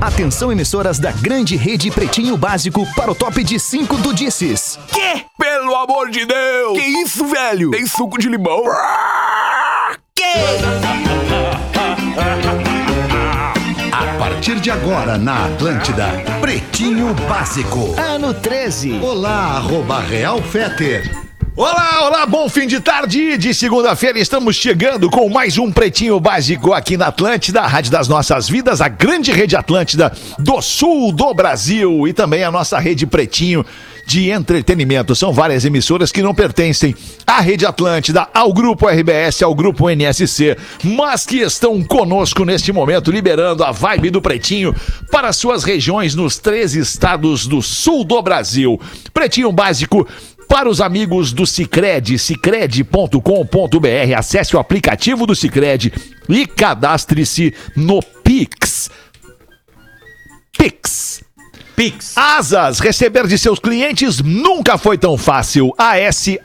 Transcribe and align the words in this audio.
Atenção, 0.00 0.50
emissoras 0.50 0.98
da 0.98 1.12
grande 1.12 1.56
rede 1.56 1.90
Pretinho 1.90 2.34
Básico 2.34 2.86
para 2.94 3.10
o 3.10 3.14
top 3.14 3.44
de 3.44 3.60
5 3.60 3.98
do 3.98 4.14
Disses. 4.14 4.78
Quê? 4.90 5.26
Pelo 5.38 5.76
amor 5.76 6.08
de 6.10 6.24
Deus! 6.24 6.78
Que 6.78 6.86
isso, 7.02 7.26
velho? 7.26 7.70
Tem 7.70 7.86
suco 7.86 8.18
de 8.18 8.26
limão? 8.28 8.62
A 13.92 14.18
partir 14.18 14.58
de 14.58 14.70
agora 14.70 15.18
na 15.18 15.44
Atlântida, 15.46 16.06
Pretinho 16.40 17.12
Básico. 17.28 17.94
Ano 18.00 18.32
13. 18.32 19.00
Olá, 19.02 19.56
arroba 19.56 20.00
Real 20.00 20.40
Feter. 20.42 21.29
Olá, 21.56 22.06
olá, 22.06 22.26
bom 22.26 22.48
fim 22.48 22.66
de 22.66 22.78
tarde 22.78 23.36
de 23.36 23.52
segunda-feira. 23.52 24.20
Estamos 24.20 24.54
chegando 24.54 25.10
com 25.10 25.28
mais 25.28 25.58
um 25.58 25.70
Pretinho 25.70 26.18
Básico 26.20 26.72
aqui 26.72 26.96
na 26.96 27.08
Atlântida, 27.08 27.60
a 27.60 27.66
Rádio 27.66 27.90
das 27.90 28.06
Nossas 28.06 28.48
Vidas, 28.48 28.80
a 28.80 28.88
grande 28.88 29.32
rede 29.32 29.56
Atlântida 29.56 30.12
do 30.38 30.62
sul 30.62 31.12
do 31.12 31.34
Brasil 31.34 32.06
e 32.06 32.12
também 32.12 32.44
a 32.44 32.52
nossa 32.52 32.78
rede 32.78 33.04
Pretinho 33.04 33.66
de 34.06 34.30
entretenimento. 34.30 35.14
São 35.14 35.32
várias 35.32 35.64
emissoras 35.64 36.10
que 36.10 36.22
não 36.22 36.34
pertencem 36.34 36.94
à 37.26 37.40
Rede 37.40 37.66
Atlântida, 37.66 38.28
ao 38.34 38.52
Grupo 38.52 38.88
RBS, 38.88 39.42
ao 39.42 39.54
Grupo 39.54 39.88
NSC, 39.88 40.56
mas 40.82 41.24
que 41.24 41.38
estão 41.38 41.82
conosco 41.82 42.44
neste 42.44 42.72
momento, 42.72 43.10
liberando 43.10 43.62
a 43.62 43.70
vibe 43.70 44.10
do 44.10 44.20
Pretinho 44.20 44.74
para 45.12 45.32
suas 45.32 45.62
regiões 45.62 46.14
nos 46.14 46.38
três 46.38 46.74
estados 46.74 47.46
do 47.46 47.62
sul 47.62 48.04
do 48.04 48.20
Brasil. 48.22 48.80
Pretinho 49.12 49.52
Básico 49.52 50.08
para 50.50 50.68
os 50.68 50.80
amigos 50.80 51.32
do 51.32 51.46
Cicred, 51.46 52.18
cicred.com.br, 52.18 54.16
acesse 54.16 54.56
o 54.56 54.58
aplicativo 54.58 55.24
do 55.24 55.36
Cicred 55.36 55.92
e 56.28 56.44
cadastre-se 56.44 57.54
no 57.76 58.02
Pix. 58.02 58.90
Pix. 60.58 61.22
Pix. 61.80 62.12
Asas, 62.14 62.78
receber 62.78 63.26
de 63.26 63.38
seus 63.38 63.58
clientes 63.58 64.20
nunca 64.20 64.76
foi 64.76 64.98
tão 64.98 65.16
fácil. 65.16 65.72
ASAAS.com. 65.78 66.38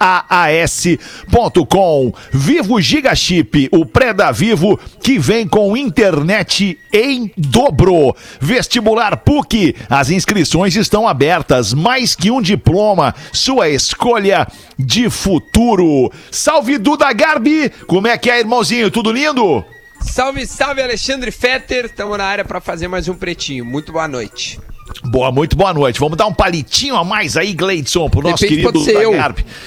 Vivo 2.32 2.80
Gigachip, 2.80 3.68
o 3.70 3.86
pré 3.86 4.14
da 4.14 4.32
Vivo 4.32 4.80
que 5.04 5.20
vem 5.20 5.46
com 5.46 5.76
internet 5.76 6.80
em 6.94 7.30
dobro. 7.36 8.16
Vestibular 8.40 9.18
PUC, 9.18 9.76
as 9.90 10.10
inscrições 10.10 10.74
estão 10.78 11.06
abertas. 11.06 11.74
Mais 11.74 12.16
que 12.16 12.32
um 12.32 12.42
diploma, 12.42 13.14
sua 13.34 13.68
escolha 13.68 14.48
de 14.80 15.10
futuro. 15.10 16.10
Salve 16.32 16.78
Duda 16.78 17.12
Garbi, 17.12 17.70
como 17.88 18.08
é 18.08 18.18
que 18.18 18.32
é, 18.32 18.40
irmãozinho? 18.40 18.90
Tudo 18.90 19.12
lindo? 19.12 19.66
Salve, 20.00 20.48
salve 20.48 20.82
Alexandre 20.82 21.30
Fetter. 21.30 21.88
Estamos 21.88 22.18
na 22.18 22.24
área 22.24 22.46
para 22.46 22.62
fazer 22.62 22.88
mais 22.88 23.10
um 23.10 23.16
pretinho. 23.16 23.66
Muito 23.66 23.92
boa 23.92 24.08
noite. 24.08 24.62
Boa, 25.04 25.32
muito 25.32 25.56
boa 25.56 25.74
noite. 25.74 26.00
Vamos 26.00 26.18
dar 26.18 26.28
um 26.28 26.34
palitinho 26.34 26.96
a 26.96 27.04
mais 27.04 27.36
aí, 27.36 27.54
Gleidson, 27.54 28.08
pro 28.10 28.22
nosso 28.22 28.44
repente 28.44 28.62
querido 28.62 28.84
ser 28.84 29.02
eu. 29.02 29.14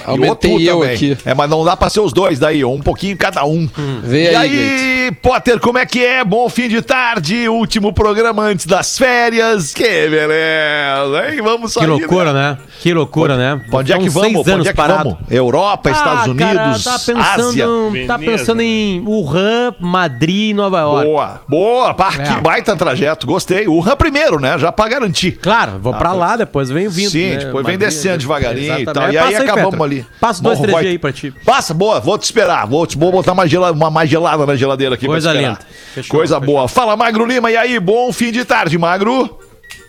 Aumentei 0.04 0.50
E 0.50 0.54
outro 0.54 0.60
eu 0.60 0.80
também. 0.80 0.94
aqui. 0.94 1.18
É, 1.24 1.34
mas 1.34 1.50
não 1.50 1.64
dá 1.64 1.76
pra 1.76 1.90
ser 1.90 2.00
os 2.00 2.12
dois 2.12 2.38
daí, 2.38 2.64
um 2.64 2.80
pouquinho 2.80 3.16
cada 3.16 3.44
um. 3.44 3.68
Vê 4.02 4.24
e 4.24 4.28
aí, 4.28 4.36
aí, 4.36 4.97
Potter, 5.12 5.58
como 5.60 5.78
é 5.78 5.86
que 5.86 6.04
é? 6.04 6.24
Bom 6.24 6.48
fim 6.48 6.68
de 6.68 6.80
tarde, 6.82 7.48
último 7.48 7.92
programa 7.92 8.42
antes 8.42 8.66
das 8.66 8.96
férias. 8.98 9.72
Que 9.72 10.08
beleza, 10.08 11.30
hein? 11.30 11.40
Vamos 11.42 11.72
Que 11.74 11.80
sair, 11.80 11.86
loucura, 11.88 12.32
né? 12.32 12.58
Que 12.80 12.92
loucura, 12.94 13.36
né? 13.36 13.60
Onde 13.72 13.92
é 13.92 13.98
que 13.98 14.08
vamos? 14.08 14.44
seis 14.44 14.56
onde 14.58 14.68
é 14.68 14.70
que 14.70 14.76
parado. 14.76 15.10
vamos? 15.10 15.18
Europa, 15.30 15.90
Estados 15.90 16.26
Ah, 16.26 16.30
Unidos, 16.30 16.84
cara, 16.84 16.98
tá 16.98 16.98
pensando, 16.98 17.48
Ásia. 17.48 17.66
Tá 18.06 18.18
pensando 18.18 18.60
em 18.60 19.00
Wuhan, 19.00 19.74
Madrid 19.80 20.50
e 20.50 20.54
Nova 20.54 20.80
York. 20.80 21.06
Boa, 21.06 21.40
boa, 21.48 21.94
pá, 21.94 22.12
É. 22.18 22.22
que 22.34 22.40
baita 22.40 22.76
trajeto, 22.76 23.26
gostei. 23.26 23.66
RAM 23.66 23.96
primeiro, 23.96 24.38
né? 24.40 24.58
Já 24.58 24.70
pra 24.72 24.88
garantir. 24.88 25.32
Claro, 25.32 25.78
vou 25.80 25.94
pra 25.94 26.12
lá, 26.12 26.36
depois 26.36 26.68
vem 26.70 26.88
vindo. 26.88 27.08
Ah, 27.08 27.10
Sim, 27.10 27.30
né? 27.30 27.36
depois 27.36 27.64
vem 27.66 27.74
Madrid, 27.76 27.78
descendo 27.90 28.12
né? 28.12 28.18
devagarinho 28.18 28.62
e 28.78 28.82
Exatamente. 28.82 28.92
tal. 28.94 29.12
E 29.12 29.18
aí 29.18 29.32
Passa 29.32 29.42
acabamos 29.44 29.70
Petra. 29.70 29.84
ali. 29.84 30.06
Passa 30.20 30.42
dois, 30.42 30.58
três 30.58 30.72
vai- 30.72 30.82
dias 30.82 30.92
aí 30.92 30.98
pra 30.98 31.12
ti. 31.12 31.34
Passa, 31.44 31.74
boa, 31.74 32.00
vou 32.00 32.18
te 32.18 32.24
esperar. 32.24 32.66
Vou, 32.66 32.86
te, 32.86 32.96
vou 32.98 33.10
botar 33.12 33.34
mais 33.34 33.50
gelada, 33.50 33.72
uma 33.72 33.90
mais 33.90 34.08
gelada 34.10 34.44
na 34.46 34.56
geladeira 34.56 34.96
aqui 34.98 35.06
Coisa 35.06 35.32
linda. 35.32 35.58
Fechou, 35.94 36.16
Coisa 36.18 36.40
fechou. 36.40 36.54
boa. 36.54 36.68
Fala, 36.68 36.96
Magro 36.96 37.24
Lima, 37.24 37.50
e 37.50 37.56
aí? 37.56 37.80
Bom 37.80 38.12
fim 38.12 38.30
de 38.30 38.44
tarde, 38.44 38.76
Magro. 38.76 39.38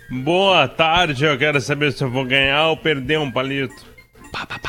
Boa 0.10 0.68
tarde, 0.68 1.24
eu 1.26 1.38
quero 1.38 1.60
saber 1.62 1.92
se 1.92 2.04
eu 2.04 2.10
vou 2.10 2.26
ganhar 2.26 2.68
ou 2.70 2.78
perder 2.78 3.20
um 3.20 3.32
palito. 3.32 3.90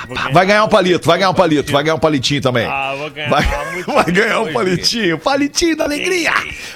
Ganhar. 0.08 0.32
Vai 0.32 0.46
ganhar 0.46 0.64
um 0.64 0.68
palito, 0.68 1.06
vai 1.06 1.18
ganhar 1.18 1.30
um 1.30 1.34
palito, 1.34 1.70
vai 1.70 1.82
ganhar 1.82 1.94
um 1.94 1.98
palitinho 1.98 2.40
também. 2.40 2.66
Ah, 2.66 2.94
vou 2.96 3.10
ganhar. 3.10 3.28
Vai, 3.28 3.42
vai 3.86 4.04
ganhar 4.12 4.40
um 4.40 4.52
palitinho, 4.52 5.18
palitinho 5.18 5.76
da 5.76 5.84
alegria, 5.84 6.32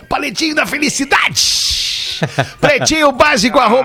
palitinho 0.09 0.55
da 0.55 0.67
felicidade. 0.67 1.43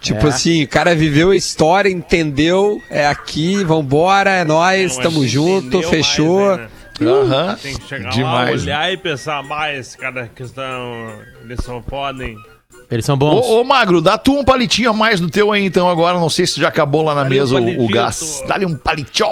Tipo 0.00 0.26
É. 0.26 0.28
assim, 0.30 0.62
o 0.64 0.68
cara 0.68 0.94
viveu 0.94 1.30
a 1.30 1.36
história, 1.36 1.88
entendeu, 1.90 2.80
é 2.90 3.06
aqui, 3.06 3.62
vambora, 3.64 4.30
é 4.30 4.44
nóis, 4.44 4.96
Não, 4.96 5.02
tamo 5.04 5.26
junto, 5.26 5.82
fechou. 5.82 6.46
mais, 6.56 6.58
né? 6.60 6.68
Aham. 7.02 7.56
Tem 7.62 7.74
que 7.76 7.88
chegar 7.88 8.10
Demais, 8.10 8.60
lá, 8.66 8.72
olhar 8.78 8.92
e 8.92 8.96
pensar 8.98 9.42
mais, 9.42 9.96
cara, 9.96 10.30
que 10.34 10.42
estão. 10.42 11.12
Eles 11.44 11.64
são 11.64 11.80
podem. 11.80 12.36
Eles 12.90 13.04
são 13.04 13.16
bons. 13.16 13.46
Ô, 13.46 13.60
ô, 13.60 13.64
Magro, 13.64 14.00
dá 14.02 14.18
tu 14.18 14.38
um 14.38 14.44
palitinho 14.44 14.90
a 14.90 14.92
mais 14.92 15.18
no 15.20 15.30
teu 15.30 15.50
aí, 15.52 15.64
então, 15.64 15.88
agora. 15.88 16.18
Não 16.18 16.28
sei 16.28 16.46
se 16.46 16.60
já 16.60 16.68
acabou 16.68 17.02
lá 17.02 17.14
na 17.14 17.22
Dá-lhe 17.22 17.36
um 17.36 17.38
mesa 17.40 17.54
o- 17.54 17.58
o, 17.58 17.62
palitinho, 17.62 17.88
gás. 17.88 18.44
Dá-lhe 18.46 18.66
um 18.66 18.76
palitinho. 18.76 19.28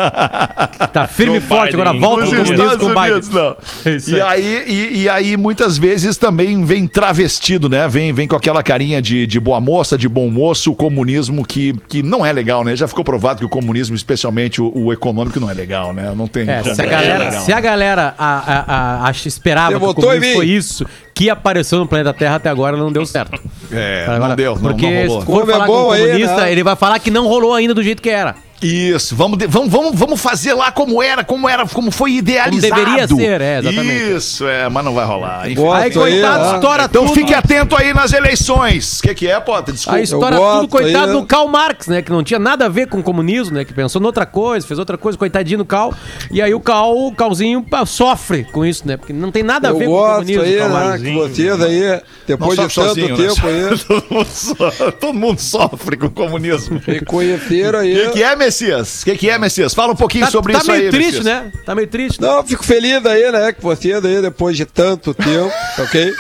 Tá 0.94 1.06
firme 1.08 1.38
e 1.38 1.42
forte, 1.42 1.72
Biden. 1.76 1.82
agora 1.82 2.00
volta 2.00 2.26
Nos 2.26 2.50
Estados 2.50 2.88
Biden. 2.88 3.12
Unidos, 3.12 3.30
não. 3.30 3.56
Isso 3.94 4.12
E 4.16 4.22
aí. 4.22 4.64
e, 4.68 5.02
e 5.04 5.10
aí, 5.10 5.36
muitas 5.38 5.78
vezes 5.78 6.16
também 6.18 6.64
vem 6.64 6.88
travestido, 6.88 7.68
né? 7.68 7.88
Vem, 7.88 8.14
vem 8.14 8.28
com 8.28 8.36
aquela 8.36 8.64
carinha 8.64 9.02
de, 9.02 9.28
de 9.28 9.40
boa 9.40 9.60
moça, 9.60 9.98
de 9.98 10.08
bom 10.08 10.30
moço, 10.30 10.72
o 10.72 10.76
comunismo 10.76 11.46
que, 11.46 11.74
que 11.90 12.02
não 12.02 12.26
é 12.26 12.32
legal, 12.32 12.64
né? 12.64 12.76
Já 12.76 12.88
ficou 12.88 13.04
provado 13.04 13.40
que 13.40 13.46
o 13.46 13.50
comunismo, 13.50 13.96
especialmente 13.96 14.62
o, 14.62 14.72
o 14.74 14.94
econômico, 14.94 15.40
não 15.40 15.50
é 15.50 15.54
legal, 15.54 15.92
né? 15.94 16.14
Não 16.16 16.28
tem. 16.28 16.50
É, 16.50 16.64
se 16.64 16.82
a 16.82 16.86
É 16.86 16.88
galera, 16.88 17.24
legal. 17.26 17.42
se 17.42 17.54
a 17.54 17.60
galera 17.60 18.16
a, 18.18 18.26
a, 18.38 18.76
a, 19.06 19.10
acha- 19.10 19.28
esperava 19.28 19.78
Você 19.78 19.94
que 19.94 20.00
o 20.00 20.04
comunismo 20.04 20.34
foi 20.36 20.46
isso 20.48 20.86
que 21.14 21.30
apareceu 21.30 21.78
no 21.78 21.86
planeta 21.88 22.14
Terra 22.14 22.36
até 22.38 22.50
agora 22.50 22.76
não 22.78 22.92
deu 22.92 23.06
certo. 23.06 23.40
É, 23.72 24.06
Agora, 24.08 24.30
não 24.30 24.36
deu, 24.36 24.56
não, 24.56 24.62
porque 24.62 24.86
não 24.86 25.08
rolou. 25.08 25.20
se 25.22 25.26
for 25.26 25.40
Como 25.40 25.52
é 25.52 25.54
falar 25.54 25.66
com 25.68 25.74
bom 25.74 25.88
o 25.88 25.92
aí, 25.92 26.02
comunista, 26.04 26.36
né? 26.42 26.52
ele 26.52 26.64
vai 26.64 26.76
falar 26.76 27.00
que 27.00 27.10
não 27.12 27.28
rolou 27.28 27.54
ainda 27.54 27.74
do 27.74 27.82
jeito 27.84 28.02
que 28.02 28.10
era. 28.10 28.36
Isso, 28.62 29.16
vamos, 29.16 29.38
de- 29.40 29.48
vamos, 29.48 29.70
vamos, 29.72 29.92
vamos 29.98 30.22
fazer 30.22 30.54
lá 30.54 30.72
como 30.72 31.02
era, 31.02 31.24
como 31.24 31.50
era, 31.50 31.66
como 31.68 31.90
foi 31.90 32.12
idealizado. 32.14 32.76
deveria 32.84 33.08
ser, 33.08 33.42
é, 33.42 33.60
exatamente. 33.60 34.12
Isso, 34.16 34.48
é, 34.48 34.70
mas 34.70 34.86
não 34.86 34.94
vai 34.94 35.06
rolar. 35.06 35.46
Enfim. 35.50 35.56
Gosto 35.62 35.82
Aí, 35.82 35.92
coitado, 35.92 36.44
ah. 36.44 36.54
estoura 36.56 36.84
Então 36.86 37.06
tudo. 37.06 37.16
fique 37.16 37.34
atento 37.34 37.76
aí 37.76 37.92
nas 37.94 38.14
eleições. 38.14 39.00
O 39.00 39.04
que, 39.04 39.16
que 39.16 39.28
é, 39.28 39.40
Potter? 39.40 39.74
Desculpa. 39.74 39.98
A 39.98 40.02
história 40.02 40.36
Eu 40.36 40.42
tudo, 40.60 40.68
coitado 40.68 41.12
aí. 41.14 41.20
do 41.20 41.26
Karl 41.26 41.48
Marx, 41.48 41.88
né? 41.88 42.02
Que 42.04 42.12
não 42.12 42.24
tinha 42.24 42.40
nada 42.40 42.66
a 42.66 42.70
ver 42.70 42.88
com 42.88 43.00
o 43.00 43.04
comunismo, 43.04 43.56
né? 43.56 43.66
Que 43.66 43.74
pensou 43.74 44.00
noutra 44.02 44.26
coisa, 44.28 44.66
fez 44.68 44.78
outra 44.78 44.98
coisa, 44.98 45.18
coitadinho 45.18 45.58
do 45.60 45.66
Karl. 45.66 45.92
E 46.30 46.40
aí 46.42 46.54
o 46.54 46.60
Karl, 46.60 47.08
o 47.08 47.12
Carlzinho 47.16 47.64
pá, 47.64 47.84
sofre 47.86 48.44
com 48.52 48.64
isso, 48.64 48.88
né? 48.88 48.96
Porque 48.96 49.12
não 49.12 49.32
tem 49.32 49.42
nada 49.42 49.70
a 49.70 49.74
ver 49.74 49.86
com 49.86 49.94
o 49.94 50.06
comunismo. 50.14 50.44
aí, 50.44 50.58
Karl 50.58 50.74
né? 50.74 50.98
Que 51.00 51.14
vocês 51.16 51.62
aí, 51.62 52.02
depois 52.28 52.52
de 52.52 52.58
tanto 52.58 52.74
sozinho, 52.74 53.18
né? 53.18 53.28
tempo 53.28 53.48
aí, 53.48 53.78
todo, 53.88 54.06
mundo 54.12 54.28
so- 54.28 54.92
todo 55.00 55.14
mundo 55.16 55.40
sofre 55.40 55.98
com 55.98 56.06
o 56.06 56.12
comunismo. 56.12 56.78
O 56.78 56.92
reconheceram 56.92 57.80
aí. 57.80 57.96
que, 57.96 58.10
que 58.12 58.24
é, 58.24 58.36
Messias? 58.56 59.02
O 59.02 59.06
que, 59.06 59.16
que 59.18 59.30
é, 59.30 59.38
Messias? 59.38 59.74
Fala 59.74 59.94
um 59.94 59.96
pouquinho 59.96 60.26
Tá, 60.26 60.32
sobre 60.32 60.52
tá 60.54 60.60
isso 60.60 60.72
meio 60.72 60.84
aí, 60.84 60.90
triste, 60.90 61.06
Messias. 61.24 61.26
né? 61.26 61.52
Tá 61.66 61.74
meio 61.74 61.88
triste. 61.88 62.22
né? 62.22 62.28
Não, 62.28 62.46
fico 62.46 62.64
feliz 62.66 63.06
aí, 63.06 63.32
né? 63.32 63.54
Que 63.54 63.62
vocês 63.62 64.04
aí, 64.04 64.22
depois 64.22 64.58
de 64.58 64.66
tanto 64.66 65.14
tempo, 65.14 65.52
tá 65.78 65.84
ok? 65.84 66.14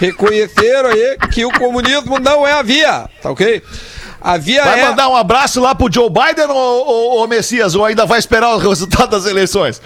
Reconheceram 0.00 0.90
aí 0.90 1.16
que 1.32 1.44
o 1.44 1.50
comunismo 1.50 2.18
não 2.20 2.46
é 2.46 2.52
a 2.52 2.62
via, 2.62 3.08
tá 3.20 3.30
ok? 3.30 3.60
A 4.20 4.36
via 4.36 4.64
Vai 4.64 4.80
é. 4.80 4.84
mandar 4.88 5.08
um 5.08 5.16
abraço 5.16 5.60
lá 5.60 5.74
pro 5.74 5.92
Joe 5.92 6.08
Biden 6.08 6.46
ou, 6.48 6.56
ou- 6.86 7.10
ou 7.18 7.28
Messias? 7.28 7.74
Ou 7.74 7.84
ainda 7.84 8.06
vai 8.06 8.18
esperar 8.18 8.54
o 8.54 8.58
resultado 8.58 9.10
das 9.10 9.26
eleições? 9.26 9.80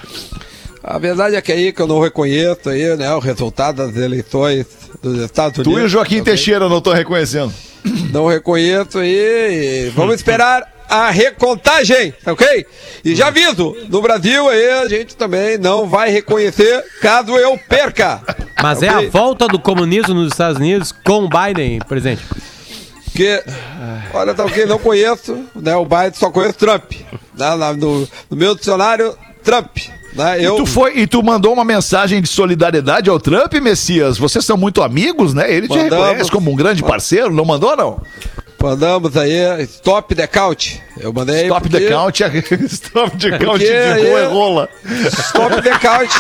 A 0.85 0.99
verdade 0.99 1.37
é 1.37 1.41
que 1.41 1.53
aí 1.53 1.73
que 1.73 1.81
eu 1.81 1.87
não 1.87 2.01
reconheço 2.01 2.69
aí, 2.69 2.95
né? 2.97 3.15
O 3.15 3.21
resultado 3.21 3.77
das 3.87 3.97
eleições 3.97 4.67
dos 5.03 5.19
Estados 5.23 5.59
Unidos. 5.59 5.75
Tu 5.75 5.81
e 5.81 5.85
o 5.85 5.89
Joaquim 5.89 6.17
tá 6.17 6.23
ok? 6.23 6.35
Teixeira 6.35 6.69
não 6.69 6.79
estão 6.79 6.93
reconhecendo. 6.93 7.53
Não 8.13 8.27
reconheço 8.27 8.99
aí. 8.99 9.87
e 9.89 9.93
Vamos 9.95 10.17
esperar 10.17 10.72
a 10.93 11.11
recontagem, 11.11 12.13
tá 12.23 12.33
ok? 12.33 12.67
E 13.03 13.15
já 13.15 13.29
aviso, 13.29 13.75
no 13.89 14.03
Brasil 14.03 14.47
aí 14.49 14.71
a 14.73 14.89
gente 14.89 15.17
também 15.17 15.57
não 15.57 15.89
vai 15.89 16.11
reconhecer 16.11 16.85
caso 17.01 17.33
eu 17.37 17.59
perca. 17.69 18.21
Mas 18.63 18.83
é 18.83 18.91
Ok? 18.91 19.07
a 19.07 19.11
volta 19.11 19.49
do 19.49 19.59
comunismo 19.59 20.13
nos 20.13 20.33
Estados 20.33 20.59
Unidos 20.59 20.93
com 20.93 21.25
o 21.25 21.29
Biden 21.29 21.79
presente. 21.89 22.23
Porque, 23.07 23.43
olha, 24.13 24.35
tá 24.35 24.45
ok, 24.45 24.67
não 24.67 24.79
conheço, 24.79 25.45
né? 25.55 25.75
O 25.77 25.85
Biden 25.85 26.13
só 26.15 26.31
conheço 26.31 26.55
Trump. 26.59 26.93
Né, 27.37 27.55
lá 27.55 27.73
no, 27.73 28.07
no 28.31 28.37
meu 28.37 28.55
dicionário, 28.55 29.17
Trump. 29.43 29.77
Né, 30.15 30.45
eu, 30.45 30.55
E 30.55 30.57
tu, 30.59 30.67
foi, 30.67 30.99
e 30.99 31.07
tu 31.07 31.23
mandou 31.23 31.55
uma 31.55 31.65
mensagem 31.65 32.21
de 32.21 32.29
solidariedade 32.29 33.09
ao 33.09 33.19
Trump, 33.19 33.53
Messias? 33.55 34.19
Vocês 34.19 34.45
são 34.45 34.57
muito 34.59 34.83
amigos, 34.83 35.33
né? 35.33 35.51
Ele 35.51 35.67
te 35.69 35.77
Mandamos. 35.77 36.07
reconhece 36.07 36.31
como 36.31 36.51
um 36.51 36.57
grande 36.57 36.83
parceiro, 36.83 37.33
não 37.33 37.45
mandou, 37.47 37.75
não? 37.77 38.01
Mandamos 38.63 39.17
aí, 39.17 39.63
stop 39.65 40.15
the 40.15 40.27
count. 40.27 40.83
Eu 40.99 41.13
mandei. 41.13 41.45
Stop 41.47 41.69
porque- 41.69 41.85
the 41.85 41.91
count, 41.91 42.23
stop 42.69 43.17
the 43.19 43.31
count 43.31 43.45
Porque 43.47 43.65
de 43.65 43.73
aí- 43.73 44.09
rola 44.09 44.21
é 44.21 44.27
rola. 44.27 44.69
Stop 45.09 45.63
the 45.63 45.79
count. 45.79 46.13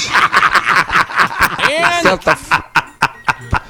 Certa 2.02 2.36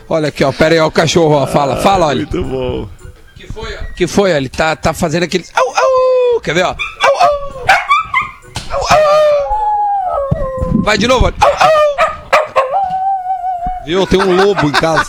Olha 0.09 0.29
aqui, 0.29 0.45
ó. 0.45 0.53
Pera 0.53 0.75
aí, 0.75 0.81
ó, 0.81 0.87
o 0.87 0.91
cachorro, 0.91 1.35
ó. 1.35 1.47
Fala, 1.47 1.77
fala, 1.77 2.07
olha. 2.07 2.27
Muito 2.27 2.43
bom. 2.45 2.89
que 3.37 3.47
foi, 3.47 3.75
ó? 3.75 3.79
Que 3.95 4.07
foi, 4.07 4.33
ó? 4.33 4.37
Ele 4.37 4.49
tá, 4.49 4.75
tá 4.77 4.93
fazendo 4.93 5.23
aquele. 5.25 5.45
Au, 5.55 5.67
au! 5.69 6.41
Quer 6.41 6.55
ver, 6.55 6.65
ó? 6.65 6.69
Au, 6.69 6.77
au! 7.21 7.67
Au, 8.71 8.81
au! 10.75 10.83
Vai 10.83 10.99
de 10.99 11.07
novo, 11.07 11.27
ó. 11.27 11.33
Au, 11.47 11.53
au! 11.53 11.71
Viu? 13.87 14.07
Tem 14.07 14.21
um 14.21 14.37
lobo 14.37 14.67
em 14.69 14.73
casa. 14.73 15.07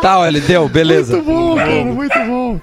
Tá, 0.00 0.26
ele 0.26 0.40
deu, 0.40 0.68
beleza. 0.68 1.14
Muito 1.14 1.26
bom, 1.26 1.56
cara, 1.56 1.84
muito 1.84 2.18
bom. 2.26 2.60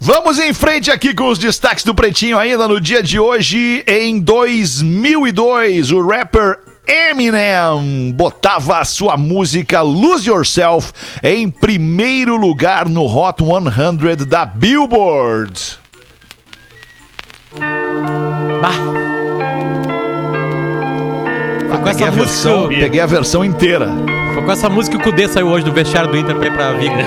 Vamos 0.00 0.40
em 0.40 0.52
frente 0.52 0.90
aqui 0.90 1.14
com 1.14 1.28
os 1.28 1.38
destaques 1.38 1.84
do 1.84 1.94
Pretinho 1.94 2.36
ainda 2.36 2.66
no 2.66 2.80
dia 2.80 3.00
de 3.00 3.20
hoje. 3.20 3.84
Em 3.86 4.18
2002, 4.18 5.92
o 5.92 6.04
rapper 6.04 6.58
Eminem 6.84 8.12
botava 8.12 8.78
a 8.78 8.84
sua 8.84 9.16
música 9.16 9.80
Lose 9.80 10.28
Yourself 10.28 10.92
em 11.22 11.48
primeiro 11.48 12.36
lugar 12.36 12.88
no 12.88 13.06
Hot 13.06 13.36
100 13.44 14.26
da 14.26 14.44
Billboard. 14.44 15.78
Bah. 18.60 18.72
Foi 21.68 21.78
com 21.78 21.84
Peguei 21.84 21.90
essa 21.90 22.06
a 22.06 22.10
versão, 22.10 22.68
peguei 22.68 23.00
a 23.00 23.06
versão 23.06 23.44
inteira. 23.44 23.88
Foi 24.34 24.42
com 24.42 24.52
essa 24.52 24.68
música 24.68 24.96
que 24.98 25.02
o 25.02 25.04
Kudê 25.12 25.28
saiu 25.28 25.48
hoje 25.48 25.64
do 25.64 25.72
vestiário 25.72 26.10
do 26.10 26.16
Inter 26.16 26.34
pra 26.36 26.46
ir 26.48 26.52
pra 26.52 26.72
Vigo. 26.72 26.94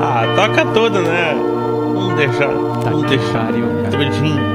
ah, 0.00 0.24
toca 0.36 0.64
toda, 0.66 1.00
né? 1.00 1.34
Vamos 1.94 2.14
deixar. 2.14 2.48
Vamos 2.48 3.02
deixar. 3.08 3.48
Todinho. 3.90 4.54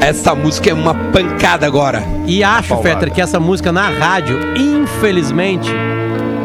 Essa 0.00 0.34
música 0.34 0.70
é 0.70 0.74
uma 0.74 0.94
pancada 0.94 1.66
agora. 1.66 2.02
E 2.26 2.42
acho. 2.44 2.76
Fetter, 2.78 3.12
que 3.12 3.20
essa 3.20 3.40
música 3.40 3.72
na 3.72 3.88
rádio, 3.88 4.38
infelizmente, 4.56 5.70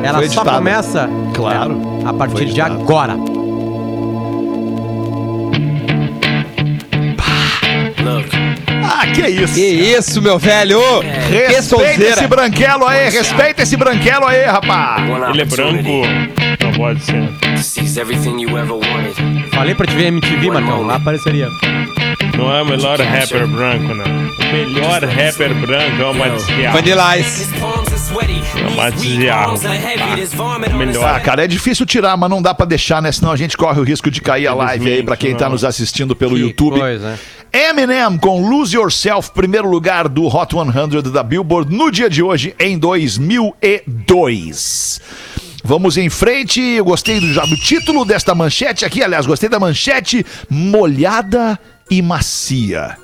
ela 0.03 0.27
só 0.27 0.43
começa 0.43 1.09
Claro. 1.33 1.79
é, 2.03 2.09
a 2.09 2.13
partir 2.13 2.45
de 2.45 2.59
agora. 2.61 3.15
Ah, 7.19 7.91
que 9.13 9.27
isso. 9.27 9.53
Que 9.53 9.61
isso, 9.61 10.21
meu 10.21 10.37
velho? 10.39 10.79
Que 11.27 11.53
Respeita 11.53 12.03
esse 12.03 12.27
branquelo 12.27 12.85
aí, 12.87 13.09
respeita 13.09 13.63
esse 13.63 13.77
branquelo 13.77 14.25
aí, 14.25 14.43
rapaz. 14.45 15.03
Ele 15.29 15.41
é 15.41 15.45
branco. 15.45 15.91
Não 16.63 16.71
pode 16.73 17.03
ser. 17.03 17.29
Falei 19.53 19.75
pra 19.75 19.85
te 19.85 19.95
ver 19.95 20.07
MTV, 20.07 20.49
Marcão, 20.49 20.83
lá 20.85 20.95
apareceria. 20.95 21.47
Não 22.37 22.53
é 22.53 22.61
o 22.61 22.65
melhor 22.65 22.99
rapper 22.99 23.47
branco, 23.47 23.93
não. 23.93 24.05
O 24.05 24.53
melhor 24.53 25.03
rapper 25.03 25.53
branco 25.53 26.01
é 26.01 26.05
o 26.05 26.13
Madziarro. 26.13 26.73
Vanilla 26.73 27.17
Ice. 27.17 27.43
His 27.43 27.59
palms 27.59 27.87
are 27.87 27.99
sweaty. 27.99 28.41
É 28.57 28.65
o 28.65 28.79
on 29.53 30.17
his 30.17 30.33
Melhor. 30.73 31.15
Ah, 31.15 31.19
cara, 31.19 31.43
é 31.43 31.47
difícil 31.47 31.85
tirar, 31.85 32.17
mas 32.17 32.29
não 32.29 32.41
dá 32.41 32.53
pra 32.53 32.65
deixar, 32.65 33.01
né? 33.01 33.11
Senão 33.11 33.31
a 33.31 33.35
gente 33.35 33.55
corre 33.55 33.79
o 33.79 33.83
risco 33.83 34.09
de 34.09 34.19
cair 34.21 34.47
a 34.47 34.53
live 34.53 34.91
aí 34.91 35.03
pra 35.03 35.15
quem 35.15 35.35
tá 35.35 35.47
nos 35.47 35.63
assistindo 35.63 36.15
pelo 36.15 36.35
Que 36.35 36.41
YouTube. 36.41 36.79
coisa, 36.79 37.11
né? 37.11 37.19
Eminem 37.55 38.17
com 38.17 38.49
Lose 38.49 38.75
Yourself, 38.75 39.29
primeiro 39.29 39.69
lugar 39.69 40.09
do 40.09 40.25
Hot 40.25 40.55
100 40.55 41.11
da 41.11 41.21
Billboard 41.21 41.71
no 41.71 41.91
dia 41.91 42.09
de 42.09 42.23
hoje, 42.23 42.55
em 42.59 42.79
2002. 42.79 44.99
Vamos 45.63 45.95
em 45.95 46.09
frente, 46.09 46.59
eu 46.59 46.83
gostei 46.83 47.19
do, 47.19 47.31
já 47.31 47.45
do 47.45 47.55
título 47.55 48.05
desta 48.05 48.33
manchete 48.33 48.85
aqui, 48.85 49.03
aliás, 49.03 49.27
gostei 49.27 49.47
da 49.47 49.59
manchete 49.59 50.25
molhada 50.49 51.59
e 51.91 52.01
macia. 52.01 52.97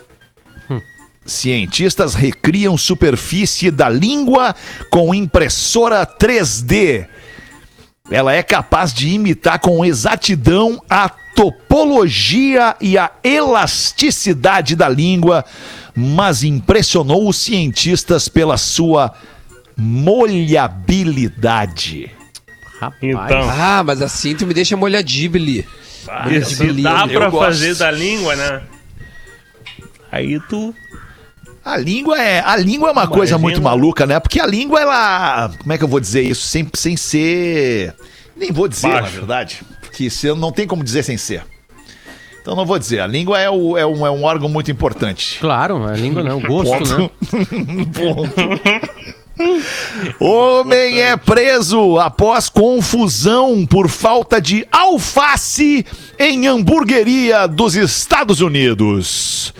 Cientistas 1.24 2.16
recriam 2.16 2.76
superfície 2.76 3.70
da 3.70 3.88
língua 3.88 4.56
com 4.90 5.14
impressora 5.14 6.08
3D. 6.08 7.06
Ela 8.12 8.34
é 8.34 8.42
capaz 8.44 8.92
de 8.94 9.08
imitar 9.10 9.60
com 9.60 9.84
exatidão 9.86 10.82
a 10.90 11.08
topologia 11.10 12.76
e 12.82 12.98
a 12.98 13.12
elasticidade 13.24 14.76
da 14.76 14.90
língua, 14.90 15.46
mas 15.96 16.44
impressionou 16.44 17.30
os 17.30 17.38
cientistas 17.38 18.28
pela 18.28 18.58
sua 18.58 19.14
molhabilidade. 19.78 22.12
Rapaz. 22.80 23.00
Então, 23.02 23.50
Ah, 23.50 23.84
mas 23.86 24.02
assim 24.02 24.36
tu 24.36 24.46
me 24.48 24.54
deixa 24.54 24.76
molhadibili. 24.78 25.60
isso 25.60 25.68
Molhabilidade, 26.64 27.14
dá 27.14 27.20
pra 27.20 27.30
gosto. 27.30 27.46
fazer 27.46 27.76
da 27.76 27.92
língua, 27.92 28.36
né? 28.36 28.62
Aí 30.12 30.40
tu. 30.50 30.74
A 31.64 31.78
língua 31.78 32.20
é, 32.20 32.40
a 32.40 32.56
língua 32.56 32.90
é 32.90 32.92
uma 32.92 33.08
coisa 33.08 33.38
muito 33.38 33.62
maluca, 33.62 34.06
né? 34.06 34.20
Porque 34.20 34.40
a 34.40 34.46
língua 34.46 34.80
ela, 34.82 35.52
como 35.60 35.74
é 35.74 35.78
que 35.78 35.84
eu 35.84 35.88
vou 35.88 36.00
dizer 36.00 36.22
isso 36.22 36.48
sem, 36.48 36.68
sem 36.74 36.96
ser, 36.98 37.94
nem 38.36 38.52
vou 38.52 38.68
dizer, 38.68 38.88
na 38.88 39.02
Baixo. 39.02 39.16
verdade, 39.18 39.62
que 39.94 40.10
se 40.10 40.34
não 40.34 40.52
tem 40.52 40.66
como 40.66 40.84
dizer 40.84 41.04
sem 41.04 41.18
ser. 41.18 41.44
Então 42.42 42.56
não 42.56 42.66
vou 42.66 42.80
dizer. 42.80 43.02
A 43.02 43.08
língua 43.08 43.38
é, 43.40 43.50
o- 43.50 43.78
é 43.78 43.86
um, 43.86 44.08
é 44.08 44.10
um 44.10 44.24
órgão 44.24 44.48
muito 44.50 44.72
importante. 44.72 45.38
Claro, 45.40 45.84
a 45.86 45.92
língua 45.92 46.24
não, 46.24 46.38
o 46.38 46.42
gosto, 46.48 46.98
né? 46.98 47.10
Ponto. 47.94 48.32
Ponto. 48.40 49.00
Homem 50.20 51.00
é 51.02 51.16
preso 51.16 51.98
após 52.00 52.50
confusão 52.50 53.66
por 53.66 53.88
falta 53.88 54.42
de 54.42 54.66
alface 54.72 55.86
em 56.18 56.48
hamburgueria 56.48 57.48
dos 57.48 57.76
Estados 57.76 58.42
Unidos. 58.42 59.54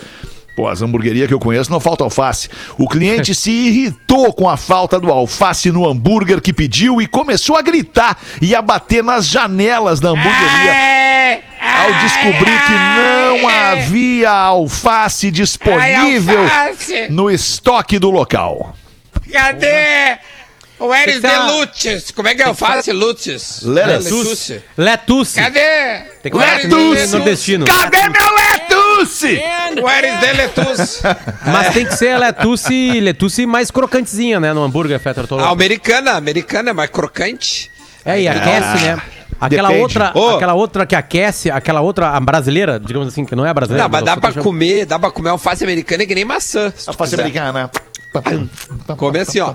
Pô, 0.60 0.68
as 0.68 0.82
hamburguerias 0.82 1.26
que 1.26 1.34
eu 1.34 1.40
conheço 1.40 1.72
não 1.72 1.80
falta 1.80 2.04
alface. 2.04 2.50
O 2.78 2.86
cliente 2.86 3.34
se 3.34 3.50
irritou 3.50 4.34
com 4.34 4.50
a 4.50 4.58
falta 4.58 5.00
do 5.00 5.10
alface 5.10 5.72
no 5.72 5.88
hambúrguer 5.88 6.42
que 6.42 6.52
pediu 6.52 7.02
e 7.02 7.08
começou 7.08 7.56
a 7.56 7.62
gritar 7.62 8.18
e 8.42 8.54
a 8.54 8.62
bater 8.62 9.02
nas 9.02 9.26
janelas 9.26 10.02
da 10.02 10.10
hamburgueria 10.10 11.42
ao 11.62 11.94
descobrir 12.02 12.60
que 12.66 12.74
não 12.74 13.48
havia 13.48 14.32
alface 14.32 15.32
disponível 15.32 16.42
no 17.10 17.32
estoque 17.32 17.98
do 17.98 18.10
local. 18.10 18.76
Cadê? 19.32 20.18
O 20.80 20.94
Eris 20.94 21.20
que 21.20 21.28
de 21.28 21.38
Lutes. 21.38 22.12
Como 22.12 22.28
é 22.28 22.36
que 22.36 22.42
eu 22.42 22.54
faço 22.54 22.92
Lutes? 22.94 23.62
Letuce. 23.64 24.62
Letuce. 24.78 25.36
Cadê? 25.40 26.00
Tem 26.24 26.32
que 26.32 26.38
falar 26.38 26.52
Eris 26.54 26.62
que 26.62 26.68
de 26.70 26.76
nem 26.76 26.90
Letuce. 26.92 27.16
nordestino. 27.16 27.66
Cadê 27.66 27.98
meu 27.98 28.36
letuce? 28.36 28.69
De 30.20 30.34
Letuce. 30.34 31.02
Mas 31.46 31.74
tem 31.74 31.86
que 31.86 31.96
ser 31.96 32.18
letuce, 32.18 33.00
letuce 33.00 33.46
mais 33.46 33.72
crocantezinha, 33.72 34.40
né? 34.40 34.54
No 34.54 34.64
hambúrguer, 34.64 35.00
Fetter. 35.00 35.26
A 35.30 35.36
louco. 35.36 35.46
americana, 35.46 36.12
a 36.12 36.18
americana 36.18 36.72
é 36.72 36.74
mais 36.74 36.90
crocante. 36.90 37.72
É, 38.06 38.22
e 38.22 38.28
aquece, 38.28 38.86
né? 38.86 39.02
Aquela 39.40 39.70
Depende. 39.70 39.84
outra, 39.84 40.12
Ô. 40.14 40.36
aquela 40.36 40.54
outra 40.54 40.86
que 40.86 40.96
aquece, 40.96 41.50
aquela 41.50 41.80
outra 41.80 42.10
a 42.10 42.20
brasileira, 42.20 42.78
digamos 42.80 43.08
assim, 43.08 43.24
que 43.24 43.36
não 43.36 43.46
é 43.46 43.50
a 43.50 43.54
brasileira. 43.54 43.84
Não, 43.84 43.90
mas 43.90 44.04
dá 44.04 44.18
pra 44.18 44.34
comer, 44.34 44.86
dá 44.86 45.00
pra 45.00 45.12
comer 45.12 45.30
alface 45.30 45.64
americana 45.64 46.06
que 46.06 46.14
nem 46.14 46.26
maçã. 46.26 46.74
Alface 46.86 47.16
americana. 47.16 47.72
Come 48.98 49.20
assim, 49.20 49.40
ó. 49.40 49.54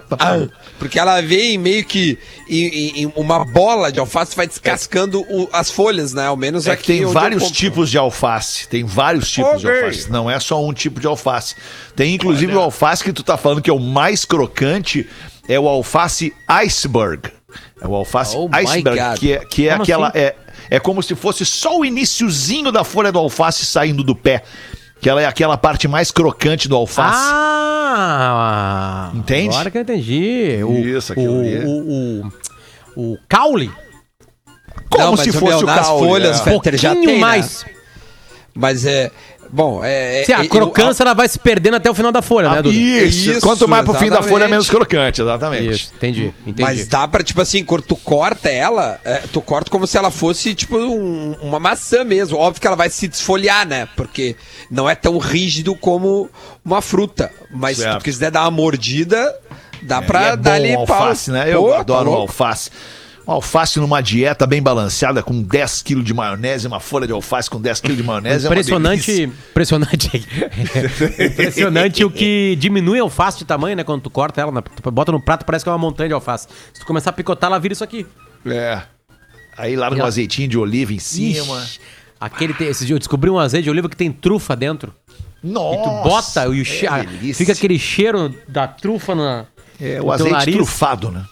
Porque 0.79 0.99
ela 0.99 1.21
vem 1.21 1.59
meio 1.59 1.85
que 1.85 2.19
em, 2.49 2.67
em- 2.67 3.03
em 3.03 3.13
uma 3.17 3.45
bola 3.45 3.91
de 3.91 3.99
alface 3.99 4.37
vai 4.37 4.47
descascando 4.47 5.21
o- 5.29 5.49
as 5.53 5.71
folhas, 5.71 6.13
né? 6.13 6.27
Ao 6.27 6.37
menos 6.37 6.67
É 6.67 6.73
aqui 6.73 6.83
que 6.83 6.93
tem 6.99 7.05
vários 7.07 7.51
tipos 7.51 7.91
de 7.91 7.99
alface. 7.99 8.69
Tem 8.69 8.85
vários 8.85 9.31
tipos 9.31 9.61
de 9.61 9.67
Ok. 9.67 9.81
alface. 9.83 10.11
Não 10.11 10.31
é 10.31 10.39
só 10.39 10.65
um 10.65 10.73
tipo 10.73 11.01
de 11.01 11.07
alface. 11.07 11.57
Tem 11.97 12.15
inclusive 12.15 12.55
o 12.55 12.61
alface 12.61 13.03
que 13.03 13.13
tu 13.13 13.23
tá 13.23 13.37
falando 13.37 13.61
que 13.61 13.71
é 13.71 13.75
o 13.75 13.81
mais 13.81 14.25
crocante, 14.25 15.09
é 15.49 15.59
o 15.59 15.69
alface 15.69 16.33
iceberg. 16.49 17.31
É 17.81 17.87
o 17.87 17.95
alface 17.95 18.37
Oh 18.37 18.49
iceberg, 18.53 19.19
que 19.19 19.33
é, 19.33 19.39
que 19.45 19.69
é 19.69 19.73
Como 19.73 19.83
aquela. 19.83 20.09
assim? 20.09 20.19
É, 20.19 20.35
é 20.71 20.81
como 20.81 21.03
se 21.03 21.15
fosse 21.15 21.45
só 21.45 21.79
o 21.79 21.85
iniciozinho 21.85 22.73
da 22.73 22.83
folha 22.85 23.13
do 23.13 23.19
alface 23.19 23.65
saindo 23.67 24.03
do 24.03 24.15
pé. 24.15 24.43
Que 25.05 25.11
ela 25.11 25.21
é 25.21 25.27
aquela 25.27 25.59
parte 25.59 25.87
mais 25.87 26.11
crocante 26.11 26.67
do 26.67 26.75
alface. 26.75 27.31
Ah! 27.31 29.11
Entende? 29.13 29.55
Agora 29.55 29.71
que 29.71 29.77
eu 29.77 29.83
entendi. 29.83 30.61
O, 30.65 30.73
Isso, 30.79 31.13
aquilo 31.13 31.37
o, 31.37 31.41
ali. 31.41 31.59
o, 31.67 32.33
o, 32.97 33.13
o 33.13 33.19
caule. 33.29 33.71
como 34.89 35.05
Não, 35.09 35.17
se 35.19 35.31
fosse 35.31 35.45
meu, 35.45 35.59
o 35.59 35.67
caule. 35.67 36.09
folhas, 36.09 36.41
é. 36.41 36.45
Já 36.79 36.93
pouquinho 36.93 37.05
tem, 37.05 37.15
né? 37.17 37.21
mais. 37.21 37.67
Mas 38.55 38.87
é. 38.87 39.11
Bom, 39.57 39.85
é. 39.85 40.23
é 40.23 40.25
Se 40.25 40.33
a 40.33 40.43
eu- 40.43 40.49
crocância 40.49 41.05
ela 41.05 41.15
vai 41.15 41.29
se 41.29 41.39
perdendo 41.39 41.77
até 41.77 41.89
o 41.89 41.95
final 41.95 42.11
da 42.11 42.21
folha, 42.21 42.51
né, 42.51 42.59
Ah, 42.59 42.61
Duda? 42.63 42.75
isso. 42.75 43.31
Isso, 43.31 43.41
Quanto 43.41 43.69
mais 43.69 43.85
pro 43.85 43.95
fim 43.95 44.09
da 44.09 44.17
folha, 44.17 44.25
exatamente. 44.25 44.51
menos 44.51 44.69
crocante, 44.69 45.23
exatamente. 45.23 45.71
Isso, 45.71 45.93
entendi, 45.95 46.35
entendi. 46.45 46.61
Mas 46.63 46.89
dá 46.89 47.07
pra, 47.07 47.23
tipo 47.23 47.41
assim, 47.41 47.63
quando 47.65 47.83
tu 47.83 47.95
corta 47.95 48.49
ela, 48.51 48.99
é, 49.05 49.19
tu 49.33 49.41
corta 49.41 49.71
como 49.71 49.87
se 49.87 49.97
ela 49.97 50.11
fosse, 50.11 50.57
tipo, 50.57 50.77
um- 50.77 51.37
uma 51.41 51.61
maçã 51.61 52.03
mesmo. 52.03 52.37
Óbvio 52.37 52.61
que 52.61 52.67
ela 52.67 52.75
vai 52.75 52.91
se 52.91 53.07
desfolhar, 53.07 53.65
né? 53.65 53.87
Porque 53.95 54.35
não 54.69 54.91
é 54.91 54.97
tão 54.97 55.19
rígido 55.19 55.77
como 55.77 56.29
uma 56.65 56.83
fruta. 56.83 57.31
Mas 57.49 57.77
se 57.77 57.85
Certo. 57.85 57.99
tu 58.01 58.05
quiser 58.05 58.33
dar 58.33 58.43
uma 58.43 58.51
mordida, 58.51 59.33
dá 59.83 60.03
pra 60.03 60.21
E 60.21 60.33
é 60.33 60.37
dar 60.37 60.53
ali 60.55 60.75
o 60.75 60.85
pau. 60.85 61.01
alface, 61.03 61.31
né? 61.31 61.45
Eu 61.49 61.63
Pô, 61.63 61.71
tá 61.71 61.79
adoro 61.79 62.09
o 62.11 62.13
louco. 62.13 62.23
alface. 62.23 62.71
Um 63.27 63.33
alface 63.33 63.81
numa 63.81 64.03
dieta 64.03 64.47
bem 64.47 64.63
balanceada, 64.63 65.23
com 65.23 65.43
10 65.43 65.81
kg 65.83 66.03
de 66.03 66.13
maionese, 66.13 66.67
uma 66.67 66.79
folha 66.79 67.07
de 67.07 67.13
alface 67.13 67.49
com 67.49 67.59
10 67.61 67.81
kg 67.81 67.95
de 67.97 68.03
maionese. 68.03 68.45
é 68.47 68.49
uma 68.51 68.55
Impressionante, 68.55 69.07
delícia. 69.07 69.25
impressionante. 69.51 70.27
impressionante 71.19 72.05
o 72.05 72.11
que 72.11 72.57
diminui 72.57 72.99
a 72.99 73.03
alface 73.03 73.39
de 73.39 73.45
tamanho, 73.45 73.77
né? 73.77 73.85
Quando 73.85 74.03
tu 74.03 74.11
corta 74.11 74.41
ela, 74.41 74.61
tu 74.63 74.91
bota 74.91 75.11
no 75.13 75.21
prato, 75.21 75.45
parece 75.47 75.65
que 75.65 75.69
é 75.69 75.73
uma 75.73 75.79
montanha 75.79 76.09
de 76.09 76.15
alface. 76.15 76.49
Se 76.73 76.81
tu 76.81 76.87
começar 76.87 77.11
a 77.11 77.13
picotar, 77.13 77.49
ela 77.49 77.59
vira 77.59 77.73
isso 77.73 77.85
aqui. 77.85 78.07
É. 78.47 78.83
Aí 79.57 79.75
larga 79.77 80.03
um 80.03 80.07
azeitinho 80.07 80.49
de 80.49 80.59
oliva 80.59 80.93
em 80.93 80.99
cima. 80.99 81.59
Ixi, 81.63 81.81
Aquele 82.21 82.55
tem, 82.55 82.69
esse 82.69 82.85
dia 82.87 82.95
eu 82.95 82.99
descobri 82.99 83.29
um 83.31 83.39
azeite 83.39 83.65
de 83.65 83.71
oliva 83.71 83.89
que 83.89 83.97
tem 83.97 84.11
trufa 84.11 84.57
dentro. 84.57 84.95
Nossa! 85.43 85.75
E 85.75 85.83
tu 85.83 85.91
bota 86.09 86.47
e 86.55 86.61
o 86.61 86.65
che- 86.65 86.87
é 86.87 87.05
delícia. 87.05 87.35
fica 87.35 87.53
aquele 87.53 87.79
cheiro 87.79 88.35
da 88.49 88.67
trufa 88.67 89.15
na, 89.15 89.45
É, 89.81 90.01
o 90.01 90.11
azeite 90.11 90.33
nariz. 90.33 90.55
trufado, 90.57 91.11
né? 91.11 91.23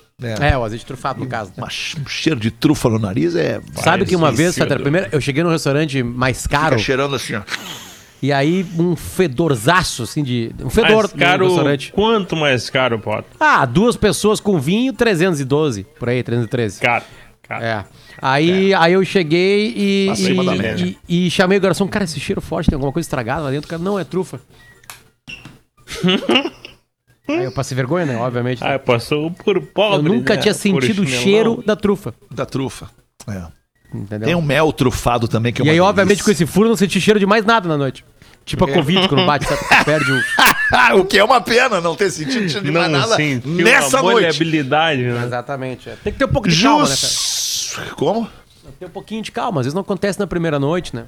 É, 0.40 0.56
o 0.56 0.64
azeite 0.64 0.84
trufado, 0.86 1.20
no 1.20 1.26
caso. 1.26 1.52
Uma 1.56 1.66
um 1.66 2.08
cheiro 2.08 2.38
de 2.38 2.50
trufa 2.50 2.88
no 2.88 2.98
nariz 2.98 3.34
é. 3.34 3.60
Sabe 3.74 4.04
que 4.04 4.14
uma 4.16 4.30
vez. 4.32 4.54
Fetter, 4.54 4.80
primeiro, 4.80 5.08
eu 5.12 5.20
cheguei 5.20 5.42
num 5.42 5.50
restaurante 5.50 6.02
mais 6.02 6.46
caro 6.46 6.70
Fica 6.76 6.78
cheirando 6.78 7.14
assim, 7.16 7.34
ó. 7.34 7.42
e 8.22 8.32
aí 8.32 8.64
um 8.78 8.94
fedorzaço, 8.94 10.02
assim, 10.04 10.22
de... 10.22 10.52
Um 10.62 10.70
fedor 10.70 11.08
Mais 11.08 11.12
caro, 11.12 11.44
no 11.44 11.50
restaurante. 11.50 11.92
quanto 11.92 12.36
mais 12.36 12.70
caro 12.70 12.98
pode? 12.98 13.26
Ah, 13.40 13.64
duas 13.66 13.96
pessoas 13.96 14.38
com 14.40 14.58
vinho, 14.60 14.92
312, 14.92 15.84
por 15.98 16.08
aí, 16.08 16.22
313. 16.22 16.80
Caro. 16.80 17.04
caro. 17.42 17.64
É. 17.64 17.84
Aí, 18.20 18.72
aí 18.74 18.92
eu 18.92 19.04
cheguei 19.04 19.72
e, 19.76 20.08
Acima 20.10 20.44
da 20.44 20.54
e, 20.54 20.58
média. 20.58 20.96
e, 21.08 21.26
e 21.26 21.30
chamei 21.30 21.58
o 21.58 21.60
garçom, 21.60 21.88
cara, 21.88 22.04
esse 22.04 22.20
cheiro 22.20 22.40
forte, 22.40 22.68
tem 22.70 22.76
alguma 22.76 22.92
coisa 22.92 23.04
estragada 23.06 23.42
lá 23.42 23.50
dentro? 23.50 23.66
O 23.66 23.70
Cara, 23.70 23.82
não, 23.82 23.98
é 23.98 24.04
trufa. 24.04 24.40
aí 27.28 27.44
eu 27.44 27.52
passei 27.52 27.74
vergonha, 27.74 28.06
né? 28.06 28.16
Obviamente. 28.16 28.62
Ah, 28.64 28.78
passou 28.78 29.30
por 29.30 29.60
pobre. 29.60 29.98
eu 29.98 30.02
nunca 30.02 30.34
né? 30.34 30.42
tinha 30.42 30.54
sentido 30.54 31.02
o 31.02 31.06
cheiro 31.06 31.62
da 31.64 31.76
trufa. 31.76 32.14
Da 32.30 32.44
trufa. 32.46 32.90
É. 33.28 33.42
Entendeu? 33.94 34.26
Tem 34.26 34.34
um 34.34 34.42
mel 34.42 34.72
trufado 34.72 35.28
também, 35.28 35.52
que 35.52 35.62
é 35.62 35.66
E 35.66 35.70
aí, 35.70 35.80
obviamente, 35.80 36.20
com 36.22 36.26
delícia. 36.26 36.44
esse 36.44 36.52
furo, 36.52 36.66
eu 36.66 36.70
não 36.70 36.76
senti 36.76 37.00
cheiro 37.00 37.20
de 37.20 37.26
mais 37.26 37.44
nada 37.44 37.68
na 37.68 37.76
noite. 37.76 38.04
Tipo 38.44 38.64
a 38.64 38.72
Covid, 38.72 39.08
quando 39.08 39.24
bate, 39.24 39.46
sabe? 39.46 39.60
Perde 39.84 40.10
o... 40.10 40.20
O 40.98 41.04
que 41.04 41.18
é 41.18 41.24
uma 41.24 41.40
pena 41.40 41.82
não 41.82 41.94
ter 41.94 42.10
sentido 42.10 42.48
cheiro 42.48 42.64
de 42.64 42.72
mais 42.72 42.90
nada 42.90 43.14
sentiu 43.14 43.62
nessa 43.62 43.98
a 43.98 44.02
noite. 44.02 44.14
molhabilidade, 44.14 45.02
né? 45.02 45.22
Exatamente. 45.26 45.90
é. 45.90 45.96
Tem 46.02 46.12
que 46.12 46.18
ter 46.18 46.24
um 46.24 46.28
pouco 46.28 46.48
de 46.48 46.62
calma, 46.62 46.88
né, 46.88 46.94
cara? 46.96 47.90
Como? 47.94 48.24
Tem 48.24 48.72
que 48.72 48.78
ter 48.78 48.86
um 48.86 48.90
pouquinho 48.90 49.22
de 49.22 49.30
calma. 49.30 49.60
Às 49.60 49.66
vezes 49.66 49.74
não 49.74 49.82
acontece 49.82 50.18
na 50.18 50.26
primeira 50.26 50.58
noite, 50.58 50.96
né? 50.96 51.04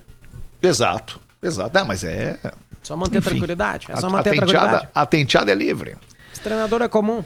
Exato. 0.63 1.19
Exato. 1.43 1.79
Ah, 1.79 1.85
mas 1.85 2.05
é. 2.05 2.39
Só 2.85 2.97
manter 2.97 3.19
a 3.19 3.23
tranquilidade. 3.23 3.87
É 3.91 3.97
só 3.97 4.07
a, 4.07 4.11
manter 4.11 4.31
a 4.31 4.33
tranquilidade. 4.35 4.67
tenteada, 4.71 4.91
a 4.95 5.07
tenteada 5.07 5.51
é 5.51 5.55
livre. 5.57 5.97
Esse 6.33 6.43
treinador 6.43 6.83
é 6.83 6.89
comum. 6.89 7.25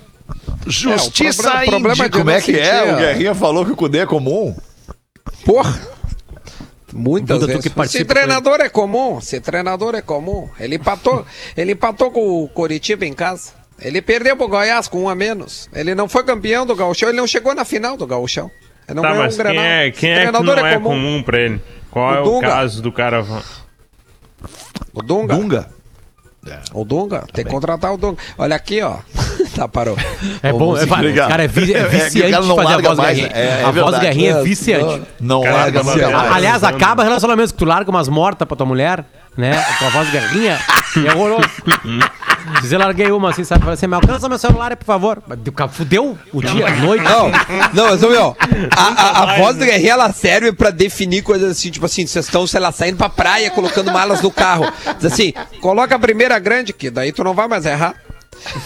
Justiça 0.67 1.43
problema- 1.43 1.63
o 1.65 1.71
problema 1.71 2.05
é 2.05 2.09
Como 2.09 2.31
é 2.31 2.41
que 2.41 2.59
é? 2.59 2.93
O 2.93 2.97
Guerrinha 2.97 3.35
falou 3.35 3.65
que 3.67 3.73
o 3.73 3.77
Cudê 3.77 3.99
é 3.99 4.07
comum. 4.07 4.57
Porra! 5.45 5.79
Muitas 6.93 7.41
Duda, 7.41 7.53
vezes. 7.59 7.73
Esse 7.95 8.05
treinador 8.05 8.61
é 8.61 8.69
comum, 8.69 9.19
esse 9.19 9.41
treinador 9.41 9.95
é 9.95 10.01
comum. 10.01 10.49
Ele 10.59 10.77
empatou, 10.77 11.25
ele 11.57 11.73
empatou 11.73 12.11
com 12.11 12.43
o 12.45 12.49
Coritiba 12.49 13.05
em 13.05 13.13
casa. 13.13 13.53
Ele 13.81 14.01
perdeu 14.03 14.37
pro 14.37 14.49
Goiás 14.49 14.89
com 14.89 15.03
um 15.05 15.09
a 15.09 15.15
menos. 15.15 15.69
Ele 15.73 15.95
não 15.95 16.09
foi 16.09 16.25
campeão 16.25 16.65
do 16.67 16.75
Gauchão, 16.75 17.09
ele 17.11 17.19
não 17.19 17.27
chegou 17.27 17.55
na 17.55 17.65
final 17.65 17.97
do 17.97 18.07
Gauchão. 18.07 18.51
Ele 18.89 18.95
não 18.97 19.03
Tá, 19.03 19.09
ganhou 19.11 19.25
mas 19.25 19.35
um 19.35 19.37
quem 19.37 19.45
Grenal. 19.47 19.65
é, 19.65 19.89
Esse 19.89 19.99
quem 20.01 20.11
é 20.11 20.15
que 20.15 20.21
treinador 20.21 20.57
não 20.57 20.67
é 20.67 20.79
comum, 20.81 21.23
pra 21.23 21.39
ele? 21.41 21.61
Qual 21.91 22.11
O 22.11 22.15
é 22.17 22.21
o 22.21 22.25
Dunga. 22.25 22.49
caso 22.49 22.83
do 22.83 22.91
cara? 22.91 23.25
O 24.93 25.03
Dunga. 25.03 25.35
Dunga. 25.35 25.69
O 26.73 26.85
Dunga. 26.85 27.25
Tem 27.33 27.45
que 27.45 27.51
contratar 27.51 27.93
o 27.93 27.99
Dunga. 27.99 28.17
Olha 28.39 28.57
aqui, 28.57 28.81
ó. 28.81 28.97
tá, 29.55 29.69
parou. 29.69 29.97
É 30.43 30.51
bom, 30.53 30.77
é, 30.79 30.85
obrigado. 30.85 31.29
cara, 31.29 31.45
é, 31.45 31.49
vi, 31.49 31.75
é 31.75 31.79
É, 31.79 31.81
é 31.81 31.89
viciante 31.89 32.47
não 32.47 32.57
fazer 32.57 32.75
a 32.75 32.79
voz 32.81 32.99
mais, 32.99 33.17
guerrinha. 33.19 33.35
né? 33.35 33.41
É, 33.41 33.61
é 33.61 33.65
a 33.65 33.71
voz 33.71 33.99
guerrinha 33.99 34.31
é 34.33 34.41
É, 34.41 34.43
viciante. 34.43 35.03
Não 35.21 35.43
larga 35.43 35.83
não 35.83 35.91
larga. 35.91 36.11
mais. 36.11 36.33
Aliás, 36.33 36.65
acaba 36.65 37.03
relacionamento 37.05 37.53
que 37.53 37.59
tu 37.59 37.65
larga 37.65 37.91
umas 37.91 38.09
mortas 38.09 38.47
pra 38.49 38.57
tua 38.57 38.67
mulher, 38.67 39.05
né? 39.37 39.63
Com 39.79 39.85
a 39.87 39.89
voz 39.91 40.11
guerrinha. 40.11 40.59
E 40.97 41.07
é 41.07 41.15
horroroso. 41.15 41.49
Se 42.63 42.75
eu 42.75 42.79
larguei 42.79 43.11
uma 43.11 43.31
assim, 43.31 43.45
sabe? 43.45 43.61
Falei 43.61 43.75
assim, 43.75 43.87
me 43.87 43.95
alcança 43.95 44.29
meu 44.29 44.39
celular 44.39 44.77
por 44.77 44.85
favor. 44.85 45.23
Fudeu 45.71 46.19
o 46.33 46.43
dia, 46.43 46.67
a 46.67 46.77
noite. 46.77 47.05
Não, 47.05 47.31
não, 47.73 47.87
mas, 47.87 48.01
meu, 48.01 48.37
a, 48.77 48.83
a, 48.83 49.23
a 49.23 49.37
voz 49.39 49.57
do 49.57 49.65
Guerrinha, 49.65 49.93
ela 49.93 50.13
serve 50.13 50.53
pra 50.53 50.71
definir 50.71 51.23
coisas 51.23 51.51
assim, 51.53 51.71
tipo 51.71 51.87
assim, 51.87 52.07
vocês 52.07 52.25
estão, 52.25 52.47
sei 52.47 52.61
lá, 52.61 52.73
saindo 52.73 52.97
pra 52.97 53.09
praia, 53.09 53.51
colocando 53.51 53.93
malas 53.93 54.23
no 54.23 54.31
carro. 54.31 54.71
Diz 54.97 55.13
assim, 55.13 55.33
coloca 55.61 55.95
a 55.95 55.99
primeira 55.99 56.39
grande, 56.39 56.73
que 56.73 56.91
daí 56.91 57.13
tu 57.13 57.25
não 57.25 57.35
vai 57.35 57.49
mais 57.49 57.67
errar. 57.67 57.95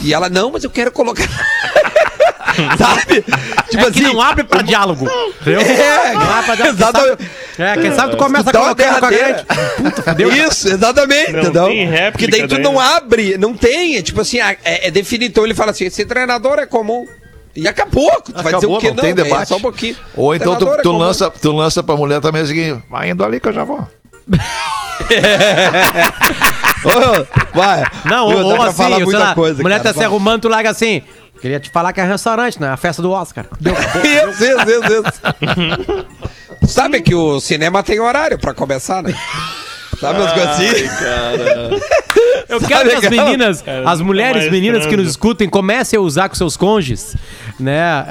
E 0.00 0.12
ela, 0.12 0.28
não, 0.28 0.50
mas 0.50 0.64
eu 0.64 0.70
quero 0.70 0.92
colocar... 0.92 1.24
Sabe? 2.78 3.22
Tipo 3.70 3.86
É 3.86 3.90
que 3.90 4.00
não 4.02 4.20
abre 4.20 4.44
pra 4.44 4.62
diálogo. 4.62 5.08
Entendeu? 5.40 5.60
É, 5.60 6.12
não 6.14 6.30
abre 6.30 6.44
pra 6.46 6.54
diálogo. 6.54 6.76
exatamente. 6.78 7.16
Quem 7.16 7.26
sabe- 7.26 7.30
É, 7.58 7.76
quem 7.82 7.94
sabe 7.94 8.10
tu 8.12 8.16
começa 8.16 8.50
a 8.50 8.52
colocar 8.52 8.98
com 9.00 9.06
a 9.06 9.10
grande. 9.10 9.44
Puta. 9.44 10.22
Isso, 10.22 10.68
exatamente, 10.68 11.32
Não 11.32 11.40
entendeu? 11.40 11.64
tem 11.66 11.86
réplica 11.86 12.12
Porque 12.12 12.26
daí 12.28 12.42
tu 12.48 12.54
daí, 12.54 12.62
não 12.62 12.74
né? 12.74 12.80
abre, 12.96 13.38
não 13.38 13.54
tem, 13.54 13.96
é 13.96 14.02
tipo 14.02 14.20
assim, 14.20 14.40
é, 14.40 14.56
é 14.64 14.90
definido. 14.90 15.30
Então 15.30 15.44
ele 15.44 15.54
fala 15.54 15.70
assim, 15.70 15.84
esse 15.84 16.04
treinador 16.04 16.58
é 16.58 16.66
comum. 16.66 17.06
E 17.54 17.68
acabou, 17.68 18.10
tu 18.22 18.32
vai 18.32 18.44
dizer 18.44 18.56
Acabou, 18.56 18.76
o 18.78 18.80
quê? 18.80 18.88
não 18.88 18.96
tem 18.96 19.10
é 19.10 19.14
debate. 19.14 19.48
só 19.48 19.56
um 19.56 19.60
pouquinho. 19.60 19.94
Ou 20.16 20.34
então 20.34 20.56
tu, 20.56 20.66
é 20.68 20.78
tu 20.82 20.90
lança, 20.92 21.30
tu 21.30 21.52
lança 21.52 21.82
pra 21.82 21.94
mulher 21.96 22.18
também 22.20 22.44
seguinte: 22.46 22.82
vai 22.90 23.10
indo 23.10 23.22
ali 23.22 23.38
que 23.38 23.48
eu 23.48 23.52
já 23.52 23.62
vou. 23.62 23.86
Ô, 26.84 27.26
vai. 27.56 27.84
Não, 28.04 28.26
ou, 28.26 28.34
dá 28.34 28.44
ou 28.44 28.62
assim, 28.62 28.76
falar 28.76 28.98
muita 29.00 29.18
lá, 29.18 29.34
coisa, 29.34 29.62
mulher 29.62 29.76
cara, 29.76 29.84
tá 29.88 29.92
se 29.92 29.98
vai. 29.98 30.06
arrumando, 30.06 30.42
tu 30.42 30.48
larga 30.48 30.70
assim. 30.70 31.02
Queria 31.42 31.58
te 31.60 31.68
falar 31.70 31.92
que 31.92 32.00
é 32.00 32.04
restaurante, 32.04 32.58
né? 32.60 32.68
A 32.70 32.76
festa 32.78 33.02
do 33.02 33.10
Oscar. 33.10 33.46
Deu. 33.60 33.74
Isso, 34.32 34.44
isso, 34.44 34.70
isso, 34.70 35.02
isso. 35.02 36.06
Sabe 36.72 37.02
que 37.02 37.14
o 37.14 37.40
cinema 37.40 37.82
tem 37.82 37.98
horário 38.00 38.38
pra 38.38 38.54
começar, 38.54 39.02
né? 39.02 39.12
Sabe 40.00 40.22
as 40.22 40.32
coisas 40.32 40.50
assim? 40.50 40.66
Eu 42.48 42.60
quero 42.60 42.88
que 42.90 43.06
as 43.06 43.10
meninas, 43.10 43.64
as 43.86 44.00
mulheres 44.00 44.50
meninas 44.50 44.86
que 44.86 44.96
nos 44.96 45.08
escutem, 45.08 45.48
comecem 45.48 45.98
a 45.98 46.00
usar 46.02 46.28
com 46.28 46.34
seus 46.34 46.56
cônjuges, 46.56 47.16
né? 47.58 48.04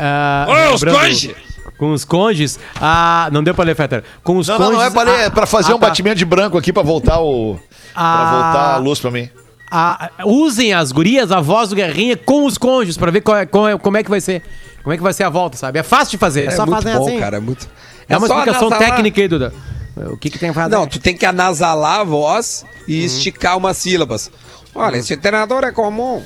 Ô, 0.48 0.74
os 0.74 0.84
cônjuges! 0.84 1.36
Com 1.78 1.94
os 1.94 2.04
cônjuges. 2.06 2.60
Ah, 2.80 3.30
não 3.32 3.44
deu 3.44 3.54
pra 3.56 3.64
ler, 3.64 3.76
Fetter. 3.76 4.04
Com 4.24 4.38
os 4.38 4.48
Não, 4.48 4.60
não, 4.60 4.66
cônjuges. 4.68 4.94
não 4.94 5.02
é 5.02 5.04
pra 5.06 5.12
ler, 5.12 5.26
é 5.26 5.30
pra 5.30 5.46
fazer 5.46 5.72
ah, 5.72 5.76
um 5.76 5.80
tá. 5.80 5.88
batimento 5.88 6.18
de 6.18 6.26
branco 6.26 6.58
aqui 6.58 6.72
pra 6.74 6.84
voltar 6.84 7.20
o. 7.20 7.56
Pra 7.94 8.04
Ah. 8.04 8.32
voltar 8.32 8.74
a 8.76 8.78
luz 8.78 9.00
pra 9.00 9.10
mim. 9.12 9.30
Ah, 9.72 10.12
usem 10.26 10.74
as 10.74 10.92
gurias, 10.92 11.32
a 11.32 11.40
voz 11.40 11.70
do 11.70 11.76
Guerrinha 11.76 12.18
com 12.18 12.46
os 12.46 12.58
cônjuges 12.58 12.98
pra 12.98 13.10
ver 13.10 13.22
qual 13.22 13.38
é- 13.38 13.46
qual 13.46 13.70
é- 13.70 13.78
como 13.78 13.96
é 13.98 14.04
que 14.04 14.10
vai 14.10 14.20
ser. 14.20 14.44
Como 14.84 14.94
é 14.94 14.98
que 14.98 15.04
vai 15.04 15.14
ser 15.14 15.24
a 15.24 15.30
volta, 15.30 15.56
sabe? 15.58 15.80
É 15.80 15.84
fácil 15.84 16.12
de 16.12 16.18
fazer. 16.18 16.42
É, 16.42 16.46
É 16.48 16.52
só 16.52 16.66
muito 16.66 16.84
fazer 16.84 16.98
bom, 16.98 17.08
assim. 17.08 17.20
cara. 17.20 17.38
É, 17.38 17.40
muito... 17.40 17.70
É 18.10 18.18
uma 18.18 18.28
só 18.28 18.38
explicação 18.40 18.68
anasalar. 18.68 18.90
técnica 18.96 19.22
aí, 19.22 19.28
Duda. 19.28 19.54
O 19.96 20.18
que, 20.18 20.30
que 20.30 20.40
tem 20.40 20.50
que 20.50 20.56
fazer? 20.56 20.76
Não, 20.76 20.88
tu 20.88 21.00
tem 21.00 21.16
que 21.16 21.26
anasalar 21.26 22.00
a 22.00 22.04
voz 22.04 22.66
e 22.88 23.06
esticar 23.06 23.58
umas 23.58 23.78
sílabas. 23.78 24.30
Olha, 24.74 24.98
esse 24.98 25.16
treinador 25.18 25.64
é 25.64 25.72
comum. 25.72 26.24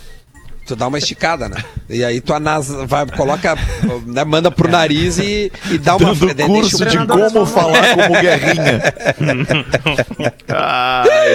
Tu 0.66 0.76
dá 0.76 0.88
uma 0.88 0.98
esticada, 0.98 1.48
né? 1.48 1.64
E 1.88 2.04
aí 2.04 2.20
tu 2.20 2.34
anasa, 2.34 2.88
vai, 2.88 3.06
coloca, 3.06 3.56
né, 4.08 4.24
manda 4.24 4.50
pro 4.50 4.70
nariz 4.70 5.20
e, 5.20 5.52
e 5.70 5.78
dá 5.78 5.96
uma 5.96 6.16
Dando 6.16 6.34
deixa 6.34 6.48
curso 6.48 6.86
de 6.86 6.98
como 7.06 7.46
falar 7.46 7.96
como 7.96 8.20
guerrinha. 8.20 8.82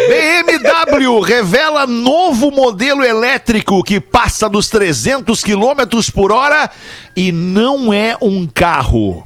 BMW 0.09 1.21
revela 1.21 1.87
novo 1.87 2.51
modelo 2.51 3.05
elétrico 3.05 3.85
que 3.85 4.01
passa 4.01 4.49
dos 4.49 4.69
300 4.69 5.45
km 5.45 6.11
por 6.13 6.33
hora 6.33 6.69
e 7.15 7.31
não 7.31 7.93
é 7.93 8.17
um 8.21 8.49
carro. 8.49 9.25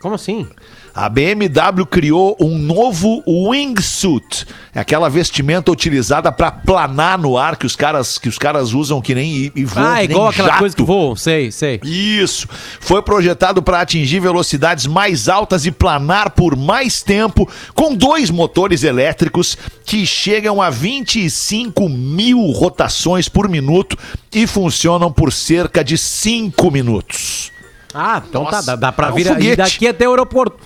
Como 0.00 0.14
assim? 0.14 0.48
A 0.94 1.08
BMW 1.08 1.86
criou 1.86 2.36
um 2.38 2.58
novo 2.58 3.22
wingsuit, 3.26 4.46
é 4.74 4.80
aquela 4.80 5.08
vestimenta 5.08 5.70
utilizada 5.72 6.30
para 6.30 6.50
planar 6.52 7.18
no 7.18 7.38
ar 7.38 7.56
que 7.56 7.64
os 7.64 7.74
caras 7.74 8.18
que 8.18 8.28
os 8.28 8.36
caras 8.36 8.74
usam 8.74 9.00
que 9.00 9.14
nem 9.14 9.30
e, 9.32 9.52
e 9.56 9.64
voam 9.64 9.86
Ah, 9.86 10.04
igual 10.04 10.28
aquela 10.28 10.48
jato. 10.48 10.58
coisa 10.58 10.76
que 10.76 10.82
voa. 10.82 11.16
Sei, 11.16 11.50
sei. 11.50 11.80
Isso. 11.82 12.46
Foi 12.78 13.00
projetado 13.00 13.62
para 13.62 13.80
atingir 13.80 14.20
velocidades 14.20 14.86
mais 14.86 15.30
altas 15.30 15.64
e 15.64 15.70
planar 15.70 16.30
por 16.30 16.56
mais 16.56 17.02
tempo, 17.02 17.48
com 17.74 17.94
dois 17.94 18.28
motores 18.30 18.82
elétricos 18.82 19.56
que 19.86 20.04
chegam 20.04 20.60
a 20.60 20.68
25 20.68 21.88
mil 21.88 22.38
rotações 22.50 23.30
por 23.30 23.48
minuto 23.48 23.96
e 24.30 24.46
funcionam 24.46 25.10
por 25.10 25.32
cerca 25.32 25.82
de 25.82 25.96
5 25.96 26.70
minutos. 26.70 27.50
Ah, 27.94 28.22
então 28.26 28.44
Nossa, 28.44 28.56
tá. 28.56 28.62
Dá, 28.62 28.76
dá 28.76 28.92
pra 28.92 29.08
é 29.08 29.10
um 29.10 29.14
vir 29.14 29.56
daqui 29.56 29.86
até 29.86 30.06
o 30.06 30.10
aeroporto. 30.12 30.58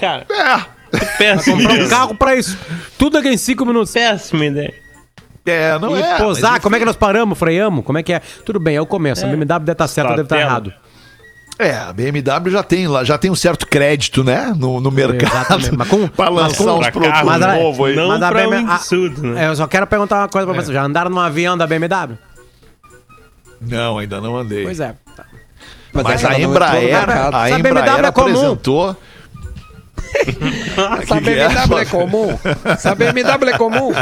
Cara, 0.00 0.26
É, 0.92 0.98
péssima 1.18 1.56
Comprar 1.56 1.84
um 1.84 1.88
carro 1.88 2.14
pra 2.14 2.34
isso. 2.36 2.56
Tudo 2.98 3.18
aqui 3.18 3.28
em 3.28 3.36
cinco 3.36 3.64
minutos. 3.66 3.92
Péssima 3.92 4.46
ideia. 4.46 4.74
é 5.46 5.78
não 5.78 5.96
e 5.96 6.02
é. 6.02 6.16
posar, 6.16 6.52
mas 6.52 6.62
como 6.62 6.76
é 6.76 6.78
que 6.78 6.84
nós 6.84 6.96
paramos, 6.96 7.38
freamos? 7.38 7.84
Como 7.84 7.98
é 7.98 8.02
que 8.02 8.12
é? 8.12 8.20
Tudo 8.44 8.58
bem, 8.58 8.76
é 8.76 8.80
o 8.80 8.86
começo. 8.86 9.24
A 9.24 9.28
BMW 9.28 9.44
deve 9.46 9.72
estar 9.72 9.86
certa, 9.88 10.10
deve 10.10 10.22
estar 10.22 10.36
Tela. 10.36 10.48
errado. 10.50 10.72
É, 11.58 11.74
a 11.76 11.92
BMW 11.92 12.50
já 12.50 12.62
tem 12.62 12.88
lá, 12.88 13.04
já 13.04 13.18
tem 13.18 13.30
um 13.30 13.34
certo 13.34 13.66
crédito, 13.66 14.24
né, 14.24 14.50
no, 14.56 14.80
no 14.80 14.90
mercado. 14.90 15.30
Exatamente, 15.60 15.76
mas 15.76 15.88
com- 15.88 16.08
para 16.16 16.30
mas 16.30 16.44
lançar 16.44 16.64
com- 16.64 16.70
uns 16.78 16.80
Pra 16.80 16.92
produtos 16.92 17.22
Mas 17.22 17.42
a- 17.42 17.54
novos 17.56 17.86
aí. 17.88 17.96
Não 17.96 18.08
Mas 18.08 18.22
a 18.22 18.28
pra 18.30 18.40
BMW 18.48 18.70
wingsuit, 18.72 19.20
né? 19.20 19.44
É, 19.44 19.48
eu 19.48 19.56
só 19.56 19.66
quero 19.66 19.86
perguntar 19.86 20.20
uma 20.22 20.28
coisa 20.28 20.46
pra 20.46 20.54
vocês. 20.56 20.72
Já 20.72 20.82
andaram 20.82 21.10
num 21.10 21.20
avião 21.20 21.58
da 21.58 21.66
BMW? 21.66 22.16
Não, 23.60 23.98
ainda 23.98 24.20
não 24.22 24.36
andei. 24.38 24.64
Pois 24.64 24.80
é. 24.80 24.94
Mas 25.92 26.22
ela 26.22 26.32
a 26.34 26.40
Embraer, 26.40 26.96
a 26.96 27.40
BMW 27.46 27.68
Embraer 27.68 28.04
é 28.06 28.10
comum. 28.12 28.28
apresentou. 28.30 28.96
Essa 31.02 31.16
Que 31.16 31.22
que 31.24 31.30
é? 31.30 31.48
BMW 31.48 31.78
é 31.78 31.84
comum. 31.86 32.38
Essa 32.64 32.94
BMW 32.94 33.48
é 33.50 33.58
comum. 33.58 33.92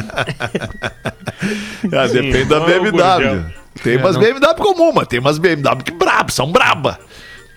Ah, 1.93 2.07
depende 2.07 2.45
da 2.47 2.57
é 2.57 2.61
o 2.61 2.67
BMW. 2.67 2.91
Gurgel. 2.93 3.45
Tem 3.83 3.97
umas 3.97 4.17
BMW 4.17 4.55
comum, 4.57 4.93
mas 4.93 5.07
tem 5.07 5.21
umas 5.21 5.39
BMW 5.39 5.83
que 5.85 5.93
brabo, 5.93 6.33
são 6.33 6.51
braba. 6.51 6.99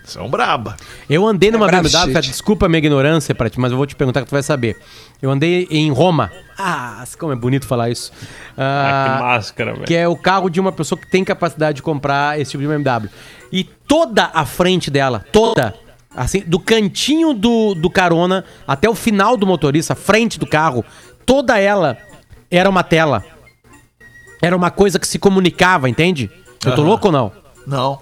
São 0.04 0.28
braba. 0.30 0.76
Eu 1.10 1.26
andei 1.26 1.52
numa 1.52 1.68
brabo 1.68 1.88
BMW, 1.90 2.22
desculpa 2.22 2.66
a 2.66 2.70
minha 2.70 2.80
ignorância 2.80 3.34
pra 3.34 3.50
ti, 3.50 3.60
mas 3.60 3.72
eu 3.72 3.78
vou 3.78 3.86
te 3.86 3.96
perguntar 3.96 4.22
que 4.22 4.28
tu 4.28 4.32
vai 4.32 4.44
saber. 4.44 4.76
Eu 5.22 5.30
andei 5.32 5.68
em 5.70 5.92
Roma. 5.92 6.32
Ah, 6.58 7.04
como 7.18 7.32
é 7.32 7.36
bonito 7.36 7.66
falar 7.66 7.90
isso. 7.90 8.12
Ah, 8.58 9.06
Ah, 9.14 9.18
que 9.18 9.24
máscara, 9.24 9.74
velho. 9.74 9.86
que 9.86 9.96
é 9.96 10.08
o 10.08 10.16
carro 10.16 10.50
de 10.50 10.60
uma 10.60 10.72
pessoa 10.72 11.00
que 11.00 11.08
tem 11.10 11.24
capacidade 11.24 11.78
de 11.78 11.82
comprar 11.82 12.40
esse 12.40 12.52
tipo 12.52 12.62
de 12.64 12.68
BMW. 12.70 13.10
E 13.52 13.64
toda 13.64 14.30
a 14.34 14.46
frente 14.46 14.90
dela, 14.92 15.24
toda, 15.32 15.74
assim, 16.16 16.42
do 16.46 16.60
cantinho 16.60 17.34
do, 17.34 17.74
do 17.74 17.90
carona 17.90 18.44
até 18.68 18.90
o 18.90 18.96
final 18.96 19.38
do 19.38 19.48
motorista, 19.48 19.96
frente 19.96 20.40
do 20.40 20.46
carro, 20.46 20.84
toda 21.26 21.58
ela 21.60 21.98
era 22.50 22.70
uma 22.70 22.84
tela. 22.84 23.24
Era 24.42 24.56
uma 24.56 24.72
coisa 24.72 25.00
que 25.00 25.08
se 25.08 25.20
comunicava, 25.20 25.88
entende? 25.90 26.30
Eu 26.66 26.76
tô 26.76 26.82
louco 26.82 27.08
ou 27.08 27.12
não? 27.12 27.32
Não. 27.66 28.00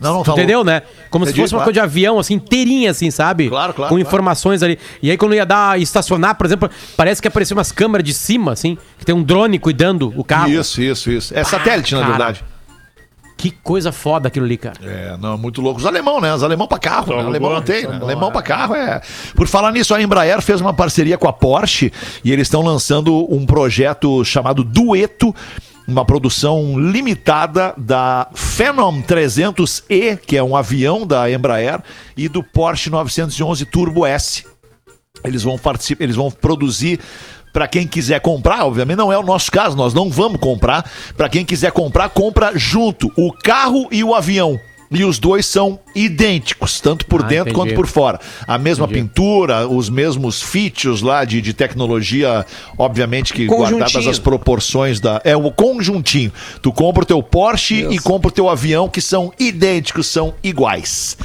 Não, 0.00 0.14
não 0.14 0.22
tá 0.22 0.32
Entendeu, 0.32 0.62
né? 0.62 0.82
Como 1.10 1.24
se 1.24 1.32
Entendi, 1.32 1.42
fosse 1.42 1.54
uma 1.54 1.58
claro. 1.58 1.72
coisa 1.72 1.80
de 1.80 1.80
avião, 1.80 2.18
assim, 2.18 2.34
inteirinha, 2.34 2.92
assim, 2.92 3.10
sabe? 3.10 3.48
Claro, 3.48 3.74
claro, 3.74 3.88
Com 3.88 3.96
claro. 3.96 4.08
informações 4.08 4.62
ali. 4.62 4.78
E 5.02 5.10
aí, 5.10 5.16
quando 5.16 5.34
ia 5.34 5.44
dar, 5.44 5.80
estacionar, 5.80 6.36
por 6.36 6.46
exemplo, 6.46 6.70
parece 6.96 7.20
que 7.20 7.26
apareciam 7.26 7.56
umas 7.56 7.72
câmeras 7.72 8.04
de 8.04 8.14
cima, 8.14 8.52
assim, 8.52 8.78
que 8.96 9.04
tem 9.04 9.14
um 9.14 9.22
drone 9.22 9.58
cuidando 9.58 10.12
o 10.16 10.22
carro. 10.22 10.50
Isso, 10.50 10.80
isso, 10.80 11.10
isso. 11.10 11.36
É 11.36 11.42
satélite, 11.42 11.94
na 11.94 12.00
cara. 12.00 12.12
verdade. 12.12 12.44
Que 13.38 13.52
coisa 13.52 13.92
foda 13.92 14.26
aquilo 14.26 14.44
ali, 14.44 14.56
cara. 14.56 14.76
É, 14.82 15.16
não, 15.16 15.38
muito 15.38 15.62
louco. 15.62 15.78
Os 15.78 15.86
alemão, 15.86 16.20
né? 16.20 16.34
Os 16.34 16.42
alemão 16.42 16.66
pra 16.66 16.76
carro. 16.76 17.14
Né? 17.14 17.22
Alemão 17.22 17.54
não 17.54 17.62
tem, 17.62 17.86
né? 17.86 17.96
Alemão 18.02 18.32
pra 18.32 18.42
carro 18.42 18.74
é. 18.74 19.00
Por 19.36 19.46
falar 19.46 19.70
nisso, 19.70 19.94
a 19.94 20.02
Embraer 20.02 20.42
fez 20.42 20.60
uma 20.60 20.74
parceria 20.74 21.16
com 21.16 21.28
a 21.28 21.32
Porsche 21.32 21.92
e 22.24 22.32
eles 22.32 22.48
estão 22.48 22.62
lançando 22.62 23.32
um 23.32 23.46
projeto 23.46 24.24
chamado 24.24 24.64
Dueto, 24.64 25.32
uma 25.86 26.04
produção 26.04 26.76
limitada 26.80 27.72
da 27.78 28.26
Phenom 28.34 29.00
300E, 29.02 30.18
que 30.18 30.36
é 30.36 30.42
um 30.42 30.56
avião 30.56 31.06
da 31.06 31.30
Embraer, 31.30 31.80
e 32.16 32.28
do 32.28 32.42
Porsche 32.42 32.90
911 32.90 33.64
Turbo 33.66 34.04
S. 34.04 34.44
Eles 35.24 35.44
vão 35.44 35.56
participar, 35.56 36.02
eles 36.02 36.16
vão 36.16 36.28
produzir 36.28 36.98
para 37.58 37.66
quem 37.66 37.88
quiser 37.88 38.20
comprar, 38.20 38.64
obviamente 38.64 38.98
não 38.98 39.12
é 39.12 39.18
o 39.18 39.22
nosso 39.24 39.50
caso, 39.50 39.76
nós 39.76 39.92
não 39.92 40.08
vamos 40.08 40.38
comprar. 40.38 40.88
Para 41.16 41.28
quem 41.28 41.44
quiser 41.44 41.72
comprar, 41.72 42.08
compra 42.08 42.52
junto 42.54 43.10
o 43.16 43.32
carro 43.32 43.88
e 43.90 44.04
o 44.04 44.14
avião. 44.14 44.60
E 44.92 45.02
os 45.02 45.18
dois 45.18 45.44
são 45.44 45.80
idênticos, 45.92 46.80
tanto 46.80 47.04
por 47.06 47.22
Ah, 47.24 47.26
dentro 47.26 47.50
entendi. 47.50 47.56
quanto 47.56 47.74
por 47.74 47.88
fora. 47.88 48.20
A 48.46 48.56
mesma 48.58 48.84
Entendi. 48.86 49.00
pintura, 49.00 49.66
os 49.66 49.90
mesmos 49.90 50.40
features 50.40 51.02
lá 51.02 51.24
de, 51.24 51.42
de 51.42 51.52
tecnologia, 51.52 52.46
obviamente 52.78 53.34
que 53.34 53.44
guardadas 53.46 54.06
as 54.06 54.20
proporções 54.20 55.00
da. 55.00 55.20
É 55.24 55.36
o 55.36 55.50
conjuntinho. 55.50 56.32
Tu 56.62 56.70
compra 56.72 57.02
o 57.02 57.06
teu 57.06 57.20
Porsche 57.20 57.88
e 57.90 57.98
compra 57.98 58.28
o 58.28 58.32
teu 58.32 58.48
avião, 58.48 58.88
que 58.88 59.00
são 59.00 59.32
idênticos, 59.36 60.06
são 60.06 60.32
iguais. 60.44 61.16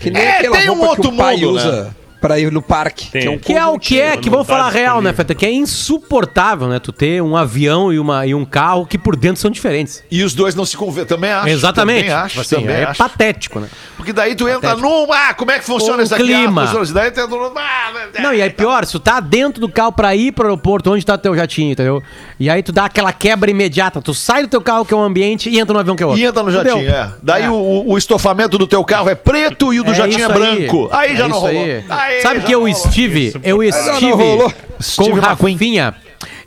Que 0.00 0.12
nem 0.12 0.22
É, 0.22 0.42
tem 0.48 0.70
um 0.70 0.80
outro 0.80 1.02
que 1.02 1.08
o 1.08 1.16
pai 1.16 1.36
mundo, 1.38 1.54
né? 1.54 1.90
Pra 2.22 2.38
ir 2.38 2.50
no 2.52 2.62
parque. 2.62 3.10
Tem. 3.10 3.28
um 3.28 3.36
Que 3.36 3.52
é 3.52 3.66
o 3.66 3.78
que 3.78 4.00
é, 4.00 4.16
que 4.16 4.26
não 4.30 4.32
vamos 4.38 4.46
tá 4.46 4.54
falar 4.56 4.70
real, 4.70 5.02
né. 5.02 5.12
Feta? 5.12 5.34
Que 5.34 5.44
é 5.44 5.50
insuportável, 5.52 6.68
né? 6.68 6.78
Tu 6.78 6.92
ter 6.92 7.20
um 7.22 7.36
avião 7.36 7.92
e, 7.92 7.98
uma, 7.98 8.24
e 8.26 8.34
um 8.34 8.44
carro 8.44 8.86
que 8.86 8.96
por 8.96 9.16
dentro 9.16 9.40
são 9.42 9.50
diferentes. 9.50 10.02
E 10.10 10.22
os 10.22 10.32
dois 10.34 10.54
não 10.54 10.64
se 10.64 10.76
conversam. 10.76 11.16
Também 11.16 11.30
acho. 11.32 11.48
Exatamente. 11.48 12.00
Também 12.04 12.14
acho. 12.14 12.28
Tipo 12.28 12.40
assim, 12.40 12.54
também 12.56 12.76
é 12.76 12.84
acho. 12.84 12.98
patético, 12.98 13.60
né? 13.60 13.68
Porque 13.96 14.12
daí 14.12 14.34
tu 14.34 14.48
entra 14.48 14.76
num. 14.76 15.12
Ah, 15.12 15.34
como 15.34 15.50
é 15.50 15.58
que 15.58 15.64
funciona 15.64 15.98
O 16.00 16.04
isso 16.04 16.14
aqui? 16.14 16.24
clima. 16.24 16.62
Ah, 16.62 16.66
funciona. 16.68 17.00
Daí 17.00 17.10
tu 17.10 17.20
entra 17.20 17.36
num. 17.36 17.52
Ah, 17.56 17.92
Não, 18.20 18.32
e 18.32 18.40
aí 18.40 18.50
pior, 18.50 18.84
se 18.86 18.92
tu 18.92 19.00
tá 19.00 19.20
dentro 19.20 19.60
do 19.60 19.68
carro 19.68 19.92
pra 19.92 20.14
ir 20.14 20.32
pro 20.32 20.44
aeroporto, 20.46 20.90
onde 20.92 21.04
tá 21.04 21.18
teu 21.18 21.34
jatinho, 21.36 21.72
entendeu? 21.72 22.02
E 22.38 22.48
aí 22.48 22.62
tu 22.62 22.72
dá 22.72 22.84
aquela 22.86 23.12
quebra 23.12 23.50
imediata, 23.50 24.00
tu 24.00 24.14
sai 24.14 24.42
do 24.42 24.48
teu 24.48 24.60
carro 24.60 24.84
que 24.84 24.94
é 24.94 24.96
um 24.96 25.02
ambiente 25.02 25.48
e 25.50 25.58
entra 25.58 25.72
no 25.74 25.80
avião 25.80 25.96
que 25.96 26.02
é 26.02 26.06
outro. 26.06 26.20
E 26.20 26.24
entra 26.24 26.42
no 26.42 26.50
jatinho, 26.50 26.88
é. 26.88 27.10
Daí 27.22 27.44
É. 27.44 27.50
O, 27.50 27.84
o 27.88 27.98
estofamento 27.98 28.56
do 28.58 28.66
teu 28.66 28.82
carro 28.84 29.08
é 29.10 29.14
preto 29.14 29.72
e 29.72 29.80
o 29.80 29.84
do 29.84 29.90
É 29.90 29.94
jatinho 29.94 30.22
é 30.22 30.26
aí. 30.26 30.32
branco. 30.32 30.88
Aí, 30.92 31.16
já 31.16 31.24
É 31.24 31.28
não 31.28 31.36
isso 31.36 31.46
rolou. 31.46 31.62
aí. 31.64 31.84
Aí 31.88 32.11
Sabe 32.20 32.42
que 32.42 32.52
eu 32.52 32.68
estive, 32.68 33.32
eu 33.42 33.62
estive 33.62 34.12
com 34.12 34.52
Steve 34.80 35.12
o 35.12 35.18
McQueen. 35.18 35.54
Rafinha, 35.54 35.94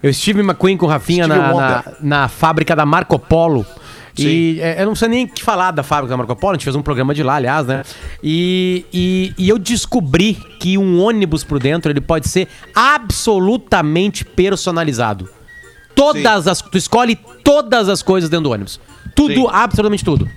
eu 0.04 0.10
estive 0.10 0.41
McQueen 0.41 0.78
com 0.78 0.86
o 0.86 0.89
Rafinha 0.89 1.28
na, 1.28 1.54
na, 1.54 1.84
na 1.99 2.28
fábrica 2.28 2.75
da 2.75 2.86
Marco 2.86 3.17
Polo. 3.17 3.65
E 4.17 4.60
é, 4.62 4.82
eu 4.82 4.86
não 4.86 4.95
sei 4.95 5.10
nem 5.10 5.25
o 5.25 5.28
que 5.28 5.43
falar 5.43 5.71
da 5.71 5.84
fábrica 5.84 6.12
da 6.12 6.17
Marco 6.17 6.36
Polo, 6.36 6.51
a 6.51 6.56
gente 6.56 6.63
fez 6.63 6.75
um 6.75 6.82
programa 6.82 7.13
de 7.13 7.21
lá, 7.21 7.36
aliás, 7.36 7.67
né? 7.67 7.84
E, 8.23 8.86
e, 8.93 9.34
e 9.38 9.49
eu 9.49 9.58
descobri 9.58 10.36
que 10.60 10.78
um 10.78 11.01
ônibus 11.01 11.43
por 11.43 11.60
dentro 11.60 11.91
ele 11.91 11.99
pode 11.99 12.30
ser 12.30 12.47
absolutamente 12.73 14.23
personalizado. 14.23 15.30
Todas 15.93 16.47
as. 16.47 16.62
Tu 16.62 16.78
escolhe 16.78 17.17
todas 17.43 17.89
as 17.89 18.01
coisas 18.01 18.30
dentro 18.30 18.45
do 18.45 18.51
ônibus. 18.51 18.80
Tudo, 19.13 19.34
Sim. 19.34 19.47
absolutamente 19.49 20.04
tudo. 20.04 20.30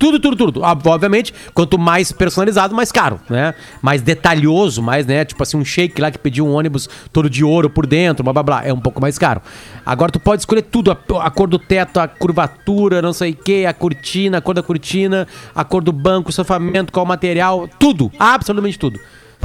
Tudo, 0.00 0.18
tudo, 0.18 0.34
tudo. 0.36 0.62
Ob- 0.62 0.86
Obviamente, 0.88 1.32
quanto 1.54 1.78
mais 1.78 2.10
personalizado, 2.10 2.74
mais 2.74 2.90
caro, 2.90 3.20
né? 3.28 3.54
Mais 3.82 4.00
detalhoso, 4.02 4.82
mais, 4.82 5.04
né? 5.06 5.24
Tipo 5.24 5.42
assim, 5.42 5.56
um 5.58 5.64
shake 5.64 6.00
lá 6.00 6.10
que 6.10 6.18
pediu 6.18 6.46
um 6.46 6.52
ônibus 6.54 6.88
todo 7.12 7.28
de 7.30 7.44
ouro 7.44 7.68
por 7.70 7.86
dentro, 7.86 8.24
blá 8.24 8.32
blá 8.32 8.42
blá. 8.42 8.64
É 8.64 8.72
um 8.72 8.80
pouco 8.80 9.00
mais 9.00 9.18
caro. 9.18 9.42
Agora 9.84 10.10
tu 10.10 10.18
pode 10.18 10.40
escolher 10.42 10.62
tudo: 10.62 10.90
a, 10.90 10.96
a 11.26 11.30
cor 11.30 11.46
do 11.48 11.58
teto, 11.58 12.00
a 12.00 12.08
curvatura, 12.08 13.02
não 13.02 13.12
sei 13.12 13.32
o 13.32 13.36
que, 13.36 13.66
a 13.66 13.72
cortina, 13.74 14.38
a 14.38 14.40
cor 14.40 14.54
da 14.54 14.62
cortina, 14.62 15.28
a 15.54 15.64
cor 15.64 15.82
do 15.84 15.92
banco, 15.92 16.30
o 16.30 16.32
sofamento, 16.32 16.90
qual 16.92 17.04
material, 17.04 17.68
tudo. 17.78 18.10
Absolutamente 18.18 18.78
tudo. 18.78 18.98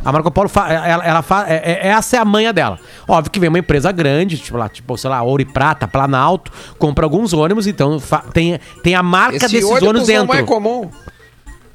A 0.04 0.12
Marco 0.12 0.30
Polo, 0.30 0.48
fa- 0.50 0.72
ela, 0.72 1.04
ela 1.06 1.22
fa- 1.22 1.46
é- 1.48 1.88
é- 1.88 1.88
essa 1.88 2.18
é 2.18 2.20
a 2.20 2.26
manha 2.26 2.54
dela. 2.54 2.80
Óbvio 3.08 3.32
que 3.32 3.40
vem 3.40 3.50
uma 3.50 3.58
empresa 3.60 3.92
grande, 3.92 4.38
tipo 4.38 4.58
lá, 4.58 4.70
tipo, 4.70 4.96
sei 4.98 5.10
lá, 5.10 5.22
Ouro 5.24 5.42
e 5.42 5.46
Prata, 5.46 5.88
Planalto, 5.88 6.52
compra 6.78 7.06
alguns 7.06 7.34
ônibus, 7.34 7.66
então 7.66 8.00
fa- 8.00 8.24
tem, 8.34 8.60
tem 8.84 8.94
a 8.94 9.02
marca 9.02 9.38
Esse 9.38 9.48
desses 9.48 9.64
ônibus 9.70 9.90
ônibus 9.90 10.08
não 10.08 10.26
dentro. 10.26 10.36
é 10.38 10.44
comum. 10.44 10.90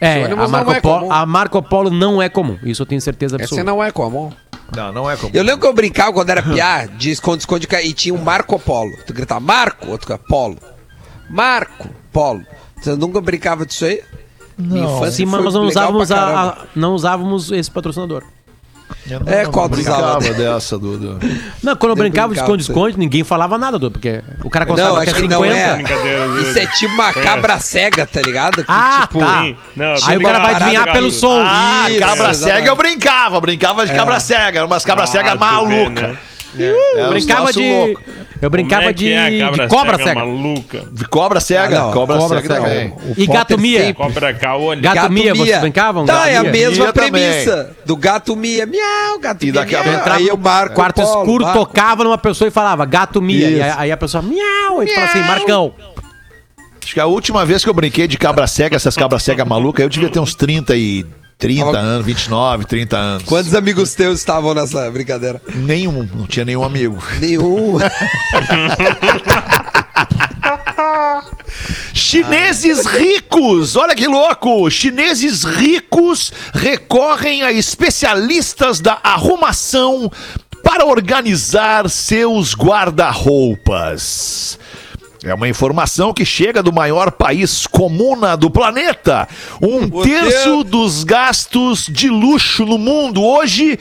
É, 0.00 0.24
a 0.24 0.28
não 0.28 0.48
Marco, 0.48 0.72
é 0.72 0.80
Polo, 0.80 1.00
comum. 1.00 1.12
a 1.12 1.26
Marco 1.26 1.62
Polo 1.62 1.90
não 1.90 2.22
é 2.22 2.28
comum. 2.28 2.58
Isso 2.62 2.82
eu 2.82 2.86
tenho 2.86 3.00
certeza 3.00 3.36
Esse 3.36 3.44
absoluta. 3.44 3.64
não 3.64 3.82
é 3.82 3.90
comum. 3.90 4.32
Não, 4.74 4.92
não 4.92 5.10
é 5.10 5.16
como. 5.16 5.34
Eu 5.34 5.42
lembro 5.42 5.60
que 5.60 5.66
eu 5.66 5.72
brincava 5.74 6.12
quando 6.12 6.30
era 6.30 6.42
piá, 6.42 6.86
de 6.86 7.10
esconde-esconde, 7.10 7.66
e 7.82 7.92
tinha 7.92 8.14
um 8.14 8.18
Marco 8.22 8.58
Polo. 8.60 8.92
Tu 9.06 9.12
gritava 9.12 9.40
Marco, 9.40 9.90
outro 9.90 10.06
gritava 10.06 10.26
Polo. 10.28 10.56
Marco 11.28 11.88
Polo. 12.12 12.42
Você 12.80 12.94
nunca 12.96 13.20
brincava 13.20 13.66
disso 13.66 13.84
aí? 13.84 14.00
Infância 14.60 15.10
Sim, 15.12 15.26
mas 15.26 15.54
não 15.54 15.64
usávamos, 15.66 16.10
a- 16.10 16.40
a- 16.42 16.56
não 16.74 16.94
usávamos 16.94 17.50
esse 17.52 17.70
patrocinador. 17.70 18.22
Eu 19.08 19.20
não- 19.20 19.32
É, 19.32 19.44
não 19.44 19.52
qual 19.52 19.68
brincava 19.68 20.18
dessa, 20.20 20.76
Dudu. 20.78 21.18
Não, 21.62 21.76
quando 21.76 21.90
eu 21.90 21.96
Eu 21.96 21.96
brincava 21.96 22.34
de 22.34 22.40
esconde-esconde, 22.40 22.98
ninguém 22.98 23.22
falava 23.22 23.56
nada, 23.56 23.78
Dudu, 23.78 23.92
porque 23.92 24.22
o 24.44 24.50
cara 24.50 24.64
Não, 24.64 24.74
gostava 24.74 24.96
acho 24.98 25.04
que 25.04 25.10
é 25.10 25.14
que 25.14 25.20
50. 25.20 25.36
não 25.38 25.44
é. 25.44 26.42
Isso 26.42 26.58
é 26.58 26.66
tipo 26.66 26.94
uma 26.94 27.12
cabra 27.12 27.58
cega, 27.60 28.04
tá 28.06 28.20
ligado? 28.20 28.56
Que, 28.64 28.70
Ah, 28.70 29.00
tipo, 29.02 29.20
tá. 29.20 29.44
Não, 29.76 29.94
Aí 30.06 30.16
o 30.16 30.22
cara 30.22 30.38
vai 30.40 30.54
adivinhar 30.54 30.92
pelo 30.92 31.10
som. 31.10 31.40
Ah, 31.44 31.86
Isso, 31.88 32.00
cabra 32.00 32.30
exatamente. 32.30 32.38
cega 32.58 32.68
eu 32.68 32.76
brincava, 32.76 33.40
brincava 33.40 33.86
de 33.86 33.94
cabra 33.94 34.18
cega, 34.20 34.64
umas 34.66 34.84
cabra 34.84 35.06
cega 35.06 35.30
Ah, 35.30 35.34
vê, 35.34 35.38
maluca. 35.38 36.08
né? 36.08 36.18
É, 36.58 36.72
Eu 36.96 37.04
os 37.04 37.10
brincava 37.10 37.52
de. 37.52 37.70
louco. 37.72 38.02
Eu 38.40 38.48
brincava 38.48 38.82
Como 38.84 38.90
é 38.90 38.92
de, 38.94 39.12
é 39.12 39.30
de 39.30 39.38
cabra 39.38 39.68
cobra 39.68 39.92
cega 39.98 40.04
cega. 40.08 40.20
maluca. 40.20 40.84
De 40.90 41.04
cobra 41.06 41.40
cega, 41.40 41.78
Ah, 41.78 41.80
não, 41.82 41.92
cobra, 41.92 42.16
cobra 42.16 42.40
cega 42.40 42.54
cega. 42.54 42.66
também. 42.68 42.88
O 42.88 43.14
E 43.20 43.26
gato 43.26 43.38
Potter 43.38 43.58
mia. 43.58 43.94
Cobra 43.94 44.34
caolho. 44.34 44.80
Gato 44.80 45.12
Mia, 45.12 45.34
vocês 45.34 45.60
brincavam? 45.60 46.06
Tá, 46.06 46.14
Gato 46.14 46.28
é 46.28 46.36
a 46.36 46.42
mesma 46.44 46.84
Mia 46.84 46.92
também. 46.94 47.10
premissa. 47.10 47.76
Do 47.84 47.96
gato 47.96 48.34
Mia. 48.34 48.64
Miau, 48.66 49.18
gato 49.20 49.44
E 49.44 49.52
daqui 49.52 49.76
a 49.76 49.82
miau. 49.82 49.94
pouco 49.94 50.10
Aí 50.10 50.28
eu 50.28 50.36
marco 50.38 50.74
Quarto 50.74 51.02
o 51.02 51.04
Polo, 51.04 51.18
escuro, 51.20 51.44
marco. 51.44 51.58
tocava 51.58 52.02
numa 52.04 52.16
pessoa 52.18 52.48
e 52.48 52.50
falava 52.50 52.84
gato 52.86 53.20
Mia. 53.20 53.50
E 53.50 53.62
aí, 53.62 53.72
aí 53.76 53.92
a 53.92 53.96
pessoa, 53.96 54.22
miau. 54.22 54.82
E 54.82 54.86
tu 54.86 54.94
fala 54.94 55.06
assim, 55.06 55.20
Marcão. 55.20 55.74
Acho 56.82 56.94
que 56.94 57.00
a 57.00 57.06
última 57.06 57.44
vez 57.44 57.62
que 57.62 57.68
eu 57.70 57.74
brinquei 57.74 58.08
de 58.08 58.16
cabra 58.16 58.46
cega, 58.46 58.74
essas 58.74 58.96
cabras 58.96 59.22
cega 59.22 59.44
maluca, 59.44 59.82
eu 59.82 59.88
devia 59.88 60.08
ter 60.08 60.18
uns 60.18 60.34
30 60.34 60.74
e 60.76 61.04
30 61.40 61.64
Tava- 61.64 61.78
anos, 61.78 62.06
29, 62.06 62.64
30 62.66 62.96
anos. 62.96 63.22
Quantos 63.24 63.54
amigos 63.54 63.94
teus 63.94 64.18
estavam 64.20 64.54
nessa 64.54 64.88
brincadeira? 64.90 65.40
Nenhum, 65.54 66.08
não 66.14 66.26
tinha 66.26 66.44
nenhum 66.44 66.62
amigo. 66.62 67.02
Nenhum. 67.18 67.78
Chineses 71.92 72.86
ricos, 72.86 73.76
olha 73.76 73.94
que 73.94 74.06
louco! 74.06 74.70
Chineses 74.70 75.44
ricos 75.44 76.32
recorrem 76.52 77.42
a 77.42 77.52
especialistas 77.52 78.80
da 78.80 78.98
arrumação 79.02 80.10
para 80.62 80.84
organizar 80.86 81.88
seus 81.88 82.54
guarda-roupas. 82.54 84.58
É 85.22 85.34
uma 85.34 85.48
informação 85.48 86.14
que 86.14 86.24
chega 86.24 86.62
do 86.62 86.72
maior 86.72 87.10
país 87.10 87.66
comuna 87.66 88.36
do 88.36 88.50
planeta. 88.50 89.28
Um 89.60 90.02
terço 90.02 90.64
dos 90.64 91.04
gastos 91.04 91.86
de 91.86 92.08
luxo 92.08 92.64
no 92.64 92.78
mundo 92.78 93.22
hoje 93.22 93.78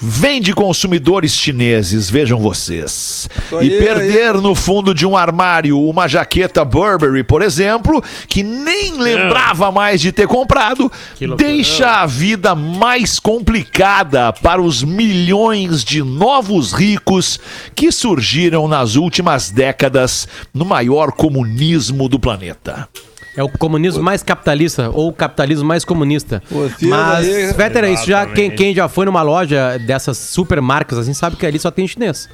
vem 0.00 0.40
de 0.40 0.54
consumidores 0.54 1.32
chineses, 1.32 2.08
vejam 2.08 2.38
vocês. 2.38 3.28
Isso 3.44 3.54
E 3.54 3.58
aí, 3.58 3.78
perder 3.78 4.34
no 4.34 4.54
fundo 4.54 4.94
de 4.94 5.06
um 5.06 5.16
armário 5.16 5.78
uma 5.80 6.08
jaqueta 6.08 6.64
Burberry, 6.64 7.22
por 7.22 7.42
exemplo, 7.42 8.02
que 8.26 8.42
nem 8.42 8.98
lembrava 8.98 9.70
mais 9.70 10.00
de 10.00 10.10
ter 10.10 10.26
comprado, 10.26 10.90
deixa 11.36 12.00
a 12.00 12.06
vida 12.06 12.54
mais 12.54 13.18
complicada 13.18 14.32
para 14.32 14.62
os 14.62 14.82
milhões 14.82 15.84
de 15.84 16.02
novos 16.02 16.72
ricos 16.72 17.38
que 17.74 17.92
surgiram 17.92 18.66
nas 18.66 18.96
últimas 18.96 19.50
décadas 19.50 20.26
no 20.54 20.64
maior 20.64 21.12
comunismo 21.12 22.08
do 22.08 22.18
planeta. 22.18 22.88
É 23.36 23.42
o 23.42 23.48
comunismo 23.48 24.02
mais 24.02 24.22
capitalista 24.22 24.90
ou 24.90 25.08
o 25.08 25.12
capitalismo 25.12 25.64
mais 25.64 25.84
comunista. 25.84 26.42
Você 26.50 26.86
Mas, 26.86 27.26
daí- 27.26 27.52
Vetter, 27.52 27.84
isso 27.84 28.06
já, 28.06 28.26
quem, 28.26 28.50
quem 28.50 28.74
já 28.74 28.88
foi 28.88 29.06
numa 29.06 29.22
loja 29.22 29.78
dessas 29.78 30.18
super 30.18 30.60
marcas 30.60 30.98
assim, 30.98 31.14
sabe 31.14 31.36
que 31.36 31.46
ali 31.46 31.58
só 31.58 31.70
tem 31.70 31.86
chinês. 31.86 32.28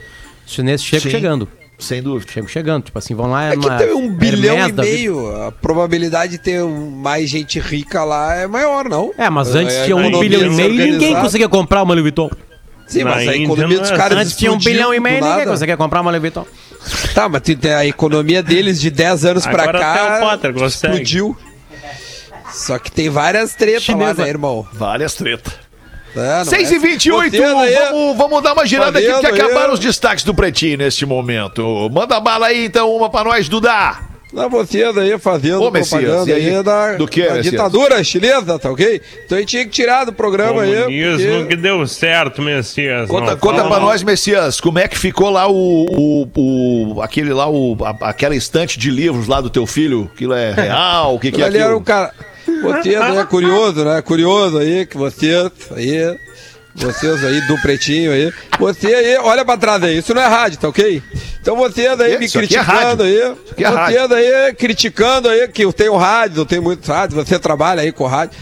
Os 0.46 0.52
chineses 0.52 0.84
chegam 0.84 1.02
Sim. 1.02 1.10
chegando. 1.10 1.48
Sem 1.78 2.02
dúvida. 2.02 2.32
Chegam 2.32 2.48
chegando. 2.48 2.84
Tipo 2.84 2.98
assim, 2.98 3.14
vão 3.14 3.30
lá. 3.30 3.48
É 3.48 3.50
que 3.50 3.56
numa 3.56 3.76
tem 3.76 3.92
um 3.92 4.10
bilhão 4.10 4.56
e 4.66 4.72
meio. 4.72 5.42
A 5.42 5.52
probabilidade 5.52 6.32
de 6.32 6.38
ter 6.38 6.64
mais 6.64 7.28
gente 7.28 7.60
rica 7.60 8.02
lá 8.02 8.34
é 8.34 8.46
maior, 8.46 8.88
não? 8.88 9.12
É, 9.18 9.28
mas 9.28 9.54
antes 9.54 9.74
É, 9.76 9.84
tinha 9.84 9.96
um 9.96 10.18
bilhão 10.18 10.40
e 10.46 10.50
meio 10.50 10.72
e 10.74 10.92
ninguém 10.92 11.14
conseguia 11.14 11.48
comprar 11.48 11.82
uma 11.82 11.92
Louis 11.92 12.02
Vuitton. 12.02 12.30
Sim, 12.86 13.02
Na 13.04 13.10
mas 13.16 13.28
a 13.28 13.36
economia 13.36 13.80
dos 13.80 13.90
é 13.90 13.96
caras 13.96 14.18
Antes 14.18 14.36
tinha 14.36 14.50
um 14.52 14.58
bilhão 14.58 14.94
e 14.94 15.00
meio 15.00 15.18
e 15.18 15.20
ninguém 15.20 15.44
conseguia 15.44 15.76
comprar 15.76 16.00
uma 16.00 16.10
Louis 16.10 16.22
Vuitton. 16.22 16.46
Tá, 17.14 17.28
mas 17.28 17.42
a 17.76 17.86
economia 17.86 18.42
deles 18.42 18.80
de 18.80 18.90
10 18.90 19.24
anos 19.24 19.46
pra 19.46 19.62
Agora 19.64 19.78
até 19.78 19.98
cá 19.98 20.16
o 20.18 20.20
Potter 20.30 20.52
consegue. 20.54 20.92
explodiu. 20.94 21.36
Só 22.52 22.78
que 22.78 22.90
tem 22.90 23.08
várias 23.08 23.54
tretas 23.54 23.88
lá, 23.88 24.14
né, 24.14 24.28
irmão? 24.28 24.66
Várias 24.72 25.14
tretas. 25.14 25.52
É, 26.14 26.38
não 26.38 26.44
6 26.46 26.70
e 26.70 26.76
é? 26.76 26.78
28 26.78 27.36
Você 27.36 27.44
aí- 27.44 27.74
vamos, 27.74 28.16
vamos 28.16 28.42
dar 28.42 28.52
uma 28.54 28.64
girada 28.64 28.98
aqui, 28.98 29.10
porque 29.10 29.26
acabaram 29.26 29.74
os 29.74 29.80
destaques 29.80 30.24
do 30.24 30.34
Pretinho 30.34 30.78
neste 30.78 31.04
momento. 31.04 31.90
Manda 31.92 32.18
bala 32.20 32.46
aí, 32.46 32.64
então, 32.64 32.90
uma 32.94 33.10
pra 33.10 33.24
nós, 33.24 33.48
Dudá. 33.48 34.00
Não, 34.36 34.50
vocês 34.50 34.96
aí 34.98 35.18
fazendo 35.18 35.62
Ô, 35.62 35.70
Messias, 35.70 36.02
propaganda 36.02 36.34
aí? 36.34 36.54
aí 36.56 36.62
da, 36.62 36.92
Do 36.96 37.08
que, 37.08 37.26
da 37.26 37.40
ditadura 37.40 38.04
chinesa, 38.04 38.58
tá 38.58 38.70
ok? 38.70 39.00
Então 39.24 39.38
a 39.38 39.40
gente 39.40 39.48
tinha 39.50 39.64
que 39.64 39.70
tirar 39.70 40.04
do 40.04 40.12
programa 40.12 40.62
aí. 40.62 40.76
Comunismo 40.76 41.32
porque- 41.38 41.56
que 41.56 41.56
deu 41.56 41.86
certo, 41.86 42.42
Messias. 42.42 43.08
Conta, 43.08 43.30
Não 43.32 43.38
conta 43.38 43.64
pra 43.64 43.80
nós, 43.80 44.02
Messias, 44.02 44.60
como 44.60 44.78
é 44.78 44.86
que 44.86 44.98
ficou 44.98 45.30
lá 45.30 45.48
o, 45.48 45.86
o, 46.34 46.94
o- 46.96 47.02
aquele 47.02 47.32
lá, 47.32 47.48
o, 47.48 47.76
a- 47.82 48.10
aquela 48.10 48.36
estante 48.36 48.78
de 48.78 48.90
livros 48.90 49.26
lá 49.26 49.40
do 49.40 49.48
teu 49.48 49.66
filho? 49.66 50.10
Aquilo 50.14 50.34
é 50.34 50.52
real? 50.52 51.14
O 51.14 51.18
que, 51.18 51.32
que 51.32 51.42
é 51.42 51.46
Ele 51.46 51.56
era 51.58 51.68
um 51.68 51.80
aquilo? 51.80 51.84
cara. 51.84 52.12
Vocês 52.62 53.00
aí, 53.00 53.24
curioso, 53.26 53.84
né? 53.84 54.00
Curioso 54.02 54.58
aí, 54.58 54.86
que 54.86 54.96
vocês 54.96 55.50
aí. 55.74 56.16
Vocês 56.76 57.24
aí 57.24 57.40
do 57.42 57.58
pretinho 57.62 58.12
aí. 58.12 58.32
Você 58.58 58.86
aí, 58.88 59.16
olha 59.18 59.44
pra 59.44 59.56
trás 59.56 59.82
aí. 59.82 59.98
Isso 59.98 60.14
não 60.14 60.22
é 60.22 60.26
rádio, 60.26 60.58
tá 60.58 60.68
ok? 60.68 61.02
Então 61.40 61.56
vocês 61.56 62.00
aí 62.00 62.18
me 62.18 62.26
Isso 62.26 62.38
aqui 62.38 62.56
é 62.56 62.62
criticando 62.62 63.02
rádio. 63.02 63.04
aí. 63.04 63.14
Isso 63.14 63.52
aqui 63.52 63.64
é 63.64 63.70
vocês 63.70 64.12
aí 64.12 64.54
criticando 64.54 65.28
aí 65.28 65.48
que 65.48 65.64
eu 65.64 65.72
tenho 65.72 65.96
rádio, 65.96 66.40
eu 66.40 66.46
tenho 66.46 66.62
muitos 66.62 66.88
rádios, 66.88 67.26
você 67.26 67.38
trabalha 67.38 67.82
aí 67.82 67.92
com 67.92 68.04
rádio. 68.06 68.36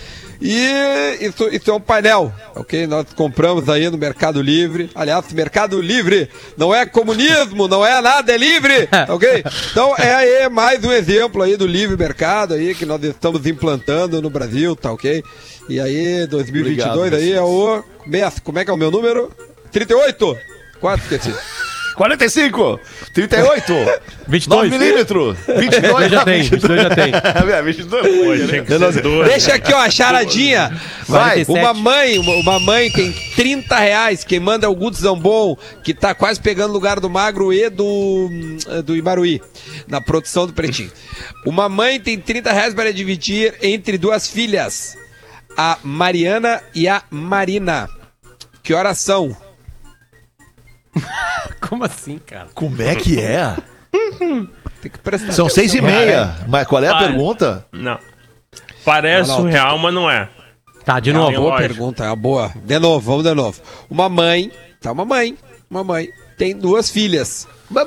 E 0.46 1.24
isso, 1.24 1.48
isso 1.50 1.70
é 1.70 1.74
um 1.74 1.80
painel, 1.80 2.30
ok? 2.54 2.86
Nós 2.86 3.06
compramos 3.16 3.66
aí 3.70 3.88
no 3.88 3.96
Mercado 3.96 4.42
Livre. 4.42 4.90
Aliás, 4.94 5.32
Mercado 5.32 5.80
Livre 5.80 6.28
não 6.54 6.74
é 6.74 6.84
comunismo, 6.84 7.66
não 7.66 7.84
é 7.84 7.98
nada, 8.02 8.30
é 8.30 8.36
livre, 8.36 8.86
ok? 9.08 9.42
Então 9.70 9.94
é 9.96 10.14
aí 10.14 10.48
mais 10.50 10.84
um 10.84 10.92
exemplo 10.92 11.42
aí 11.42 11.56
do 11.56 11.66
livre 11.66 11.96
mercado 11.96 12.52
aí 12.52 12.74
que 12.74 12.84
nós 12.84 13.02
estamos 13.02 13.46
implantando 13.46 14.20
no 14.20 14.28
Brasil, 14.28 14.76
tá 14.76 14.92
ok? 14.92 15.24
E 15.66 15.80
aí, 15.80 16.26
2022 16.26 16.94
Obrigado, 16.94 17.14
aí 17.22 17.32
é 17.32 17.40
o... 17.40 17.82
meia- 18.06 18.30
Como 18.42 18.58
é 18.58 18.64
que 18.66 18.70
é 18.70 18.74
o 18.74 18.76
meu 18.76 18.90
número? 18.90 19.32
38! 19.72 20.36
Quase 20.78 21.02
esqueci. 21.04 21.34
45, 21.94 22.80
38, 23.12 23.72
22. 24.26 24.70
9 24.70 24.78
milímetros, 24.78 25.36
22 25.46 26.10
já 26.10 26.24
tem, 26.24 26.42
22 26.42 26.82
já 26.82 26.90
tem. 26.90 27.12
É, 27.54 27.62
22 27.62 28.02
Pô, 28.02 28.46
tinha 28.48 28.64
que 28.64 28.78
ser 28.78 29.02
dois, 29.02 29.28
Deixa 29.28 29.54
aqui, 29.54 29.72
ó, 29.72 29.78
a 29.78 29.90
charadinha. 29.90 30.70
Vai, 31.06 31.44
47. 31.44 31.50
Uma 31.50 31.74
mãe, 31.74 32.18
uma, 32.18 32.34
uma 32.36 32.58
mãe 32.58 32.90
tem 32.90 33.12
30 33.36 33.78
reais. 33.78 34.24
Quem 34.24 34.40
manda 34.40 34.66
é 34.66 34.68
o 34.68 34.74
Guto 34.74 34.96
Zambon, 34.96 35.56
que 35.84 35.94
tá 35.94 36.14
quase 36.14 36.40
pegando 36.40 36.70
o 36.70 36.72
lugar 36.72 36.98
do 36.98 37.08
Magro 37.08 37.52
e 37.52 37.68
do, 37.70 38.28
do 38.84 38.96
Imaruí, 38.96 39.40
na 39.86 40.00
produção 40.00 40.46
do 40.46 40.52
Pretinho. 40.52 40.90
Uma 41.46 41.68
mãe 41.68 42.00
tem 42.00 42.18
30 42.18 42.52
reais 42.52 42.74
para 42.74 42.92
dividir 42.92 43.54
entre 43.62 43.98
duas 43.98 44.28
filhas, 44.28 44.96
a 45.56 45.78
Mariana 45.84 46.60
e 46.74 46.88
a 46.88 47.02
Marina. 47.10 47.88
Que 48.62 48.72
horas 48.74 48.98
são? 48.98 49.36
Como 51.74 51.84
assim, 51.84 52.18
cara? 52.24 52.46
Como 52.54 52.80
é 52.80 52.94
que 52.94 53.20
é? 53.20 53.56
Tem 54.80 54.90
que 54.92 54.98
prestar 54.98 55.32
São 55.32 55.46
atenção. 55.46 55.62
6 55.64 55.74
e 55.74 55.80
meia. 55.80 56.36
Mas 56.46 56.68
qual 56.68 56.82
é 56.84 56.88
a 56.88 56.98
pergunta? 56.98 57.66
Não. 57.72 57.98
Parece 58.84 59.28
Não, 59.28 59.36
não, 59.38 59.42
surreal, 59.44 59.76
mas 59.78 59.92
não 59.92 60.08
é. 60.08 60.28
Tá, 60.84 61.00
de 61.00 61.10
É 61.10 61.12
novo. 61.12 61.30
Tem 61.30 61.36
boa 61.40 61.50
lógica. 61.50 61.68
pergunta, 61.68 62.04
é 62.04 62.06
uma 62.06 62.14
boa. 62.16 62.52
De 62.64 62.78
novo, 62.78 63.00
vamos 63.00 63.24
de 63.24 63.34
novo. 63.34 63.60
Uma 63.90 64.08
mãe, 64.08 64.52
tá 64.80 64.92
uma 64.92 65.04
mãe, 65.04 65.36
uma 65.68 65.82
mãe, 65.82 66.08
tem 66.38 66.56
duas 66.56 66.90
filhas. 66.90 67.48
Bye. 67.68 67.86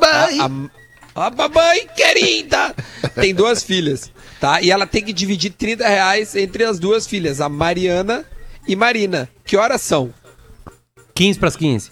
A, 1.15 1.25
A 1.27 1.29
mamãe 1.31 1.87
querida 1.95 2.75
tem 3.15 3.33
duas 3.33 3.63
filhas, 3.63 4.11
tá? 4.41 4.61
E 4.61 4.69
ela 4.69 4.85
tem 4.85 5.01
que 5.01 5.13
dividir 5.13 5.51
30 5.51 5.87
reais 5.87 6.35
entre 6.35 6.63
as 6.65 6.77
duas 6.77 7.07
filhas, 7.07 7.39
a 7.39 7.47
Mariana 7.47 8.25
e 8.67 8.75
Marina. 8.75 9.29
Que 9.45 9.55
horas 9.55 9.81
são? 9.81 10.13
15 11.15 11.39
pras 11.39 11.55
15. 11.55 11.91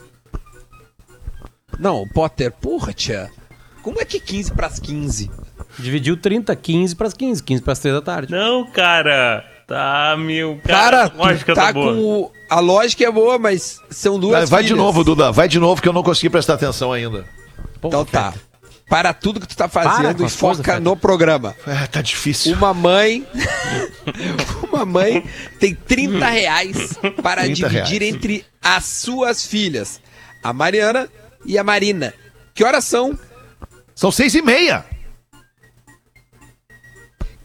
Não, 1.79 2.07
Potter, 2.07 2.51
porra, 2.51 2.93
tia. 2.93 3.29
Como 3.81 3.99
é 4.01 4.05
que 4.05 4.19
15 4.19 4.51
pras 4.53 4.79
15? 4.79 5.29
Dividiu 5.77 6.17
30, 6.17 6.55
15 6.55 6.95
pras 6.95 7.13
15, 7.13 7.43
15 7.43 7.61
pras 7.61 7.79
3 7.79 7.95
da 7.95 8.01
tarde. 8.01 8.31
Não, 8.31 8.65
cara. 8.71 9.45
Tá, 9.67 10.15
meu. 10.17 10.59
Cara, 10.63 11.09
Cara, 11.09 11.13
lógica 11.17 11.53
tá 11.55 11.65
tá 11.67 11.73
boa. 11.73 11.93
com. 11.93 11.99
o- 12.01 12.31
A 12.49 12.59
lógica 12.59 13.03
é 13.03 13.11
boa, 13.11 13.37
mas 13.39 13.81
são 13.89 14.19
duas 14.19 14.47
Vai, 14.49 14.61
vai 14.61 14.63
de 14.63 14.75
novo, 14.75 15.03
Duda. 15.03 15.31
Vai 15.31 15.47
de 15.47 15.59
novo 15.59 15.81
que 15.81 15.89
eu 15.89 15.93
não 15.93 16.03
consegui 16.03 16.29
prestar 16.29 16.53
atenção 16.53 16.93
ainda. 16.93 17.25
Porra, 17.81 17.87
Então 18.01 18.05
tá. 18.05 18.31
Feta. 18.31 18.45
Para 18.87 19.11
tudo 19.15 19.39
que 19.39 19.47
tu 19.47 19.57
tá 19.57 19.67
fazendo 19.67 20.23
e 20.23 20.29
foca 20.29 20.63
Feta. 20.63 20.79
no 20.79 20.95
programa. 20.95 21.55
É, 21.65 21.87
tá 21.87 22.03
difícil. 22.03 22.55
Uma 22.55 22.71
mãe. 22.71 23.25
uma 24.71 24.85
mãe 24.85 25.23
tem 25.59 25.73
30 25.73 26.25
reais 26.27 26.93
para 27.23 27.41
30 27.41 27.55
dividir 27.69 28.01
reais. 28.01 28.15
entre 28.15 28.45
as 28.63 28.85
suas 28.85 29.45
filhas, 29.45 29.99
a 30.43 30.53
Mariana 30.53 31.09
e 31.45 31.57
a 31.57 31.63
Marina. 31.63 32.13
Que 32.53 32.63
horas 32.63 32.83
são? 32.85 33.17
São 33.93 34.11
seis 34.11 34.33
e 34.35 34.41
meia. 34.41 34.85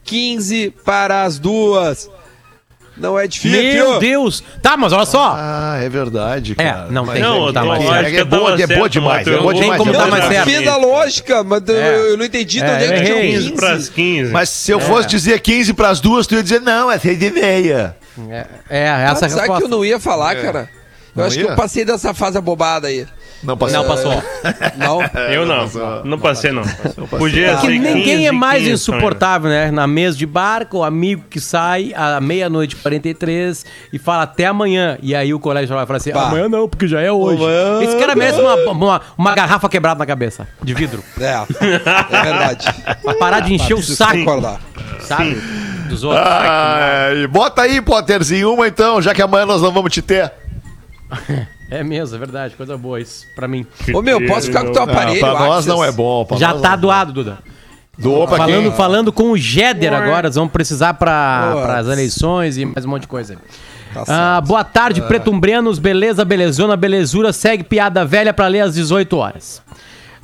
15 0.03 0.71
para 0.83 1.23
as 1.23 1.39
duas. 1.39 2.09
Não 2.97 3.17
é 3.17 3.25
difícil. 3.25 3.61
Meu 3.73 3.99
Deus! 3.99 4.43
Tá, 4.61 4.75
mas 4.75 4.91
olha 4.91 5.05
só. 5.05 5.33
Ah, 5.35 5.77
é 5.81 5.87
verdade, 5.89 6.53
É, 6.57 6.63
cara. 6.71 6.87
não 6.91 7.05
Mas 7.05 7.13
tem 7.15 7.23
Não, 7.23 7.39
como 7.39 7.53
tá 7.53 7.63
mais 7.65 7.83
lógica 7.83 8.03
certo. 8.03 8.15
é 8.19 8.23
boa, 8.25 8.51
tava 8.51 8.61
é 8.61 8.67
boa 8.77 8.89
demais, 8.89 9.27
é 9.27 9.37
boa 9.37 9.53
demais. 9.53 9.77
como 9.77 9.89
é 9.89 9.93
tá 9.93 9.99
boa 10.05 10.11
mais 10.11 10.25
certo. 10.25 10.49
Fiz 10.49 10.67
a 10.67 10.75
lógica, 10.75 11.43
mas 11.43 11.63
eu- 11.67 11.75
É. 11.75 12.11
eu 12.11 12.17
não 12.17 12.25
entendi 12.25 12.59
de 12.59 12.63
É, 12.65 12.73
onde 12.75 12.83
é 12.83 12.87
que 12.87 12.93
eu 12.93 13.05
tinha 13.05 13.17
errei. 13.17 13.31
15 13.37 13.51
pras 13.53 13.89
15. 13.89 13.91
15. 13.91 14.31
Mas 14.31 14.49
se 14.49 14.71
eu 14.71 14.79
fosse 14.81 15.07
dizer 15.07 15.39
15 15.39 15.73
pras 15.73 15.99
duas, 16.01 16.27
tu 16.27 16.35
ia 16.35 16.43
dizer, 16.43 16.61
não, 16.61 16.91
é 16.91 16.99
seis 16.99 17.19
e 17.21 17.31
meia. 17.31 17.95
É, 18.29 18.45
é 18.69 18.83
essa 19.05 19.25
é 19.25 19.27
a 19.27 19.29
Sabe 19.29 19.57
que 19.57 19.63
eu 19.63 19.69
não 19.69 19.85
ia 19.85 19.99
falar, 19.99 20.35
cara? 20.35 20.69
Eu 21.15 21.21
Não 21.21 21.25
acho 21.25 21.37
que 21.37 21.43
ia? 21.43 21.49
eu 21.51 21.55
passei 21.55 21.85
dessa 21.85 22.13
fase 22.13 22.37
abobada 22.37 22.87
aí. 22.87 23.07
Não 23.43 23.57
passou. 23.57 23.77
Não, 23.77 23.87
passou. 23.87 24.23
Não? 24.77 25.01
Eu 25.31 25.45
não. 25.45 25.59
passou. 25.63 26.05
Não 26.05 26.19
passei, 26.19 26.51
não. 26.51 26.63
Podia 27.09 27.55
Que 27.55 27.61
ser 27.61 27.67
ninguém 27.67 28.25
é 28.27 28.29
15, 28.29 28.31
mais 28.31 28.59
15 28.59 28.71
insuportável, 28.73 29.49
né? 29.49 29.71
Na 29.71 29.87
mesa 29.87 30.17
de 30.17 30.25
barco, 30.25 30.77
o 30.79 30.83
amigo 30.83 31.23
que 31.29 31.39
sai 31.39 31.91
à 31.95 32.21
meia-noite 32.21 32.75
e 32.75 32.79
43 32.79 33.65
e 33.91 33.99
fala 33.99 34.23
até 34.23 34.45
amanhã. 34.45 34.97
E 35.01 35.15
aí 35.15 35.33
o 35.33 35.39
colégio 35.39 35.75
vai 35.75 35.85
falar 35.85 35.97
assim: 35.97 36.11
Bah. 36.11 36.27
amanhã 36.27 36.47
não, 36.47 36.67
porque 36.69 36.87
já 36.87 37.01
é 37.01 37.11
hoje. 37.11 37.43
Amanhã 37.43 37.81
Esse 37.83 37.97
cara 37.97 38.15
merece 38.15 38.39
uma, 38.39 38.55
uma, 38.71 39.01
uma 39.17 39.35
garrafa 39.35 39.67
quebrada 39.67 39.97
na 39.97 40.05
cabeça, 40.05 40.47
de 40.61 40.73
vidro. 40.73 41.03
É, 41.19 41.43
é 42.11 42.21
verdade. 42.23 42.67
Pra 43.03 43.13
parar 43.15 43.39
de 43.39 43.53
encher 43.53 43.73
o 43.73 43.81
saco, 43.81 44.17
concordar. 44.19 44.59
sabe? 44.99 45.41
Dos 45.89 46.03
outros. 46.03 46.25
Ah, 46.25 47.09
e 47.15 47.27
bota 47.27 47.63
aí, 47.63 47.81
Potterzinho, 47.81 48.53
uma 48.53 48.67
então, 48.67 49.01
já 49.01 49.13
que 49.13 49.21
amanhã 49.21 49.45
nós 49.45 49.61
não 49.61 49.71
vamos 49.71 49.91
te 49.91 50.01
ter. 50.01 50.31
É 51.71 51.83
mesmo, 51.83 52.15
é 52.15 52.19
verdade. 52.19 52.55
Coisa 52.55 52.77
boa 52.77 52.99
isso, 52.99 53.25
pra 53.33 53.47
mim. 53.47 53.65
Ô 53.93 54.01
meu, 54.01 54.23
posso 54.27 54.47
ficar 54.47 54.65
com 54.65 54.73
teu 54.73 54.83
aparelho? 54.83 55.25
Ah, 55.25 55.29
pra 55.31 55.39
nós 55.39 55.51
Axis? 55.59 55.65
não 55.67 55.83
é 55.83 55.91
bom. 55.91 56.25
pra 56.25 56.37
Já 56.37 56.51
nós 56.51 56.61
tá 56.61 56.71
não. 56.71 56.77
doado, 56.79 57.13
Duda. 57.13 57.37
Doou 57.97 58.27
pra 58.27 58.37
Falando, 58.37 58.63
quem? 58.63 58.71
falando 58.71 59.13
com 59.13 59.31
o 59.31 59.37
Jeder 59.37 59.93
agora, 59.93 60.27
nós 60.27 60.35
vamos 60.35 60.51
precisar 60.51 60.95
para 60.95 61.77
as 61.77 61.87
eleições 61.87 62.57
e 62.57 62.65
mais 62.65 62.83
um 62.85 62.89
monte 62.89 63.03
de 63.03 63.07
coisa. 63.07 63.37
Tá 63.93 64.03
Ah, 64.37 64.41
boa 64.41 64.63
tarde, 64.63 65.01
pretumbrianos, 65.01 65.77
beleza, 65.77 66.25
belezona, 66.25 66.75
belezura, 66.75 67.31
segue 67.31 67.63
piada 67.63 68.03
velha 68.05 68.33
pra 68.33 68.47
ler 68.47 68.61
às 68.61 68.73
18 68.73 69.15
horas. 69.17 69.61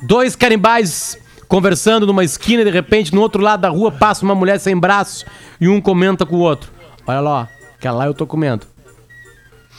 Dois 0.02 0.34
carimbais 0.34 1.16
conversando 1.46 2.06
numa 2.06 2.24
esquina 2.24 2.62
e 2.62 2.64
de 2.64 2.70
repente 2.70 3.14
no 3.14 3.20
outro 3.20 3.42
lado 3.42 3.60
da 3.60 3.68
rua 3.68 3.90
passa 3.92 4.24
uma 4.24 4.34
mulher 4.34 4.58
sem 4.58 4.76
braço 4.76 5.24
e 5.60 5.68
um 5.68 5.80
comenta 5.80 6.26
com 6.26 6.36
o 6.36 6.40
outro. 6.40 6.70
Olha 7.06 7.20
lá, 7.20 7.30
ó, 7.42 7.46
aquela 7.78 7.98
lá 7.98 8.06
eu 8.06 8.14
tô 8.14 8.26
comendo. 8.26 8.66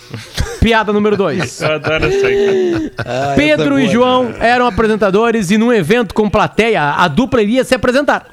Piada 0.59 0.91
número 0.91 1.15
2. 1.15 1.61
Eu 1.61 1.73
adoro 1.73 2.07
isso 2.07 2.25
aí, 2.25 2.89
cara. 2.91 3.09
Ah, 3.09 3.23
essa 3.25 3.35
Pedro 3.35 3.65
é 3.65 3.69
boa, 3.69 3.81
e 3.81 3.87
João 3.87 4.33
eram 4.39 4.67
apresentadores 4.67 5.51
e 5.51 5.57
num 5.57 5.71
evento 5.71 6.13
com 6.13 6.29
plateia, 6.29 6.83
a 6.83 7.07
dupla 7.07 7.41
iria 7.41 7.63
se 7.63 7.73
apresentar. 7.73 8.25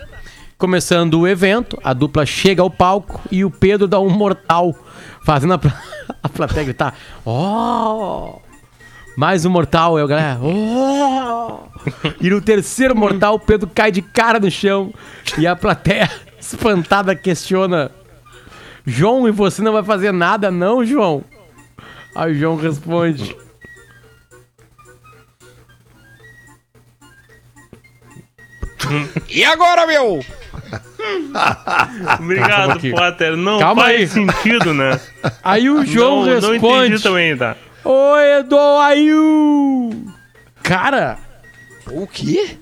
Começando 0.59 1.21
o 1.21 1.29
evento, 1.29 1.79
a 1.85 1.93
dupla 1.93 2.25
chega 2.25 2.63
ao 2.63 2.71
palco 2.71 3.21
e 3.31 3.45
o 3.45 3.51
Pedro 3.51 3.87
dá 3.87 4.01
um 4.01 4.09
mortal, 4.09 4.75
fazendo 5.23 5.55
a, 5.55 5.61
a 6.23 6.29
plateia 6.29 6.65
gritar: 6.65 6.95
Oh! 7.25 8.41
Mais 9.17 9.45
um 9.45 9.51
mortal, 9.51 9.99
eu, 9.99 10.09
galera. 10.09 10.39
Oh! 10.43 11.59
E 12.21 12.29
no 12.29 12.41
terceiro 12.41 12.97
mortal, 12.97 13.35
o 13.35 13.39
Pedro 13.41 13.71
cai 13.73 13.93
de 13.93 14.03
cara 14.03 14.41
no 14.41 14.51
chão 14.51 14.93
e 15.39 15.47
a 15.47 15.55
plateia, 15.55 16.11
espantada, 16.41 17.15
questiona: 17.15 17.91
João, 18.85 19.29
e 19.29 19.31
você 19.31 19.63
não 19.63 19.73
vai 19.73 19.83
fazer 19.83 20.13
nada, 20.13 20.51
não, 20.51 20.85
João? 20.85 21.23
Aí 22.17 22.33
o 22.33 22.35
João 22.35 22.57
responde. 22.57 23.37
E 29.29 29.45
agora, 29.45 29.87
meu? 29.87 30.21
Obrigado. 32.21 32.81
Potter. 32.91 33.37
Não 33.37 33.59
Calma 33.59 33.83
faz 33.83 34.01
aí. 34.01 34.09
sentido, 34.09 34.73
né? 34.73 35.01
Aí 35.43 35.69
o 35.69 35.85
João 35.85 36.25
não, 36.25 36.41
não 36.41 36.51
responde. 36.53 36.87
entendi 36.87 37.03
também, 37.03 37.37
tá? 37.37 37.57
Oi, 37.85 38.39
Edoaiu! 38.41 40.07
Cara, 40.63 41.19
O 41.91 42.07
quê? 42.07 42.57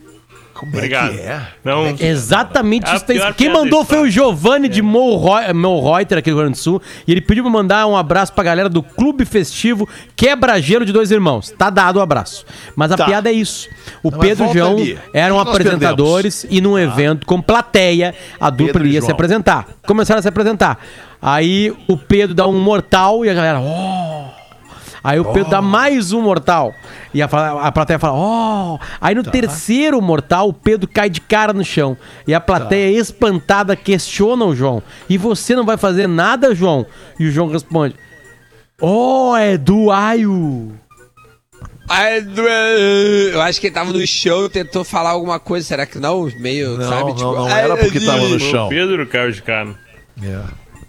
Obrigado. 0.63 1.15
é? 1.19 1.47
Não, 1.65 1.87
exatamente 2.01 2.87
É 2.87 2.91
a 2.91 2.97
isso. 2.97 3.05
tem- 3.05 3.17
pior 3.17 3.35
Quem 3.35 3.53
mandou 3.53 3.85
foi 3.85 3.99
o. 4.09 4.11
Giovanni 4.11 4.69
de 4.69 4.81
Molreuter, 4.83 6.19
aqui 6.19 6.31
do 6.31 6.35
Rio 6.37 6.45
Grande 6.45 6.53
do 6.59 6.63
Sul. 6.63 6.81
E 7.07 7.13
ele 7.13 7.21
pediu 7.21 7.43
pra 7.45 7.53
mandar 7.53 7.87
um 7.87 7.97
abraço 7.97 8.33
pra 8.33 8.45
galera 8.45 8.69
do 8.69 8.83
Clube 8.83 9.25
Festivo 9.25 9.89
Quebra-Gelo 10.15 10.85
de 10.85 10.93
Dois 10.93 11.11
Irmãos. 11.11 11.51
Tá 11.57 11.71
dado 11.71 11.97
o 11.97 12.01
abraço. 12.01 12.45
Mas 12.77 12.93
a 12.93 12.97
Tá. 12.97 13.05
piada 13.07 13.29
é 13.29 13.33
isso. 13.33 13.69
O 14.03 14.11
Não, 14.11 14.19
Pedro 14.19 14.47
e 14.47 14.53
João 14.53 14.77
ali. 14.77 14.99
eram 15.13 15.39
apresentadores 15.41 16.47
e 16.49 16.61
num 16.61 16.79
evento 16.79 17.27
com 17.27 17.41
plateia, 17.41 18.15
a 18.41 18.51
dupla 18.51 18.75
Pedro 18.75 18.87
ia 18.89 19.03
se 19.03 19.11
apresentar. 19.11 19.67
Começaram 19.87 20.19
a 20.19 20.23
se 20.23 20.29
apresentar. 20.29 20.79
Aí 21.21 21.73
o 21.89 21.97
Pedro 21.97 22.35
dá 22.35 22.47
um 22.47 22.59
mortal 22.61 23.25
e 23.25 23.31
a 23.31 23.35
galera. 23.35 23.61
Oh! 23.61 24.34
Aí 25.05 25.21
o 25.21 25.25
Pedro 25.27 25.51
dá 25.51 25.61
mais 25.61 26.13
um 26.13 26.23
mortal. 26.23 26.75
E 27.13 27.21
a, 27.23 27.27
a 27.27 27.71
plateia 27.71 27.99
fala, 27.99 28.15
ó. 28.17 28.79
Aí 28.99 29.15
no 29.15 29.23
terceiro 29.23 30.01
mortal, 30.01 30.49
o 30.49 30.53
Pedro 30.55 30.89
cai 30.89 31.11
de 31.11 31.21
cara 31.21 31.53
no 31.53 31.63
chão. 31.63 31.95
E 32.27 32.33
a 32.35 32.41
plateia, 32.41 32.99
espantada, 32.99 33.77
questiona 33.77 34.47
o 34.47 34.57
João. 34.57 34.83
E 35.07 35.19
você 35.19 35.55
não 35.55 35.67
vai 35.67 35.77
fazer 35.77 36.07
nada, 36.09 36.55
João? 36.55 36.87
E 37.21 37.27
o 37.27 37.31
João 37.31 37.49
responde: 37.51 37.95
Ó, 38.81 39.37
é 39.37 39.59
do 39.59 39.91
Aio. 39.91 40.73
Ai, 41.87 42.23
do- 42.23 42.41
Eu 42.41 43.43
acho 43.43 43.61
que 43.61 43.67
ele 43.67 43.75
tava 43.75 43.93
no 43.93 44.07
chão 44.07 44.47
e 44.47 44.49
tentou 44.49 44.85
falar 44.85 45.11
alguma 45.11 45.39
coisa. 45.39 45.67
Será 45.67 45.85
que 45.85 45.99
não? 45.99 46.23
Meio, 46.39 46.79
Não, 46.79 46.89
sabe? 46.89 47.05
não, 47.11 47.15
tipo, 47.15 47.35
não 47.35 47.49
era 47.49 47.77
porque 47.77 48.01
tava 48.01 48.27
no 48.27 48.41
chão. 48.41 48.69
Pedro 48.71 49.07
caiu 49.07 49.31
de 49.31 49.43
cara. 49.43 49.75
É. 50.23 50.41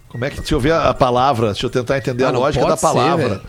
Como 0.08 0.24
é 0.24 0.30
que, 0.30 0.38
deixa 0.38 0.56
eu 0.56 0.60
ver 0.62 0.72
a 0.72 0.94
palavra, 0.94 1.48
deixa 1.48 1.66
eu 1.66 1.70
tentar 1.70 1.98
entender 1.98 2.24
Ah, 2.24 2.30
a 2.30 2.32
não 2.32 2.40
lógica 2.40 2.64
pode 2.64 2.72
da 2.74 2.78
ser, 2.78 2.94
palavra. 2.94 3.28
velho. 3.30 3.42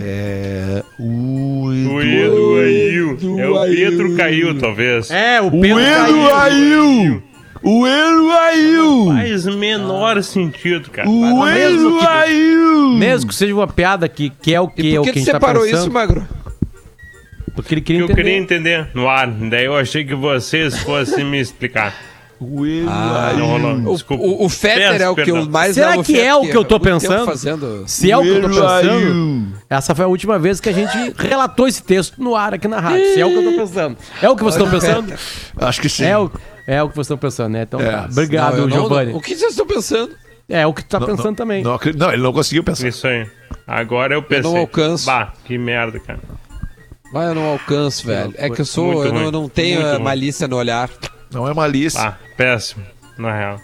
É. 0.00 0.82
O 0.98 1.64
O 1.66 2.02
Edu. 2.02 3.40
É 3.40 3.48
o 3.48 3.62
Pedro 3.64 4.16
caiu, 4.16 4.58
talvez. 4.58 5.10
É, 5.10 5.40
o 5.40 5.46
O 5.48 5.60
Pedro 5.60 5.80
Edu 5.80 6.34
Aiu! 6.34 7.22
O 7.62 7.86
Edu 7.86 8.30
Aiu! 8.30 9.06
Faz 9.06 9.46
menor 9.46 10.22
sentido, 10.22 10.90
cara. 10.90 11.08
O 11.08 11.48
Edu 11.48 11.98
que- 11.98 12.06
Aiu! 12.06 12.88
Mesmo 12.98 13.28
que 13.28 13.34
seja 13.34 13.54
uma 13.54 13.66
piada 13.66 14.08
que, 14.08 14.30
que 14.30 14.54
é 14.54 14.60
o 14.60 14.68
que, 14.68 14.94
é 14.94 15.00
o 15.00 15.02
por 15.02 15.06
que 15.06 15.12
que 15.12 15.18
a 15.18 15.22
gente 15.22 15.32
tá 15.32 15.38
separou 15.38 15.66
isso, 15.66 15.90
Magro? 15.90 16.26
Porque 17.54 17.74
ele 17.74 17.80
Que 17.80 17.86
queria 17.86 18.00
eu 18.02 18.04
entender. 18.04 18.22
queria 18.22 18.38
entender 18.38 18.88
no 18.94 19.08
ar. 19.08 19.26
Daí 19.30 19.64
eu 19.64 19.74
achei 19.76 20.04
que 20.04 20.14
vocês 20.14 20.78
fossem 20.80 21.24
me 21.24 21.40
explicar. 21.40 21.94
Ah, 22.88 23.32
Não 23.36 23.46
rolou. 23.46 23.96
O, 24.10 24.14
o, 24.14 24.44
o 24.44 24.48
Fetter 24.48 24.90
Peço 24.90 25.02
é 25.02 25.08
o 25.08 25.14
que 25.14 25.24
perdão. 25.24 25.42
eu 25.42 25.50
mais 25.50 25.74
Será 25.74 26.02
que 26.02 26.20
é 26.20 26.34
o 26.34 26.42
que 26.42 26.56
eu 26.56 26.64
tô 26.64 26.78
tempo 26.78 27.00
pensando? 27.00 27.24
fazendo. 27.24 27.84
Se 27.86 28.10
é 28.10 28.16
o 28.16 28.22
que 28.22 28.28
eu 28.28 28.42
tô 28.42 28.48
pensando, 28.48 29.52
essa 29.70 29.94
foi 29.94 30.04
a 30.04 30.08
última 30.08 30.38
vez 30.38 30.60
que 30.60 30.68
a 30.68 30.72
gente 30.72 31.14
relatou 31.16 31.66
esse 31.66 31.82
texto 31.82 32.22
no 32.22 32.36
ar 32.36 32.52
aqui 32.54 32.68
na 32.68 32.78
rádio. 32.78 33.14
Se 33.14 33.20
é 33.20 33.24
o 33.26 33.30
que 33.30 33.36
eu 33.36 33.52
tô 33.52 33.56
pensando. 33.58 33.96
É 34.20 34.28
o 34.28 34.36
que 34.36 34.42
vocês 34.44 34.62
estão 34.62 34.78
pensando? 34.80 35.14
Acho 35.56 35.80
que 35.80 35.88
sim. 35.88 36.04
É 36.04 36.18
o, 36.18 36.30
é 36.66 36.82
o 36.82 36.88
que 36.90 36.94
vocês 36.94 37.06
estão 37.06 37.16
pensando, 37.18 37.52
né? 37.52 37.62
Então, 37.62 37.80
É. 37.80 37.90
tá. 37.90 38.08
obrigado, 38.10 38.52
Não, 38.56 38.62
eu 38.64 38.68
não- 38.68 38.76
Giovanni. 38.76 39.12
O 39.14 39.20
que 39.20 39.34
vocês 39.34 39.52
estão 39.52 39.66
pensando? 39.66 40.12
É 40.48 40.66
o 40.66 40.72
que 40.74 40.82
tu 40.84 40.88
tá 40.88 41.00
Não, 41.00 41.06
pensando 41.06 41.24
não, 41.26 41.34
também. 41.34 41.62
Não, 41.62 41.78
não, 41.96 42.12
ele 42.12 42.22
não 42.22 42.32
conseguiu 42.32 42.62
pensar. 42.62 42.86
Isso 42.86 43.06
aí. 43.06 43.26
Agora 43.66 44.14
eu 44.14 44.22
pensei. 44.22 44.42
não 44.50 44.58
alcanço. 44.58 45.06
Bah, 45.06 45.32
que 45.44 45.56
merda, 45.58 45.98
cara. 45.98 46.20
Vai, 47.12 47.28
eu 47.28 47.34
não 47.34 47.44
alcanço, 47.46 48.06
velho. 48.06 48.34
É 48.36 48.50
que 48.50 48.60
eu 48.60 48.64
sou. 48.64 49.04
Eu 49.04 49.12
não, 49.12 49.22
eu 49.22 49.32
não 49.32 49.48
tenho 49.48 49.98
malícia 50.00 50.46
no 50.46 50.56
olhar. 50.56 50.90
Não 51.32 51.48
é 51.48 51.52
malícia. 51.54 52.00
Ah, 52.00 52.14
péssimo, 52.36 52.84
na 53.18 53.32
real. 53.36 53.60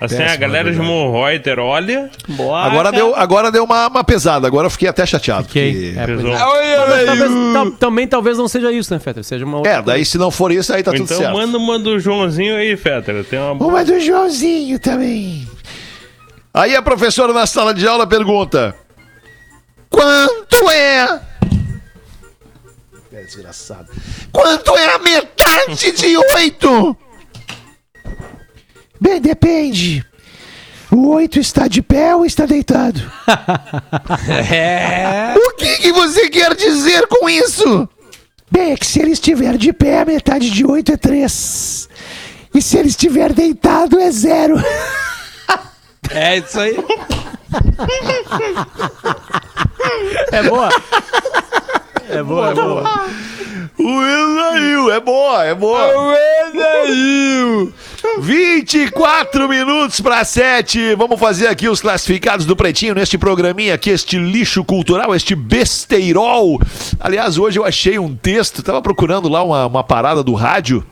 Assim, 0.00 0.16
a 0.16 0.18
Péssimo, 0.18 0.40
galera 0.40 0.64
na 0.64 0.70
de 0.72 0.78
verdade. 0.78 0.98
Monreuter, 1.00 1.58
olha. 1.60 2.10
Boa. 2.30 2.60
Agora 2.64 2.90
deu, 2.90 3.14
agora 3.14 3.52
deu 3.52 3.62
uma, 3.62 3.86
uma 3.86 4.02
pesada, 4.02 4.48
agora 4.48 4.66
eu 4.66 4.70
fiquei 4.70 4.88
até 4.88 5.06
chateado. 5.06 5.44
Fiquei. 5.46 5.92
porque- 5.92 5.98
É, 5.98 6.02
é. 6.02 6.06
Pesou. 6.06 6.30
Mas 6.32 7.04
talvez- 7.06 7.52
tal- 7.52 7.70
também 7.72 8.08
talvez 8.08 8.36
não 8.36 8.48
seja 8.48 8.72
isso, 8.72 8.92
né, 8.92 8.98
Fetter? 8.98 9.22
Seja 9.22 9.44
uma 9.44 9.58
outra. 9.58 9.72
É, 9.74 9.80
daí 9.82 10.04
se 10.04 10.18
não 10.18 10.32
for 10.32 10.50
isso, 10.50 10.74
aí 10.74 10.82
tá 10.82 10.90
tudo 10.90 11.04
Então 11.04 11.18
certo. 11.18 11.32
manda 11.32 11.56
uma 11.56 11.78
do 11.78 12.00
Joãozinho 12.00 12.56
aí, 12.56 12.76
Fetter. 12.76 13.22
Tem 13.24 13.38
uma. 13.38 13.52
Uma 13.64 13.84
do 13.84 14.00
Joãozinho 14.00 14.76
também. 14.80 15.46
Aí 16.52 16.74
a 16.74 16.82
professora 16.82 17.32
na 17.32 17.46
sala 17.46 17.72
de 17.72 17.86
aula 17.86 18.04
pergunta: 18.04 18.74
Quanto 19.88 20.68
é? 20.70 21.20
É 23.12 23.22
desgraçado. 23.22 23.86
Quanto 24.32 24.76
é 24.76 24.94
a 24.94 24.98
metade 24.98 25.92
de 25.92 26.16
oito? 26.34 26.96
Bem, 29.00 29.20
depende. 29.20 30.04
O 30.90 31.08
oito 31.10 31.38
está 31.38 31.68
de 31.68 31.80
pé 31.80 32.14
ou 32.14 32.24
está 32.24 32.46
deitado? 32.46 33.00
O 35.34 35.56
que, 35.56 35.76
que 35.78 35.92
você 35.92 36.28
quer 36.28 36.54
dizer 36.54 37.06
com 37.06 37.28
isso? 37.28 37.88
Bem, 38.50 38.72
é 38.72 38.76
que 38.76 38.86
se 38.86 39.00
ele 39.00 39.12
estiver 39.12 39.56
de 39.56 39.72
pé, 39.72 40.00
a 40.00 40.04
metade 40.04 40.50
de 40.50 40.66
oito 40.66 40.92
é 40.92 40.96
três. 40.96 41.88
E 42.54 42.60
se 42.60 42.76
ele 42.76 42.88
estiver 42.88 43.32
deitado, 43.32 43.98
é 43.98 44.10
zero. 44.10 44.56
É 46.10 46.38
isso 46.38 46.60
aí. 46.60 46.76
É 50.30 50.42
boa. 50.42 50.68
É 52.08 52.22
boa, 52.22 52.50
é 52.50 52.54
boa. 52.54 52.84
O 53.78 53.88
Enail, 53.88 54.90
é 54.92 55.00
boa, 55.00 55.44
é 55.44 55.54
boa. 55.54 55.98
O 55.98 56.14
Enail. 56.14 57.72
24 58.20 59.48
minutos 59.48 60.00
para 60.00 60.24
7. 60.24 60.94
Vamos 60.94 61.18
fazer 61.18 61.46
aqui 61.46 61.68
os 61.68 61.80
classificados 61.80 62.44
do 62.44 62.54
Pretinho 62.54 62.94
neste 62.94 63.16
programinha 63.16 63.74
aqui, 63.74 63.90
este 63.90 64.18
lixo 64.18 64.62
cultural, 64.62 65.14
este 65.14 65.34
besteirol. 65.34 66.60
Aliás, 67.00 67.38
hoje 67.38 67.58
eu 67.58 67.64
achei 67.64 67.98
um 67.98 68.14
texto, 68.14 68.62
tava 68.62 68.82
procurando 68.82 69.28
lá 69.28 69.42
uma, 69.42 69.66
uma 69.66 69.82
parada 69.82 70.22
do 70.22 70.34
rádio. 70.34 70.84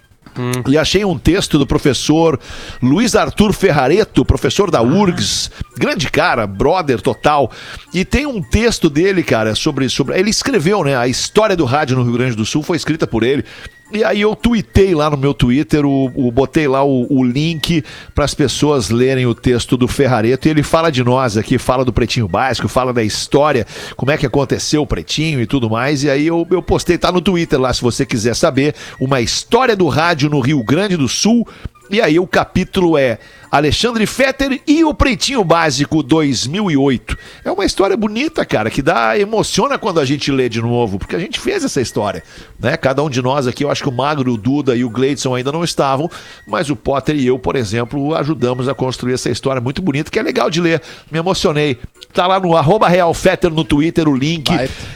E 0.69 0.77
achei 0.77 1.05
um 1.05 1.19
texto 1.19 1.59
do 1.59 1.67
professor 1.67 2.39
Luiz 2.83 3.15
Arthur 3.15 3.53
Ferrareto, 3.53 4.25
professor 4.25 4.71
da 4.71 4.83
URGS, 4.83 5.51
grande 5.77 6.11
cara, 6.11 6.47
brother 6.47 7.01
total. 7.01 7.51
E 7.93 8.05
tem 8.05 8.27
um 8.27 8.43
texto 8.43 8.89
dele, 8.91 9.23
cara, 9.23 9.55
sobre, 9.55 9.89
sobre. 9.89 10.19
Ele 10.19 10.31
escreveu, 10.31 10.85
né? 10.85 10.97
A 10.97 11.09
história 11.09 11.57
do 11.57 11.65
rádio 11.65 11.97
no 11.97 12.05
Rio 12.05 12.13
Grande 12.13 12.37
do 12.37 12.45
Sul 12.45 12.63
foi 12.63 12.77
escrita 12.77 13.07
por 13.07 13.23
ele. 13.23 13.45
E 13.93 14.05
aí 14.05 14.21
eu 14.21 14.37
tuitei 14.37 14.95
lá 14.95 15.11
no 15.11 15.17
meu 15.17 15.35
Twitter, 15.35 15.85
o, 15.85 16.13
o- 16.15 16.31
botei 16.31 16.69
lá 16.69 16.85
o, 16.85 17.07
o 17.13 17.25
link 17.25 17.83
para 18.15 18.25
as 18.25 18.35
pessoas 18.35 18.89
lerem 18.89 19.27
o 19.27 19.35
texto 19.35 19.77
do 19.77 19.89
Ferrareto. 19.89 20.47
E 20.47 20.51
ele 20.51 20.63
fala 20.63 20.93
de 20.93 21.03
nós 21.03 21.37
aqui, 21.37 21.59
fala 21.59 21.85
do 21.85 21.93
Pretinho 21.93 22.29
Básico, 22.29 22.69
fala 22.69 22.93
da 22.93 23.03
história, 23.03 23.67
como 23.97 24.13
é 24.13 24.17
que 24.17 24.25
aconteceu 24.27 24.83
o 24.83 24.87
Pretinho 24.87 25.41
e 25.41 25.47
tudo 25.47 25.69
mais. 25.69 26.05
E 26.05 26.11
aí 26.11 26.27
eu, 26.27 26.47
eu 26.51 26.63
postei, 26.63 26.97
tá 26.99 27.11
no 27.11 27.21
Twitter 27.21 27.61
lá, 27.61 27.73
se 27.75 27.83
você 27.83 28.07
quiser 28.07 28.37
saber, 28.37 28.75
uma 29.01 29.21
história 29.21 29.75
do 29.75 29.89
rádio 29.89 30.31
no 30.31 30.39
Rio 30.41 30.63
Grande 30.63 30.97
do 30.97 31.09
Sul. 31.09 31.47
E 31.91 32.01
aí 32.01 32.21
o 32.21 32.27
capítulo 32.29 32.97
é 32.97 33.19
Alexandre 33.51 34.07
Fetter 34.07 34.63
e 34.65 34.85
o 34.85 34.95
Pretinho 34.95 35.43
Básico 35.43 36.05
2008. 36.05 37.19
É 37.45 37.51
uma 37.51 37.65
história 37.65 37.97
bonita, 37.97 38.45
cara, 38.45 38.71
que 38.71 38.81
dá 38.81 39.19
emociona 39.19 39.77
quando 39.77 39.99
a 39.99 40.05
gente 40.05 40.31
lê 40.31 40.49
de 40.49 40.63
novo, 40.63 41.01
porque 41.01 41.17
a 41.17 41.19
gente 41.19 41.41
fez 41.41 41.65
essa 41.65 41.81
história, 41.81 42.23
né? 42.61 42.77
Cada 42.77 43.03
um 43.03 43.11
de 43.11 43.21
nós 43.21 43.49
aqui, 43.49 43.65
eu 43.65 43.71
acho 43.71 43.83
que 43.83 43.89
o 43.89 43.93
Magro, 43.93 44.33
o 44.33 44.37
Duda 44.37 44.77
e 44.77 44.85
o 44.85 44.91
Gleidson 44.91 45.35
ainda 45.35 45.51
não 45.51 45.65
estavam, 45.65 46.09
mas 46.47 46.71
o 46.71 46.77
Potter 46.77 47.17
e 47.17 47.27
eu, 47.27 47.41
por 47.41 47.57
exemplo, 47.57 48.15
ajudamos 48.15 48.69
a 48.69 48.75
construir 48.75 49.15
essa 49.15 49.29
história 49.29 49.61
muito 49.61 49.83
bonita, 49.83 50.13
que 50.13 50.19
é 50.19 50.23
legal 50.23 50.49
de 50.49 50.61
ler. 50.61 50.81
Me 51.11 51.19
emocionei. 51.19 51.77
Tá 52.15 52.29
lá 52.29 52.39
no 52.39 52.57
arroba 52.57 52.89
Real 52.89 53.13
Fetter 53.13 53.51
no 53.51 53.65
Twitter 53.65 54.09
o 54.09 54.17
link, 54.17 54.51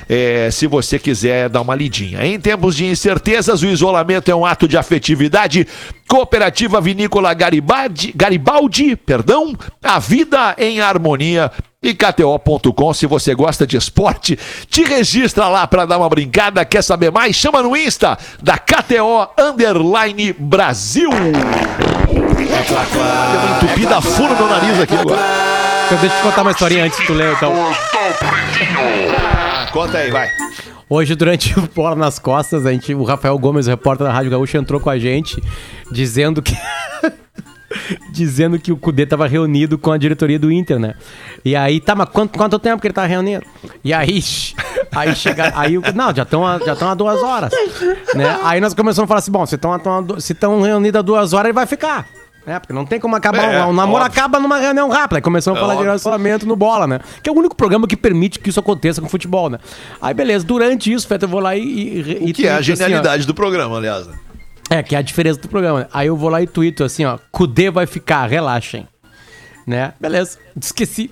é, 0.08 0.48
se 0.52 0.68
você 0.68 0.98
quiser 0.98 1.48
dar 1.48 1.60
uma 1.60 1.74
lidinha. 1.74 2.24
Em 2.24 2.38
tempos 2.38 2.76
de 2.76 2.86
incertezas, 2.86 3.62
o 3.62 3.66
isolamento 3.66 4.30
é 4.30 4.34
um 4.34 4.46
ato 4.46 4.68
de 4.68 4.76
afetividade. 4.76 5.66
Cooperativa 6.06 6.80
Vinícola 6.80 7.32
Garibaldi, 7.34 8.12
Garibaldi, 8.14 8.43
perdão, 9.04 9.54
a 9.82 9.98
vida 9.98 10.54
em 10.58 10.80
harmonia. 10.80 11.50
E 11.82 11.92
KTO.com, 11.92 12.94
se 12.94 13.06
você 13.06 13.34
gosta 13.34 13.66
de 13.66 13.76
esporte, 13.76 14.38
te 14.70 14.84
registra 14.84 15.48
lá 15.48 15.66
para 15.66 15.84
dar 15.84 15.98
uma 15.98 16.08
brincada. 16.08 16.64
Quer 16.64 16.82
saber 16.82 17.12
mais? 17.12 17.36
Chama 17.36 17.62
no 17.62 17.76
Insta 17.76 18.16
da 18.42 18.56
KTO 18.56 19.28
Underline 19.38 20.32
Brasil. 20.32 21.10
Deu 21.10 21.42
uma 23.42 23.56
entupida 23.56 24.00
fundo 24.00 24.34
no 24.34 24.48
nariz 24.48 24.80
aqui 24.80 24.96
agora. 24.96 25.20
Então, 25.86 25.98
deixa 25.98 26.16
eu 26.16 26.20
te 26.20 26.22
contar 26.22 26.40
uma 26.40 26.52
historinha 26.52 26.84
antes 26.84 26.98
de 26.98 27.06
tu 27.06 27.12
ler, 27.12 27.34
então. 27.34 27.52
Ah, 29.18 29.68
conta 29.70 29.98
aí, 29.98 30.10
vai. 30.10 30.30
Hoje, 30.88 31.14
durante 31.14 31.52
o 31.58 31.68
Bola 31.74 31.94
nas 31.94 32.18
Costas, 32.18 32.64
a 32.64 32.72
gente, 32.72 32.94
o 32.94 33.04
Rafael 33.04 33.38
Gomes, 33.38 33.66
o 33.66 33.70
repórter 33.70 34.06
da 34.06 34.12
Rádio 34.12 34.30
Gaúcha, 34.30 34.56
entrou 34.56 34.80
com 34.80 34.88
a 34.88 34.98
gente 34.98 35.38
dizendo 35.90 36.40
que. 36.40 36.56
dizendo 38.10 38.58
que 38.58 38.72
o 38.72 38.76
Cudê 38.76 39.06
tava 39.06 39.26
reunido 39.26 39.76
com 39.78 39.92
a 39.92 39.98
diretoria 39.98 40.38
do 40.38 40.50
Inter, 40.50 40.78
né? 40.78 40.94
E 41.44 41.54
aí, 41.56 41.80
tá, 41.80 41.94
mas 41.94 42.08
quanto, 42.08 42.38
quanto 42.38 42.58
tempo 42.58 42.80
que 42.80 42.86
ele 42.86 42.94
tá 42.94 43.04
reunido? 43.06 43.44
E 43.82 43.92
aí, 43.92 44.22
aí 44.92 45.14
chega. 45.14 45.52
Aí, 45.56 45.76
o- 45.78 45.82
não, 45.94 46.14
já 46.14 46.22
estão 46.22 46.42
já 46.64 46.74
tão 46.76 46.88
há 46.88 46.94
duas 46.94 47.22
horas. 47.22 47.52
Né? 48.14 48.38
Aí 48.42 48.60
nós 48.60 48.74
começamos 48.74 49.06
a 49.06 49.08
falar 49.08 49.18
assim: 49.20 49.30
bom, 49.32 49.44
se 49.46 50.32
estão 50.32 50.60
reunidos 50.60 50.98
há 50.98 51.02
duas 51.02 51.32
horas, 51.32 51.46
ele 51.46 51.52
vai 51.54 51.66
ficar. 51.66 52.06
É, 52.46 52.58
porque 52.58 52.74
não 52.74 52.84
tem 52.84 53.00
como 53.00 53.16
acabar. 53.16 53.54
É, 53.54 53.64
um, 53.64 53.72
namoro 53.72 54.04
acaba 54.04 54.38
numa 54.38 54.58
reunião 54.58 54.90
rápida. 54.90 55.16
Aí 55.16 55.22
começamos 55.22 55.56
a 55.56 55.60
falar 55.62 55.72
de 55.72 55.78
óbvio. 55.78 55.86
relacionamento 55.92 56.46
no 56.46 56.54
bola, 56.54 56.86
né? 56.86 57.00
Que 57.22 57.30
é 57.30 57.32
o 57.32 57.36
único 57.36 57.56
programa 57.56 57.86
que 57.86 57.96
permite 57.96 58.38
que 58.38 58.50
isso 58.50 58.60
aconteça 58.60 59.00
com 59.00 59.08
futebol, 59.08 59.48
né? 59.48 59.58
Aí, 60.00 60.12
beleza, 60.12 60.44
durante 60.44 60.92
isso, 60.92 61.08
Feta, 61.08 61.24
eu 61.24 61.28
vou 61.30 61.40
lá 61.40 61.56
e. 61.56 61.62
e, 61.62 62.28
e 62.28 62.32
Que 62.34 62.46
é 62.46 62.50
a 62.50 62.56
assim, 62.56 62.64
genialidade 62.76 63.26
do 63.26 63.32
programa, 63.32 63.78
aliás. 63.78 64.06
né? 64.06 64.14
É, 64.70 64.82
que 64.82 64.94
é 64.94 64.98
a 64.98 65.02
diferença 65.02 65.40
do 65.40 65.48
programa. 65.48 65.80
né? 65.80 65.86
Aí 65.92 66.06
eu 66.06 66.16
vou 66.16 66.28
lá 66.28 66.42
e 66.42 66.46
tuito 66.46 66.84
assim, 66.84 67.04
ó. 67.04 67.18
Cudê 67.30 67.70
vai 67.70 67.86
ficar, 67.86 68.26
relaxem. 68.26 68.88
Né? 69.66 69.92
Beleza. 70.00 70.38
Esqueci. 70.60 71.10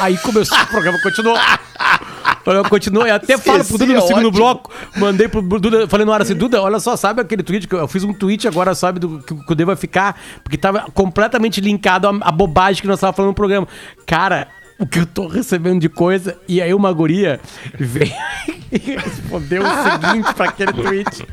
Aí 0.00 0.18
começou 0.18 0.58
o 0.58 0.66
programa, 0.66 1.00
continuou. 1.02 1.36
O 1.36 2.44
programa 2.44 2.68
continuou. 2.68 3.06
E 3.06 3.10
até 3.10 3.38
falo 3.38 3.64
pro 3.64 3.78
Duda 3.78 3.86
no 3.86 3.98
Esqueci, 3.98 4.12
é 4.12 4.16
segundo 4.16 4.28
ótimo. 4.28 4.44
bloco. 4.44 4.72
Mandei 4.96 5.28
pro 5.28 5.40
Duda, 5.42 5.88
falei 5.88 6.04
no 6.04 6.12
ar 6.12 6.22
assim, 6.22 6.34
Duda, 6.34 6.60
olha 6.60 6.78
só, 6.78 6.94
sabe 6.96 7.22
aquele 7.22 7.42
tweet 7.42 7.66
que 7.66 7.74
eu 7.74 7.78
eu 7.80 7.88
fiz 7.88 8.04
um 8.04 8.12
tweet 8.12 8.46
agora, 8.46 8.74
sabe, 8.74 9.00
do 9.00 9.20
que 9.22 9.32
o 9.32 9.44
Cudê 9.44 9.64
vai 9.64 9.76
ficar, 9.76 10.20
porque 10.44 10.56
tava 10.58 10.86
completamente 10.92 11.60
linkado 11.60 12.06
à, 12.06 12.10
à 12.20 12.30
bobagem 12.30 12.82
que 12.82 12.88
nós 12.88 13.00
tava 13.00 13.12
falando 13.12 13.30
no 13.30 13.34
programa. 13.34 13.66
Cara, 14.06 14.48
o 14.78 14.86
que 14.86 14.98
eu 14.98 15.06
tô 15.06 15.26
recebendo 15.26 15.80
de 15.80 15.88
coisa, 15.88 16.36
e 16.46 16.60
aí 16.60 16.74
uma 16.74 16.92
guria 16.92 17.40
veio 17.78 18.12
e 18.70 18.96
respondeu 18.96 19.62
o 19.62 19.66
seguinte 19.90 20.34
pra 20.34 20.48
aquele 20.48 20.72
tweet, 20.72 21.26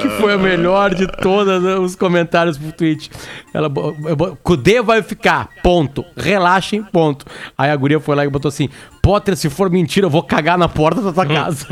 que 0.00 0.08
foi 0.20 0.36
o 0.36 0.38
melhor 0.38 0.94
de 0.94 1.06
todos 1.06 1.62
os 1.80 1.94
comentários 1.94 2.56
pro 2.56 2.72
tweet. 2.72 3.10
Ela, 3.52 3.70
Cudê 4.42 4.80
vai 4.80 5.02
ficar, 5.02 5.48
ponto. 5.62 6.04
Relaxem, 6.16 6.82
ponto. 6.82 7.26
Aí 7.56 7.70
a 7.70 7.76
guria 7.76 8.00
foi 8.00 8.16
lá 8.16 8.24
e 8.24 8.28
botou 8.28 8.48
assim, 8.48 8.68
Potter, 9.02 9.36
se 9.36 9.50
for 9.50 9.68
mentira, 9.68 10.06
eu 10.06 10.10
vou 10.10 10.22
cagar 10.22 10.56
na 10.56 10.68
porta 10.68 11.02
da 11.02 11.12
tua 11.12 11.26
casa. 11.26 11.66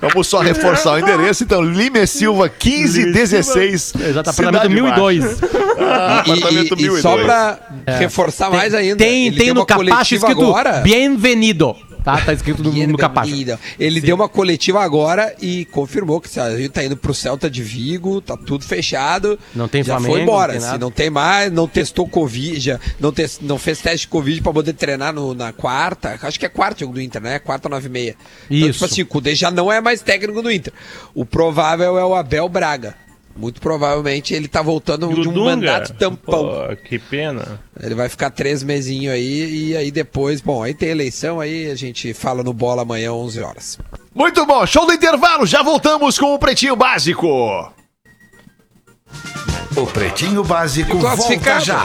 Vamos 0.00 0.26
só 0.26 0.38
reforçar 0.40 0.92
o 0.94 0.98
endereço, 0.98 1.44
então. 1.44 1.62
Lime 1.62 2.06
Silva, 2.06 2.48
1516. 2.48 3.94
Exato, 3.94 4.30
apartamento 4.30 4.70
1002. 4.70 5.24
Baixa. 5.24 5.38
Ah, 5.80 6.22
E, 6.26 6.30
apartamento 6.30 6.74
e- 6.76 6.82
e 6.82 6.82
1002. 6.90 7.02
só 7.02 7.16
pra 7.18 7.58
reforçar 7.98 8.50
mais 8.50 8.74
ainda. 8.74 8.96
Tem, 8.96 9.30
tem 9.32 9.46
deu 9.46 9.54
no 9.54 9.66
capacho 9.66 10.14
escrito 10.14 10.26
agora. 10.42 10.80
Bienvenido. 10.80 11.76
Tá, 12.08 12.24
tá 12.24 12.32
escrito 12.32 12.62
no, 12.62 12.70
no. 12.86 12.96
Ele 13.78 14.00
deu 14.00 14.16
uma 14.16 14.28
coletiva 14.28 14.82
agora 14.82 15.34
e 15.42 15.64
confirmou 15.66 16.20
que 16.20 16.40
a 16.40 16.56
gente 16.56 16.70
tá 16.70 16.82
indo 16.82 16.96
pro 16.96 17.12
Celta 17.12 17.50
de 17.50 17.62
Vigo, 17.62 18.20
tá 18.20 18.36
tudo 18.36 18.64
fechado. 18.64 19.38
Não 19.54 19.68
tem 19.68 19.82
já 19.82 19.94
Flamengo, 19.94 20.12
foi 20.14 20.22
embora. 20.22 20.52
não 20.54 20.58
tem 20.60 20.66
nada. 20.68 20.78
não 20.78 20.90
tem 20.90 21.10
mais, 21.10 21.52
não 21.52 21.68
testou 21.68 22.08
Covid, 22.08 22.58
já, 22.60 22.80
não, 22.98 23.12
tes- 23.12 23.40
não 23.42 23.58
fez 23.58 23.80
teste 23.80 24.06
de 24.06 24.08
Covid 24.08 24.40
pra 24.40 24.52
poder 24.52 24.72
treinar 24.72 25.12
no- 25.12 25.34
na 25.34 25.52
quarta. 25.52 26.18
Acho 26.22 26.38
que 26.40 26.46
é 26.46 26.48
quarta 26.48 26.86
do 26.86 27.00
Inter, 27.00 27.20
né? 27.20 27.38
Quarta, 27.38 27.68
nove 27.68 27.86
e 27.88 27.90
meia. 27.90 28.16
Então, 28.50 28.68
Isso. 28.68 28.72
tipo 28.78 28.84
assim, 28.86 29.02
o 29.02 29.06
Cudê 29.06 29.34
já 29.34 29.50
não 29.50 29.70
é 29.70 29.80
mais 29.80 30.00
técnico 30.00 30.40
do 30.40 30.50
Inter. 30.50 30.72
O 31.14 31.26
provável 31.26 31.98
é 31.98 32.04
o 32.04 32.14
Abel 32.14 32.48
Braga. 32.48 32.94
Muito 33.38 33.60
provavelmente 33.60 34.34
ele 34.34 34.48
tá 34.48 34.60
voltando 34.60 35.12
E 35.12 35.14
de 35.14 35.28
um 35.28 35.32
Dunga? 35.32 35.50
mandato 35.54 35.94
tampão. 35.94 36.42
Pô, 36.42 36.76
que 36.88 36.98
pena. 36.98 37.60
Ele 37.80 37.94
vai 37.94 38.08
ficar 38.08 38.30
três 38.30 38.64
mesinhos 38.64 39.14
aí 39.14 39.68
e 39.70 39.76
aí 39.76 39.92
depois, 39.92 40.40
bom, 40.40 40.64
aí 40.64 40.74
tem 40.74 40.88
eleição, 40.88 41.38
aí 41.38 41.70
a 41.70 41.76
gente 41.76 42.12
fala 42.12 42.42
no 42.42 42.52
bola 42.52 42.82
amanhã 42.82 43.12
11 43.12 43.40
horas. 43.40 43.78
Muito 44.12 44.44
bom, 44.44 44.66
show 44.66 44.84
do 44.84 44.92
intervalo. 44.92 45.46
Já 45.46 45.62
voltamos 45.62 46.18
com 46.18 46.34
o 46.34 46.38
Pretinho 46.38 46.74
Básico. 46.74 47.72
O 49.76 49.86
Pretinho 49.86 50.42
Básico 50.42 50.98
volta 50.98 51.60
já. 51.60 51.84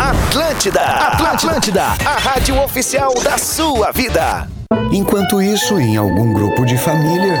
Atlântida, 0.00 0.80
Atlântida, 0.80 1.82
a 1.84 2.18
rádio 2.18 2.60
oficial 2.60 3.14
da 3.22 3.38
sua 3.38 3.92
vida. 3.92 4.48
Enquanto 4.92 5.40
isso, 5.40 5.78
em 5.78 5.96
algum 5.96 6.32
grupo 6.32 6.64
de 6.66 6.76
família. 6.76 7.40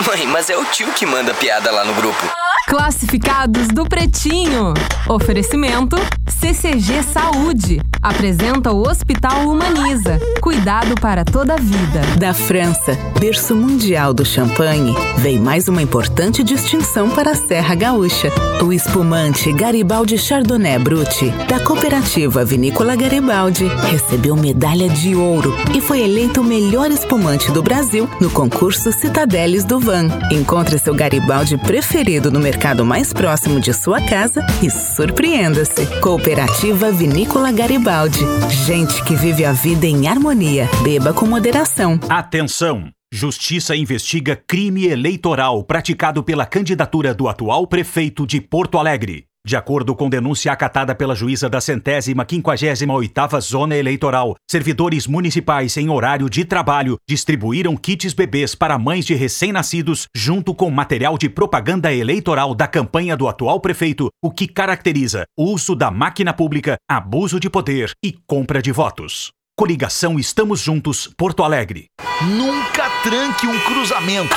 Mãe, 0.00 0.26
mas 0.26 0.48
é 0.48 0.56
o 0.56 0.64
tio 0.64 0.90
que 0.94 1.04
manda 1.04 1.34
piada 1.34 1.70
lá 1.70 1.84
no 1.84 1.94
grupo. 1.94 2.26
Classificados 2.66 3.68
do 3.68 3.84
Pretinho. 3.84 4.72
Oferecimento 5.08 5.96
CCG 6.26 7.02
Saúde. 7.02 7.80
Apresenta 8.00 8.72
o 8.72 8.88
Hospital 8.88 9.46
Humaniza. 9.48 10.18
Cuidado 10.40 10.94
para 11.00 11.24
toda 11.24 11.54
a 11.54 11.56
vida. 11.56 12.00
Da 12.18 12.32
França, 12.32 12.98
berço 13.20 13.54
mundial 13.54 14.14
do 14.14 14.24
champanhe, 14.24 14.94
vem 15.18 15.38
mais 15.38 15.68
uma 15.68 15.82
importante 15.82 16.42
distinção 16.42 17.10
para 17.10 17.32
a 17.32 17.34
Serra 17.34 17.74
Gaúcha. 17.74 18.28
O 18.60 18.72
espumante 18.72 19.52
Garibaldi 19.52 20.16
Chardonnay 20.16 20.78
Brut, 20.78 21.30
da 21.48 21.60
cooperativa 21.60 22.44
Vinícola 22.44 22.96
Garibaldi, 22.96 23.66
recebeu 23.90 24.34
medalha 24.34 24.88
de 24.88 25.14
ouro 25.14 25.54
e 25.74 25.80
foi 25.80 26.00
eleito 26.00 26.40
o 26.40 26.44
melhor 26.44 26.90
espumante 26.90 27.52
do 27.52 27.62
Brasil 27.62 28.08
no 28.20 28.30
concurso 28.30 28.90
Citadeles 28.92 29.64
do 29.64 29.78
Van. 29.82 30.06
Encontre 30.30 30.78
seu 30.78 30.94
Garibaldi 30.94 31.58
preferido 31.58 32.30
no 32.30 32.38
mercado 32.38 32.84
mais 32.84 33.12
próximo 33.12 33.60
de 33.60 33.74
sua 33.74 34.00
casa 34.00 34.46
e 34.62 34.70
surpreenda-se. 34.70 35.84
Cooperativa 36.00 36.92
Vinícola 36.92 37.50
Garibaldi. 37.50 38.20
Gente 38.64 39.02
que 39.04 39.16
vive 39.16 39.44
a 39.44 39.52
vida 39.52 39.86
em 39.86 40.06
harmonia. 40.06 40.68
Beba 40.82 41.12
com 41.12 41.26
moderação. 41.26 41.98
Atenção! 42.08 42.90
Justiça 43.12 43.76
investiga 43.76 44.34
crime 44.34 44.86
eleitoral 44.86 45.62
praticado 45.64 46.22
pela 46.22 46.46
candidatura 46.46 47.12
do 47.12 47.28
atual 47.28 47.66
prefeito 47.66 48.26
de 48.26 48.40
Porto 48.40 48.78
Alegre. 48.78 49.26
De 49.44 49.56
acordo 49.56 49.96
com 49.96 50.08
denúncia 50.08 50.52
acatada 50.52 50.94
pela 50.94 51.16
juíza 51.16 51.50
da 51.50 51.60
centésima 51.60 52.24
quinquagésima 52.24 52.94
oitava 52.94 53.40
zona 53.40 53.76
eleitoral, 53.76 54.36
servidores 54.48 55.08
municipais 55.08 55.76
em 55.76 55.90
horário 55.90 56.30
de 56.30 56.44
trabalho 56.44 56.96
distribuíram 57.08 57.76
kits 57.76 58.12
bebês 58.12 58.54
para 58.54 58.78
mães 58.78 59.04
de 59.04 59.14
recém-nascidos 59.14 60.06
junto 60.14 60.54
com 60.54 60.70
material 60.70 61.18
de 61.18 61.28
propaganda 61.28 61.92
eleitoral 61.92 62.54
da 62.54 62.68
campanha 62.68 63.16
do 63.16 63.26
atual 63.26 63.58
prefeito, 63.58 64.08
o 64.22 64.30
que 64.30 64.46
caracteriza 64.46 65.24
uso 65.36 65.74
da 65.74 65.90
máquina 65.90 66.32
pública, 66.32 66.76
abuso 66.88 67.40
de 67.40 67.50
poder 67.50 67.90
e 68.04 68.12
compra 68.12 68.62
de 68.62 68.70
votos. 68.70 69.32
Coligação 69.58 70.20
Estamos 70.20 70.60
Juntos, 70.60 71.10
Porto 71.16 71.42
Alegre. 71.42 71.86
Nunca 72.22 72.88
tranque 73.02 73.48
um 73.48 73.58
cruzamento. 73.60 74.36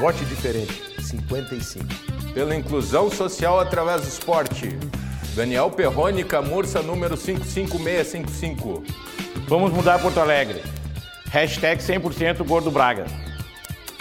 Vote 0.00 0.24
diferente. 0.24 0.82
55. 1.00 2.07
Pela 2.34 2.54
inclusão 2.54 3.10
social 3.10 3.58
através 3.58 4.02
do 4.02 4.08
esporte. 4.08 4.78
Daniel 5.34 5.70
Perrone, 5.70 6.24
Camurça, 6.24 6.82
número 6.82 7.16
55655. 7.16 8.82
Vamos 9.46 9.72
mudar 9.72 10.00
Porto 10.00 10.20
Alegre. 10.20 10.62
Hashtag 11.30 11.82
100% 11.82 12.46
Gordo 12.46 12.70
Braga. 12.70 13.06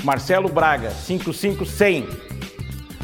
Marcelo 0.03 0.49
Braga, 0.49 0.89
55100. 0.89 2.07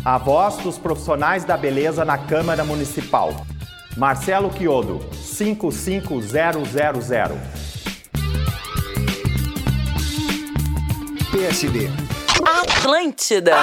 A 0.06 0.18
voz 0.18 0.58
dos 0.58 0.78
profissionais 0.78 1.46
da 1.46 1.56
beleza 1.56 2.04
na 2.04 2.18
Câmara 2.18 2.64
Municipal. 2.64 3.46
Marcelo 3.96 4.50
Quiodo, 4.50 5.00
55000. 5.38 7.38
PSD. 11.32 12.13
Atlântida. 12.84 13.56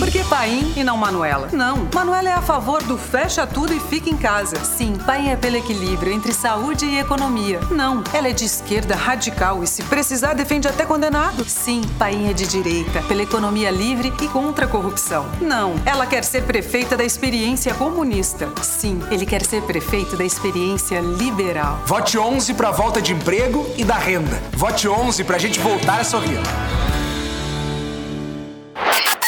Por 0.00 0.10
que 0.10 0.24
Paim 0.24 0.72
e 0.74 0.82
não 0.82 0.96
Manuela? 0.96 1.48
Não, 1.52 1.86
Manuela 1.94 2.28
é 2.28 2.32
a 2.32 2.42
favor 2.42 2.82
do 2.82 2.98
fecha 2.98 3.46
tudo 3.46 3.72
e 3.72 3.78
fica 3.78 4.10
em 4.10 4.16
casa. 4.16 4.56
Sim, 4.64 4.94
Paim 5.06 5.28
é 5.28 5.36
pelo 5.36 5.56
equilíbrio 5.56 6.12
entre 6.12 6.32
saúde 6.32 6.84
e 6.86 6.98
economia. 6.98 7.60
Não, 7.70 8.02
ela 8.12 8.26
é 8.26 8.32
de 8.32 8.44
esquerda 8.44 8.96
radical 8.96 9.62
e 9.62 9.66
se 9.68 9.84
precisar 9.84 10.32
defende 10.32 10.66
até 10.66 10.84
condenado. 10.84 11.44
Sim, 11.48 11.82
Paim 12.00 12.28
é 12.28 12.32
de 12.32 12.48
direita, 12.48 13.00
pela 13.02 13.22
economia 13.22 13.70
livre 13.70 14.12
e 14.20 14.26
contra 14.26 14.64
a 14.64 14.68
corrupção. 14.68 15.26
Não, 15.40 15.76
ela 15.86 16.04
quer 16.04 16.24
ser 16.24 16.42
prefeita 16.42 16.96
da 16.96 17.04
experiência 17.04 17.72
comunista. 17.74 18.48
Sim, 18.60 19.00
ele 19.12 19.24
quer 19.24 19.44
ser 19.44 19.62
prefeito 19.62 20.16
da 20.16 20.24
experiência 20.24 20.98
liberal. 20.98 21.78
Vote 21.86 22.18
11 22.18 22.54
para 22.54 22.72
volta 22.72 23.00
de 23.00 23.12
emprego 23.12 23.64
e 23.76 23.84
da 23.84 23.96
renda. 23.96 24.42
Vote 24.50 24.88
11 24.88 25.22
pra 25.22 25.38
gente 25.38 25.60
voltar 25.60 26.00
a 26.00 26.04
sorrir. 26.04 26.40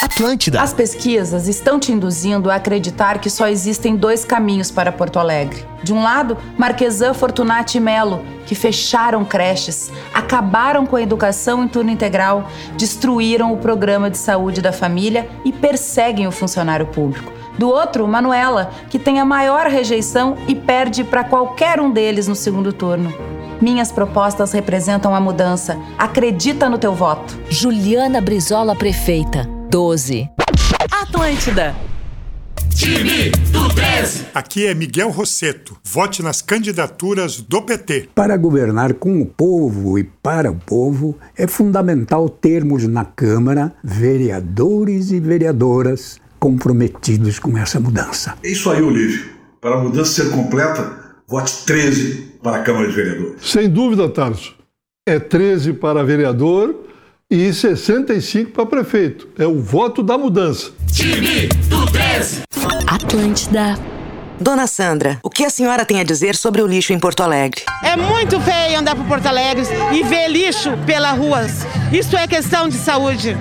Atlântida. 0.03 0.61
As 0.61 0.73
pesquisas 0.73 1.47
estão 1.47 1.79
te 1.79 1.93
induzindo 1.93 2.51
a 2.51 2.57
acreditar 2.57 3.21
que 3.21 3.31
só 3.31 3.47
existem 3.47 3.95
dois 3.95 4.25
caminhos 4.25 4.69
para 4.69 4.91
Porto 4.91 5.21
Alegre. 5.21 5.65
De 5.85 5.93
um 5.93 6.03
lado, 6.03 6.37
Marquesan, 6.59 7.15
Fortunati 7.15 7.79
e 7.79 7.81
Melo, 7.81 8.21
que 8.45 8.57
fecharam 8.57 9.25
creches, 9.25 9.93
acabaram 10.13 10.85
com 10.85 10.97
a 10.97 11.03
educação 11.03 11.63
em 11.63 11.69
turno 11.69 11.93
integral, 11.93 12.49
destruíram 12.77 13.53
o 13.53 13.59
programa 13.59 14.11
de 14.11 14.19
saúde 14.19 14.61
da 14.61 14.73
família 14.73 15.29
e 15.45 15.53
perseguem 15.53 16.27
o 16.27 16.33
funcionário 16.33 16.87
público. 16.87 17.33
Do 17.57 17.69
outro, 17.69 18.09
Manuela, 18.09 18.73
que 18.91 18.99
tem 18.99 19.21
a 19.21 19.25
maior 19.25 19.69
rejeição 19.69 20.37
e 20.49 20.55
perde 20.57 21.05
para 21.05 21.23
qualquer 21.23 21.81
um 21.81 21.93
deles 21.93 22.27
no 22.27 22.35
segundo 22.35 22.73
turno. 22.73 23.15
Minhas 23.61 23.93
propostas 23.93 24.51
representam 24.51 25.15
a 25.15 25.21
mudança. 25.21 25.79
Acredita 25.97 26.69
no 26.69 26.77
teu 26.77 26.93
voto. 26.93 27.39
Juliana 27.49 28.21
Brizola, 28.21 28.75
prefeita. 28.75 29.62
12. 29.73 30.29
Atlântida. 30.91 31.75
Time 32.77 33.31
do 33.51 33.75
13. 33.75 34.27
Aqui 34.35 34.67
é 34.67 34.75
Miguel 34.75 35.09
Rosseto. 35.09 35.79
Vote 35.83 36.23
nas 36.23 36.43
candidaturas 36.43 37.41
do 37.41 37.63
PT. 37.63 38.11
Para 38.15 38.37
governar 38.37 38.93
com 38.93 39.23
o 39.23 39.25
povo 39.25 39.99
e 39.99 40.05
para 40.05 40.51
o 40.51 40.57
povo, 40.57 41.17
é 41.35 41.47
fundamental 41.47 42.29
termos 42.29 42.87
na 42.87 43.07
Câmara 43.07 43.73
vereadores 43.83 45.11
e 45.11 45.19
vereadoras 45.19 46.21
comprometidos 46.39 47.39
com 47.39 47.57
essa 47.57 47.81
mudança. 47.81 48.35
É 48.45 48.51
isso 48.51 48.71
aí, 48.71 48.83
Olívio. 48.83 49.25
Para 49.59 49.77
a 49.77 49.83
mudança 49.83 50.23
ser 50.23 50.31
completa, 50.33 51.17
vote 51.27 51.65
13 51.65 52.35
para 52.43 52.59
a 52.59 52.63
Câmara 52.63 52.89
de 52.89 52.95
Vereadores. 52.95 53.37
Sem 53.41 53.71
dúvida, 53.71 54.07
Tarso. 54.11 54.55
É 55.09 55.19
13 55.19 55.73
para 55.73 56.05
vereador 56.05 56.82
e 57.33 57.53
65 57.53 58.51
para 58.51 58.67
prefeito. 58.67 59.27
É 59.39 59.47
o 59.47 59.59
voto 59.59 60.03
da 60.03 60.19
mudança. 60.19 60.71
Time 60.93 61.49
do 61.69 61.87
13. 61.87 62.43
Atlântida. 62.87 63.75
Dona 64.39 64.67
Sandra, 64.67 65.19
o 65.23 65.31
que 65.31 65.45
a 65.45 65.51
senhora 65.51 65.85
tem 65.85 66.01
a 66.01 66.05
dizer 66.05 66.35
sobre 66.35 66.61
o 66.61 66.67
lixo 66.67 66.93
em 66.93 66.99
Porto 66.99 67.23
Alegre? 67.23 67.63
É 67.83 67.97
muito 67.97 68.41
feio 68.41 68.79
andar 68.79 68.97
por 68.97 69.07
Porto 69.07 69.27
Alegre 69.27 69.65
e 69.93 70.03
ver 70.03 70.29
lixo 70.29 70.77
pelas 70.85 71.17
ruas. 71.17 71.67
Isso 71.93 72.17
é 72.17 72.27
questão 72.27 72.69
de 72.69 72.77
saúde. 72.77 73.37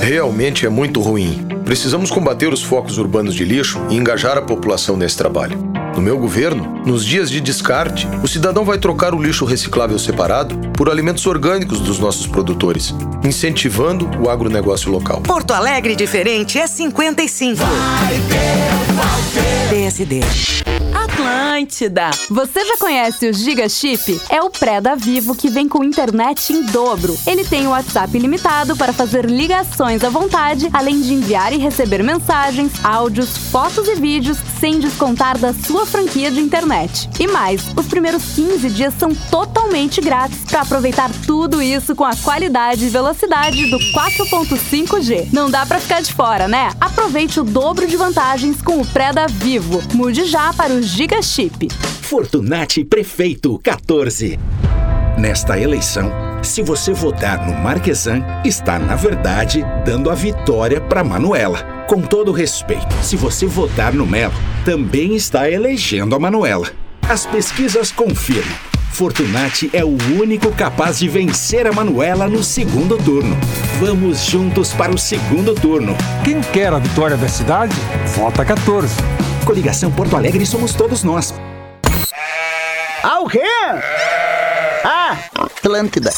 Realmente 0.00 0.66
é 0.66 0.68
muito 0.68 1.00
ruim. 1.00 1.44
Precisamos 1.64 2.10
combater 2.10 2.52
os 2.52 2.62
focos 2.62 2.98
urbanos 2.98 3.34
de 3.34 3.44
lixo 3.44 3.84
e 3.90 3.96
engajar 3.96 4.36
a 4.36 4.42
população 4.42 4.96
nesse 4.96 5.16
trabalho. 5.16 5.75
No 5.96 6.02
meu 6.02 6.18
governo, 6.18 6.82
nos 6.84 7.02
dias 7.02 7.30
de 7.30 7.40
descarte, 7.40 8.06
o 8.22 8.28
cidadão 8.28 8.66
vai 8.66 8.76
trocar 8.76 9.14
o 9.14 9.22
lixo 9.22 9.46
reciclável 9.46 9.98
separado 9.98 10.54
por 10.76 10.90
alimentos 10.90 11.26
orgânicos 11.26 11.80
dos 11.80 11.98
nossos 11.98 12.26
produtores, 12.26 12.94
incentivando 13.24 14.06
o 14.22 14.28
agronegócio 14.28 14.92
local. 14.92 15.22
Porto 15.22 15.52
Alegre 15.52 15.96
diferente 15.96 16.58
é 16.58 16.66
55. 16.66 17.56
Vai 17.64 18.14
ter, 18.28 18.94
vai 18.94 19.22
ter. 19.32 19.68
PSD. 19.70 20.20
Atlântida. 20.94 22.10
Você 22.30 22.64
já 22.64 22.76
conhece 22.76 23.28
o 23.28 23.32
Giga 23.32 23.68
Chip? 23.68 24.20
É 24.28 24.42
o 24.42 24.50
pré 24.50 24.80
da 24.80 24.94
Vivo 24.94 25.34
que 25.34 25.48
vem 25.48 25.66
com 25.68 25.82
internet 25.82 26.52
em 26.52 26.62
dobro. 26.66 27.16
Ele 27.26 27.44
tem 27.44 27.66
o 27.66 27.70
WhatsApp 27.70 28.14
ilimitado 28.16 28.76
para 28.76 28.92
fazer 28.92 29.24
ligações 29.24 30.04
à 30.04 30.10
vontade, 30.10 30.68
além 30.72 31.00
de 31.00 31.14
enviar 31.14 31.52
e 31.52 31.58
receber 31.58 32.02
mensagens, 32.02 32.72
áudios, 32.84 33.36
fotos 33.50 33.88
e 33.88 33.94
vídeos, 33.94 34.38
sem 34.60 34.78
descontar 34.78 35.38
da 35.38 35.54
sua 35.54 35.85
franquia 35.86 36.30
de 36.30 36.40
internet. 36.40 37.08
E 37.18 37.26
mais, 37.26 37.62
os 37.76 37.86
primeiros 37.86 38.34
15 38.34 38.68
dias 38.70 38.94
são 38.98 39.14
totalmente 39.30 40.00
grátis 40.00 40.40
para 40.44 40.62
aproveitar 40.62 41.10
tudo 41.26 41.62
isso 41.62 41.94
com 41.94 42.04
a 42.04 42.14
qualidade 42.16 42.84
e 42.84 42.88
velocidade 42.88 43.70
do 43.70 43.78
4.5G. 43.78 45.28
Não 45.32 45.50
dá 45.50 45.64
para 45.64 45.80
ficar 45.80 46.02
de 46.02 46.12
fora, 46.12 46.46
né? 46.46 46.70
Aproveite 46.80 47.40
o 47.40 47.44
dobro 47.44 47.86
de 47.86 47.96
vantagens 47.96 48.60
com 48.60 48.80
o 48.80 48.86
pré 48.86 49.12
da 49.12 49.26
Vivo. 49.26 49.82
Mude 49.94 50.26
já 50.26 50.52
para 50.52 50.72
o 50.72 50.82
Giga 50.82 51.22
Chip. 51.22 51.68
Fortunati 52.02 52.84
Prefeito 52.84 53.58
14. 53.62 54.38
Nesta 55.18 55.58
eleição, 55.58 56.12
se 56.46 56.62
você 56.62 56.92
votar 56.92 57.46
no 57.46 57.54
Marquesan, 57.54 58.24
está, 58.44 58.78
na 58.78 58.94
verdade, 58.94 59.64
dando 59.84 60.10
a 60.10 60.14
vitória 60.14 60.80
para 60.80 61.04
Manuela. 61.04 61.62
Com 61.86 62.00
todo 62.00 62.32
respeito, 62.32 62.94
se 63.02 63.16
você 63.16 63.46
votar 63.46 63.92
no 63.92 64.06
Melo, 64.06 64.34
também 64.64 65.14
está 65.14 65.50
elegendo 65.50 66.14
a 66.14 66.18
Manuela. 66.18 66.70
As 67.08 67.26
pesquisas 67.26 67.92
confirmam. 67.92 68.56
Fortunati 68.90 69.68
é 69.72 69.84
o 69.84 69.96
único 70.18 70.50
capaz 70.52 70.98
de 70.98 71.08
vencer 71.08 71.66
a 71.66 71.72
Manuela 71.72 72.26
no 72.26 72.42
segundo 72.42 72.96
turno. 72.96 73.36
Vamos 73.78 74.24
juntos 74.24 74.72
para 74.72 74.90
o 74.90 74.98
segundo 74.98 75.54
turno. 75.54 75.94
Quem 76.24 76.40
quer 76.40 76.72
a 76.72 76.78
vitória 76.78 77.16
da 77.16 77.28
cidade, 77.28 77.76
vota 78.16 78.44
14. 78.44 78.94
Coligação 79.44 79.90
Porto 79.90 80.16
Alegre 80.16 80.46
somos 80.46 80.74
todos 80.74 81.04
nós. 81.04 81.34
Ah, 83.02 83.20
o 83.20 83.28
quê? 83.28 83.42
Ah, 84.82 85.18
Atlântida. 85.34 86.10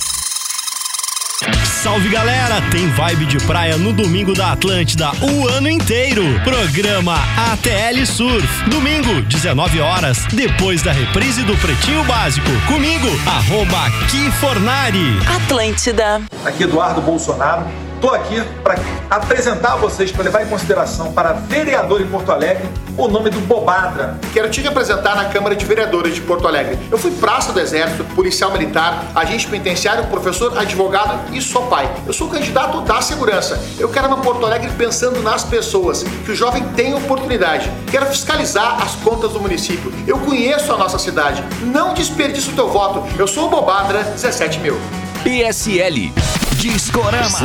Salve 1.82 2.08
galera, 2.08 2.60
tem 2.72 2.88
vibe 2.88 3.26
de 3.26 3.38
praia 3.46 3.76
no 3.76 3.92
domingo 3.92 4.34
da 4.34 4.50
Atlântida 4.50 5.12
o 5.22 5.46
ano 5.46 5.68
inteiro. 5.68 6.24
Programa 6.42 7.14
ATL 7.52 8.04
Surf. 8.04 8.68
Domingo, 8.68 9.22
19 9.22 9.80
horas, 9.80 10.26
depois 10.32 10.82
da 10.82 10.90
reprise 10.90 11.44
do 11.44 11.56
Pretinho 11.58 12.02
Básico. 12.02 12.48
Comigo, 12.66 13.06
arroba 13.24 13.88
Kifornari. 14.10 15.18
Atlântida. 15.36 16.20
Aqui 16.44 16.64
Eduardo 16.64 17.00
Bolsonaro. 17.00 17.64
Estou 17.98 18.14
aqui 18.14 18.40
para 18.62 18.76
apresentar 19.10 19.72
a 19.72 19.76
vocês, 19.76 20.12
para 20.12 20.22
levar 20.22 20.44
em 20.44 20.46
consideração 20.46 21.12
para 21.12 21.32
vereador 21.32 22.00
em 22.00 22.06
Porto 22.06 22.30
Alegre, 22.30 22.64
o 22.96 23.08
nome 23.08 23.28
do 23.28 23.40
Bobadra. 23.40 24.16
Quero 24.32 24.48
te 24.48 24.60
representar 24.60 25.16
na 25.16 25.24
Câmara 25.24 25.56
de 25.56 25.64
Vereadores 25.64 26.14
de 26.14 26.20
Porto 26.20 26.46
Alegre. 26.46 26.78
Eu 26.92 26.96
fui 26.96 27.10
praça 27.10 27.52
do 27.52 27.58
Exército, 27.58 28.04
policial 28.14 28.52
militar, 28.52 29.04
agente 29.16 29.48
penitenciário, 29.48 30.06
professor, 30.06 30.56
advogado 30.56 31.34
e 31.34 31.42
sou 31.42 31.66
pai. 31.66 31.92
Eu 32.06 32.12
sou 32.12 32.28
candidato 32.28 32.82
da 32.82 33.02
segurança. 33.02 33.60
Eu 33.80 33.88
quero 33.88 34.06
uma 34.06 34.18
Porto 34.18 34.46
Alegre 34.46 34.70
pensando 34.78 35.20
nas 35.20 35.42
pessoas, 35.42 36.04
que 36.04 36.30
o 36.30 36.36
jovem 36.36 36.62
tem 36.76 36.94
oportunidade. 36.94 37.68
Quero 37.90 38.06
fiscalizar 38.06 38.80
as 38.80 38.94
contas 38.94 39.32
do 39.32 39.40
município. 39.40 39.92
Eu 40.06 40.20
conheço 40.20 40.72
a 40.72 40.76
nossa 40.76 41.00
cidade. 41.00 41.42
Não 41.62 41.94
desperdice 41.94 42.50
o 42.50 42.54
teu 42.54 42.68
voto. 42.68 43.02
Eu 43.18 43.26
sou 43.26 43.46
o 43.46 43.50
Bobadra, 43.50 44.04
17 44.04 44.60
mil. 44.60 44.78
PSL. 45.22 46.12
Discorama. 46.56 47.38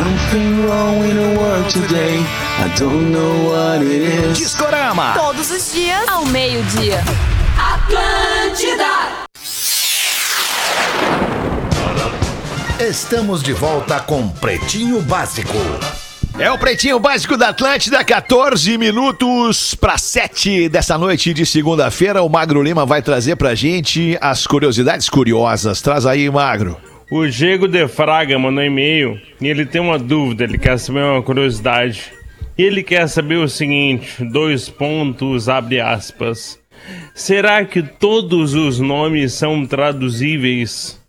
Discorama. 4.34 5.14
Todos 5.16 5.52
os 5.52 5.74
dias 5.74 6.08
ao 6.08 6.26
meio-dia. 6.26 7.04
Atlântida. 7.58 8.86
Estamos 12.80 13.42
de 13.42 13.54
volta 13.54 14.00
com 14.00 14.30
Pretinho 14.30 15.02
Básico. 15.02 15.58
É 16.38 16.52
o 16.52 16.58
Pretinho 16.58 17.00
Básico 17.00 17.38
da 17.38 17.50
Atlântida, 17.50 18.04
14 18.04 18.78
minutos 18.78 19.76
para 19.76 19.98
7 19.98 20.68
dessa 20.68 20.98
noite 20.98 21.34
de 21.34 21.46
segunda-feira. 21.46 22.24
O 22.24 22.30
Magro 22.30 22.62
Lima 22.62 22.86
vai 22.86 23.02
trazer 23.02 23.36
pra 23.36 23.54
gente 23.54 24.18
as 24.20 24.48
curiosidades 24.48 25.10
curiosas. 25.10 25.82
Traz 25.82 26.06
aí, 26.06 26.30
Magro. 26.30 26.78
O 27.12 27.28
Diego 27.28 27.68
de 27.68 27.88
Fraga 27.88 28.40
mandou 28.40 28.64
um 28.64 28.68
e-mail 28.68 29.22
e 29.42 29.48
ele 29.48 29.66
tem 29.66 29.82
uma 29.82 30.00
dúvida, 30.00 30.46
ele 30.46 30.58
quer 30.58 30.80
saber 30.80 31.04
uma 31.04 31.22
curiosidade. 31.22 32.12
Ele 32.58 32.82
quer 32.82 33.08
saber 33.08 33.36
o 33.36 33.50
seguinte: 33.50 34.24
dois 34.24 34.70
pontos, 34.70 35.50
abre 35.50 35.80
aspas. 35.80 36.60
Será 37.14 37.64
que 37.66 37.82
todos 37.82 38.54
os 38.54 38.80
nomes 38.80 39.34
são 39.34 39.66
traduzíveis? 39.66 41.02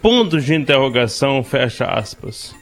Pontos 0.00 0.44
de 0.44 0.54
interrogação, 0.54 1.42
fecha 1.42 1.86
aspas. 1.86 2.54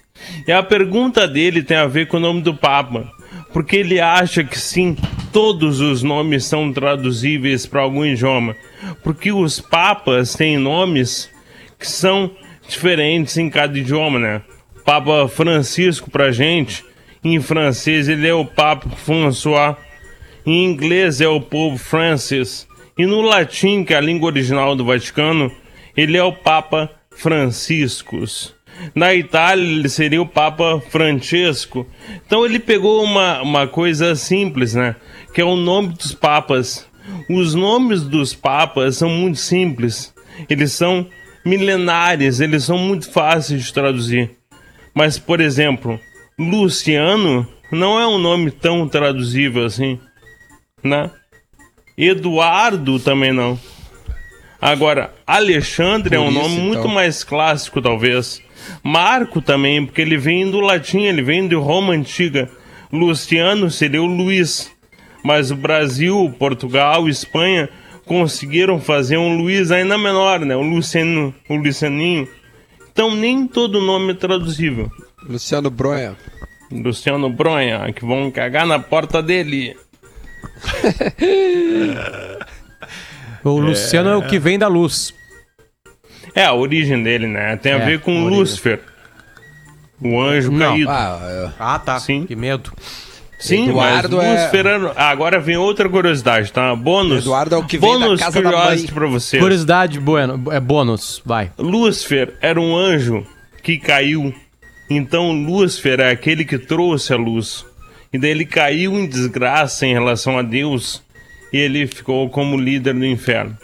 E 0.46 0.52
a 0.52 0.62
pergunta 0.62 1.26
dele 1.26 1.62
tem 1.62 1.76
a 1.76 1.86
ver 1.86 2.06
com 2.06 2.16
o 2.16 2.20
nome 2.20 2.40
do 2.40 2.54
Papa, 2.54 3.10
porque 3.52 3.76
ele 3.76 4.00
acha 4.00 4.44
que 4.44 4.58
sim, 4.58 4.96
todos 5.32 5.80
os 5.80 6.02
nomes 6.02 6.44
são 6.44 6.72
traduzíveis 6.72 7.66
para 7.66 7.82
algum 7.82 8.04
idioma, 8.04 8.54
porque 9.02 9.32
os 9.32 9.60
papas 9.60 10.34
têm 10.34 10.58
nomes 10.58 11.31
que 11.82 11.88
são 11.88 12.30
diferentes 12.68 13.36
em 13.36 13.50
cada 13.50 13.76
idioma, 13.76 14.18
né? 14.18 14.42
Papa 14.84 15.28
Francisco 15.28 16.10
pra 16.10 16.30
gente, 16.30 16.84
em 17.24 17.40
francês 17.40 18.08
ele 18.08 18.26
é 18.26 18.32
o 18.32 18.44
Papa 18.44 18.88
François, 18.90 19.76
em 20.46 20.64
inglês 20.64 21.20
é 21.20 21.26
o 21.26 21.40
Pope 21.40 21.78
Francis, 21.78 22.68
e 22.96 23.04
no 23.04 23.20
latim, 23.20 23.82
que 23.82 23.94
é 23.94 23.96
a 23.96 24.00
língua 24.00 24.28
original 24.28 24.76
do 24.76 24.84
Vaticano, 24.84 25.50
ele 25.96 26.16
é 26.16 26.22
o 26.22 26.32
Papa 26.32 26.88
Franciscus. 27.10 28.54
Na 28.94 29.12
Itália 29.12 29.64
ele 29.64 29.88
seria 29.88 30.22
o 30.22 30.26
Papa 30.26 30.80
Francesco. 30.88 31.86
Então 32.24 32.44
ele 32.44 32.58
pegou 32.58 33.02
uma, 33.02 33.42
uma 33.42 33.66
coisa 33.66 34.14
simples, 34.14 34.74
né? 34.74 34.96
Que 35.34 35.40
é 35.40 35.44
o 35.44 35.56
nome 35.56 35.94
dos 35.94 36.14
papas. 36.14 36.86
Os 37.28 37.54
nomes 37.54 38.02
dos 38.02 38.34
papas 38.34 38.96
são 38.96 39.10
muito 39.10 39.38
simples. 39.38 40.14
Eles 40.48 40.72
são 40.72 41.06
milenares, 41.44 42.40
eles 42.40 42.64
são 42.64 42.78
muito 42.78 43.10
fáceis 43.10 43.64
de 43.64 43.72
traduzir. 43.72 44.30
Mas, 44.94 45.18
por 45.18 45.40
exemplo, 45.40 45.98
Luciano 46.38 47.46
não 47.70 47.98
é 47.98 48.06
um 48.06 48.18
nome 48.18 48.50
tão 48.50 48.86
traduzível 48.88 49.64
assim, 49.64 49.98
né? 50.82 51.10
Eduardo 51.96 52.98
também 52.98 53.32
não. 53.32 53.58
Agora, 54.60 55.12
Alexandre 55.26 56.14
é 56.14 56.20
um 56.20 56.30
nome 56.30 56.56
muito 56.60 56.80
então. 56.80 56.90
mais 56.90 57.24
clássico, 57.24 57.82
talvez. 57.82 58.40
Marco 58.82 59.42
também, 59.42 59.84
porque 59.84 60.00
ele 60.00 60.16
vem 60.16 60.48
do 60.48 60.60
latim, 60.60 61.02
ele 61.02 61.22
vem 61.22 61.48
de 61.48 61.56
Roma 61.56 61.94
antiga. 61.94 62.48
Luciano 62.92 63.70
seria 63.70 64.02
o 64.02 64.06
Luiz. 64.06 64.70
Mas 65.24 65.50
o 65.50 65.56
Brasil, 65.56 66.32
Portugal, 66.38 67.08
Espanha 67.08 67.68
conseguiram 68.06 68.80
fazer 68.80 69.16
um 69.16 69.36
Luiz 69.36 69.70
ainda 69.70 69.96
menor, 69.98 70.40
né? 70.40 70.54
O 70.56 70.62
Luciano, 70.62 71.34
o 71.48 71.56
Lucianinho. 71.56 72.28
Então 72.92 73.14
nem 73.14 73.46
todo 73.46 73.80
nome 73.80 74.12
é 74.12 74.16
traduzível. 74.16 74.90
Luciano 75.28 75.70
Bronha. 75.70 76.16
Luciano 76.70 77.28
Bronha, 77.30 77.92
que 77.92 78.04
vão 78.04 78.30
cagar 78.30 78.66
na 78.66 78.78
porta 78.78 79.22
dele. 79.22 79.76
O 83.44 83.58
Luciano 83.58 84.08
é 84.08 84.16
o 84.16 84.22
que 84.26 84.38
vem 84.38 84.56
da 84.56 84.68
luz. 84.68 85.12
É 86.32 86.44
a 86.44 86.52
origem 86.54 87.02
dele, 87.02 87.26
né? 87.26 87.56
Tem 87.56 87.72
a 87.72 87.78
É, 87.78 87.84
ver 87.86 88.00
com. 88.00 88.28
Lúcifer. 88.28 88.80
O 90.00 90.20
anjo 90.20 90.52
Não. 90.52 90.70
caído. 90.70 90.90
Ah, 91.58 91.80
tá. 91.84 91.98
Sim. 91.98 92.24
Que 92.24 92.36
medo. 92.36 92.72
Sim, 93.42 93.68
Eduardo 93.70 94.16
mas 94.18 94.26
é- 94.26 94.32
Lúcifer 94.44 94.66
era- 94.66 94.92
Agora 94.96 95.40
vem 95.40 95.56
outra 95.56 95.88
curiosidade, 95.88 96.52
tá? 96.52 96.74
Bônus. 96.76 97.18
Eduardo 97.24 97.54
é 97.56 97.58
o 97.58 97.64
que 97.66 97.76
vem 97.76 97.90
da 97.98 97.98
bônus 98.06 98.20
casa 98.20 98.40
da 98.40 98.50
curiosity 98.50 98.84
mãe. 98.86 98.94
pra 98.94 99.06
você. 99.08 99.38
Curiosidade 99.38 99.98
bueno, 100.00 100.52
é 100.52 100.60
bônus, 100.60 101.20
vai. 101.24 101.50
Lúcifer 101.58 102.34
era 102.40 102.60
um 102.60 102.76
anjo 102.76 103.26
que 103.62 103.78
caiu. 103.78 104.32
Então 104.88 105.32
Lúcifer 105.32 105.98
é 106.00 106.10
aquele 106.10 106.44
que 106.44 106.58
trouxe 106.58 107.12
a 107.12 107.16
luz. 107.16 107.64
E 108.12 108.18
daí 108.18 108.30
ele 108.30 108.44
caiu 108.44 108.92
em 108.92 109.06
desgraça 109.06 109.86
em 109.86 109.92
relação 109.92 110.38
a 110.38 110.42
Deus. 110.42 111.02
E 111.52 111.56
ele 111.58 111.86
ficou 111.86 112.28
como 112.30 112.56
líder 112.56 112.94
do 112.94 113.04
inferno. 113.04 113.56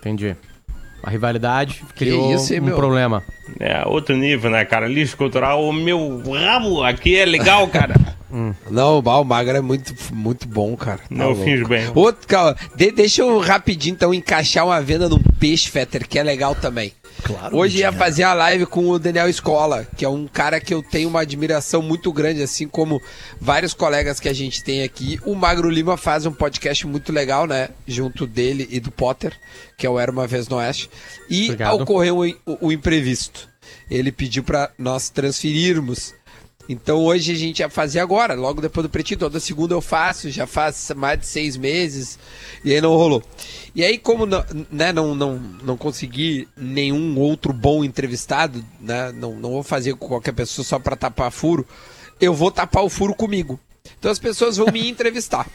Entendi. 0.00 0.36
A 1.02 1.10
rivalidade 1.10 1.82
criou 1.96 2.34
isso, 2.34 2.52
hein, 2.54 2.60
um 2.60 2.64
meu? 2.66 2.76
problema. 2.76 3.22
É, 3.58 3.82
outro 3.86 4.16
nível, 4.16 4.50
né, 4.50 4.64
cara? 4.64 4.86
Lixo 4.86 5.16
cultural. 5.16 5.62
O 5.64 5.72
meu 5.72 6.22
rabo 6.32 6.82
aqui 6.84 7.16
é 7.16 7.24
legal, 7.24 7.66
cara. 7.68 7.94
Não, 8.70 8.98
o 8.98 9.02
Mal 9.02 9.22
Magro 9.24 9.54
é 9.56 9.60
muito, 9.60 9.94
muito 10.10 10.48
bom, 10.48 10.74
cara. 10.74 11.00
Tá 11.00 11.04
Não, 11.10 11.26
eu 11.26 11.30
louco. 11.32 11.44
finjo 11.44 11.68
bem. 11.68 11.86
Outro, 11.94 12.26
calma, 12.26 12.56
de- 12.74 12.90
deixa 12.90 13.20
eu 13.20 13.38
rapidinho 13.40 13.92
então 13.92 14.14
encaixar 14.14 14.64
uma 14.64 14.80
venda 14.80 15.06
num 15.06 15.18
peixe, 15.38 15.68
Fetter, 15.68 16.08
que 16.08 16.18
é 16.18 16.22
legal 16.22 16.54
também. 16.54 16.92
Claro. 17.22 17.56
Hoje 17.56 17.78
ia 17.78 17.92
fazer 17.92 18.24
a 18.24 18.34
live 18.34 18.66
com 18.66 18.88
o 18.88 18.98
Daniel 18.98 19.28
Escola, 19.28 19.86
que 19.96 20.04
é 20.04 20.08
um 20.08 20.26
cara 20.26 20.60
que 20.60 20.74
eu 20.74 20.82
tenho 20.82 21.08
uma 21.08 21.20
admiração 21.20 21.80
muito 21.80 22.12
grande, 22.12 22.42
assim 22.42 22.66
como 22.66 23.00
vários 23.40 23.72
colegas 23.74 24.18
que 24.18 24.28
a 24.28 24.32
gente 24.32 24.62
tem 24.64 24.82
aqui. 24.82 25.20
O 25.24 25.34
Magro 25.34 25.70
Lima 25.70 25.96
faz 25.96 26.26
um 26.26 26.32
podcast 26.32 26.86
muito 26.86 27.12
legal, 27.12 27.46
né? 27.46 27.68
Junto 27.86 28.26
dele 28.26 28.66
e 28.70 28.80
do 28.80 28.90
Potter, 28.90 29.32
que 29.78 29.86
é 29.86 29.90
o 29.90 29.98
Era 30.00 30.10
Uma 30.10 30.26
Vez 30.26 30.48
no 30.48 30.56
Oeste. 30.56 30.90
E 31.30 31.44
Obrigado. 31.44 31.80
ocorreu 31.82 32.18
o, 32.18 32.26
o- 32.52 32.66
o 32.68 32.72
imprevisto. 32.72 33.48
Ele 33.90 34.10
pediu 34.10 34.42
para 34.42 34.70
nós 34.78 35.08
transferirmos. 35.08 36.14
Então 36.68 37.04
hoje 37.04 37.32
a 37.32 37.34
gente 37.34 37.58
ia 37.58 37.68
fazer 37.68 38.00
agora, 38.00 38.34
logo 38.34 38.60
depois 38.60 38.84
do 38.84 38.90
pretinho. 38.90 39.20
Toda 39.20 39.40
segunda 39.40 39.74
eu 39.74 39.80
faço, 39.80 40.30
já 40.30 40.46
faz 40.46 40.92
mais 40.96 41.18
de 41.20 41.26
seis 41.26 41.56
meses. 41.56 42.18
E 42.64 42.72
aí 42.72 42.80
não 42.80 42.90
rolou. 42.90 43.22
E 43.74 43.82
aí, 43.82 43.98
como 43.98 44.26
não, 44.26 44.44
né, 44.70 44.92
não, 44.92 45.14
não, 45.14 45.38
não 45.62 45.76
consegui 45.76 46.46
nenhum 46.56 47.18
outro 47.18 47.52
bom 47.52 47.84
entrevistado, 47.84 48.64
né? 48.80 49.12
Não, 49.12 49.34
não 49.34 49.50
vou 49.50 49.62
fazer 49.62 49.94
com 49.94 50.08
qualquer 50.08 50.32
pessoa 50.32 50.64
só 50.64 50.78
para 50.78 50.94
tapar 50.94 51.30
furo, 51.30 51.66
eu 52.20 52.34
vou 52.34 52.50
tapar 52.50 52.84
o 52.84 52.90
furo 52.90 53.14
comigo. 53.14 53.58
Então 53.98 54.10
as 54.10 54.18
pessoas 54.18 54.56
vão 54.56 54.68
me 54.72 54.88
entrevistar. 54.88 55.48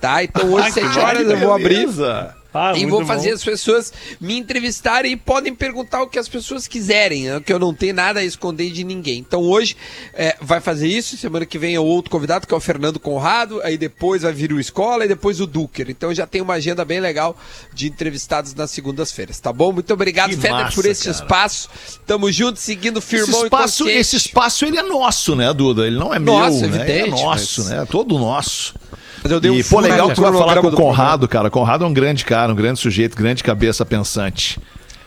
Tá? 0.00 0.22
Então 0.22 0.52
hoje, 0.52 0.70
sete 0.72 0.98
horas, 0.98 1.28
eu 1.28 1.38
vou 1.38 1.52
abrir. 1.52 1.86
beleza. 1.86 2.34
Ah, 2.58 2.72
e 2.76 2.84
vou 2.86 3.04
fazer 3.06 3.28
bom. 3.30 3.34
as 3.36 3.44
pessoas 3.44 3.92
me 4.20 4.36
entrevistarem 4.36 5.12
e 5.12 5.16
podem 5.16 5.54
perguntar 5.54 6.02
o 6.02 6.08
que 6.08 6.18
as 6.18 6.28
pessoas 6.28 6.66
quiserem, 6.66 7.24
né? 7.24 7.40
que 7.44 7.52
eu 7.52 7.58
não 7.58 7.72
tenho 7.72 7.94
nada 7.94 8.20
a 8.20 8.24
esconder 8.24 8.70
de 8.70 8.82
ninguém. 8.84 9.18
Então 9.18 9.42
hoje 9.42 9.76
é, 10.12 10.36
vai 10.40 10.60
fazer 10.60 10.88
isso, 10.88 11.16
semana 11.16 11.46
que 11.46 11.58
vem 11.58 11.74
é 11.74 11.80
outro 11.80 12.10
convidado, 12.10 12.46
que 12.46 12.52
é 12.54 12.56
o 12.56 12.60
Fernando 12.60 12.98
Conrado, 12.98 13.60
aí 13.62 13.78
depois 13.78 14.22
vai 14.22 14.32
vir 14.32 14.52
o 14.52 14.58
Escola 14.60 15.04
e 15.04 15.08
depois 15.08 15.40
o 15.40 15.46
Duker. 15.46 15.86
Então 15.88 16.12
já 16.12 16.26
tem 16.26 16.40
uma 16.40 16.54
agenda 16.54 16.84
bem 16.84 17.00
legal 17.00 17.36
de 17.72 17.86
entrevistados 17.86 18.54
nas 18.54 18.70
segundas-feiras, 18.70 19.38
tá 19.38 19.52
bom? 19.52 19.72
Muito 19.72 19.92
obrigado, 19.92 20.30
Feder, 20.36 20.74
por 20.74 20.84
esse 20.86 21.04
cara. 21.04 21.16
espaço. 21.16 21.68
Tamo 22.06 22.30
junto, 22.32 22.58
seguindo 22.58 22.98
Esse 22.98 23.08
firmão 23.08 23.44
espaço, 23.44 23.88
e 23.88 23.92
esse 23.92 24.16
espaço 24.16 24.64
ele 24.64 24.78
é 24.78 24.82
nosso, 24.82 25.36
né, 25.36 25.52
Duda? 25.52 25.86
Ele 25.86 25.96
não 25.98 26.12
é 26.12 26.18
Nosso, 26.18 26.60
meu, 26.60 26.70
né? 26.70 26.90
Ele 26.90 26.98
é 27.00 27.06
nosso, 27.10 27.62
mas- 27.62 27.70
né? 27.70 27.86
Todo 27.88 28.18
nosso. 28.18 28.74
Mas 29.22 29.32
eu 29.32 29.40
dei 29.40 29.50
um 29.50 29.54
e, 29.54 29.62
pô, 29.62 29.68
furo 29.68 29.82
legal 29.82 30.08
que 30.08 30.14
tu 30.14 30.22
vai 30.22 30.32
falar 30.32 30.60
com 30.60 30.66
o 30.68 30.70
do 30.70 30.76
Conrado, 30.76 31.28
cara. 31.28 31.48
O 31.48 31.50
Conrado 31.50 31.84
é 31.84 31.86
um 31.86 31.92
grande 31.92 32.24
cara, 32.24 32.52
um 32.52 32.56
grande 32.56 32.78
sujeito, 32.78 33.16
grande 33.16 33.42
cabeça 33.42 33.84
pensante. 33.84 34.58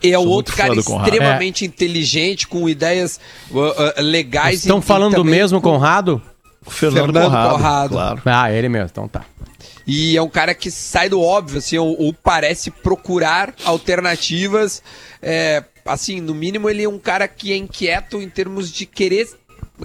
E 0.04 0.12
é 0.12 0.18
Sou 0.18 0.28
outro 0.28 0.56
cara 0.56 0.74
extremamente 0.74 1.64
inteligente, 1.64 2.48
com 2.48 2.68
ideias 2.68 3.20
uh, 3.52 3.60
uh, 3.60 3.74
legais. 4.02 4.60
Estão 4.62 4.82
falando 4.82 5.16
do 5.16 5.24
mesmo 5.26 5.62
com- 5.62 5.74
Conrado? 5.74 6.22
Fernando, 6.68 7.06
Fernando 7.06 7.24
Conrado, 7.26 7.52
Conrado. 7.56 7.90
claro. 7.90 8.22
Ah, 8.26 8.52
ele 8.52 8.70
mesmo, 8.70 8.90
então 8.92 9.08
tá. 9.08 9.24
E 9.86 10.16
é 10.16 10.22
um 10.22 10.30
cara 10.30 10.54
que 10.54 10.70
sai 10.70 11.10
do 11.10 11.20
óbvio, 11.22 11.58
assim, 11.58 11.78
ou, 11.78 12.00
ou 12.00 12.14
parece 12.14 12.70
procurar 12.70 13.54
alternativas. 13.66 14.82
é, 15.22 15.64
assim, 15.86 16.22
no 16.22 16.34
mínimo, 16.34 16.70
ele 16.70 16.84
é 16.84 16.90
um 16.90 17.00
cara 17.00 17.28
que 17.28 17.52
é 17.52 17.58
inquieto 17.58 18.22
em 18.22 18.30
termos 18.30 18.72
de 18.72 18.86
querer, 18.86 19.28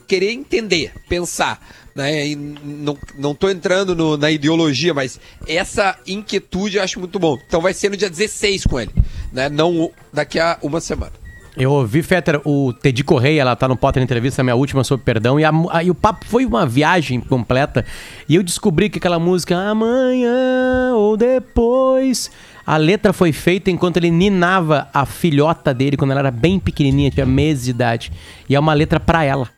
querer 0.07 0.33
entender, 0.33 0.93
pensar. 1.09 1.61
Né? 1.97 2.29
E 2.29 2.37
não, 2.37 2.97
não 3.19 3.35
entrando 3.51 3.97
no- 3.97 4.19
na 4.19 4.31
ideologia, 4.31 4.93
mas 4.93 5.19
essa 5.49 5.97
inquietude 6.07 6.77
eu 6.77 6.83
acho 6.83 7.01
muito 7.01 7.19
bom. 7.19 7.39
Então 7.47 7.61
vai 7.63 7.73
ser 7.73 7.89
no 7.91 7.97
dia 7.97 8.11
16 8.11 8.65
com 8.65 8.79
ele, 8.79 8.91
né? 9.33 9.49
Não 9.49 9.91
daqui 10.13 10.39
a 10.39 10.59
uma 10.63 10.79
semana. 10.79 11.13
Eu 11.57 11.73
ouvi, 11.73 12.03
Fetter, 12.03 12.39
o 12.45 12.71
Teddy 12.75 13.03
Correia, 13.03 13.41
ela 13.41 13.57
tá 13.57 13.67
no 13.67 13.79
Potter 13.79 14.03
Entrevista, 14.03 14.43
a 14.43 14.45
minha 14.45 14.55
última 14.55 14.85
sobre 14.85 15.07
perdão, 15.07 15.41
e, 15.41 15.45
a 15.45 15.51
mu- 15.51 15.71
aí 15.73 15.91
o 15.91 15.95
papo 15.95 16.27
foi 16.27 16.45
uma 16.45 16.67
viagem 16.67 17.19
completa, 17.19 17.83
e 18.29 18.35
eu 18.35 18.43
descobri 18.43 18.91
que 18.91 18.99
aquela 18.99 19.19
música 19.19 19.57
Amanhã 19.57 20.93
ou 20.95 21.17
Depois, 21.17 22.31
a 22.67 22.77
letra 22.77 23.11
foi 23.15 23.33
feita 23.33 23.71
enquanto 23.71 23.97
ele 23.97 24.11
ninava 24.11 24.87
a 24.93 25.07
filhota 25.07 25.73
dele, 25.73 25.97
quando 25.97 26.11
ela 26.11 26.21
era 26.21 26.31
bem 26.31 26.59
pequenininha, 26.61 27.11
tinha 27.11 27.25
meses 27.25 27.65
de 27.65 27.71
idade, 27.71 28.13
e 28.51 28.55
é 28.55 28.61
uma 28.61 28.75
letra 28.75 29.01
pra 29.01 29.25
ela. 29.25 29.49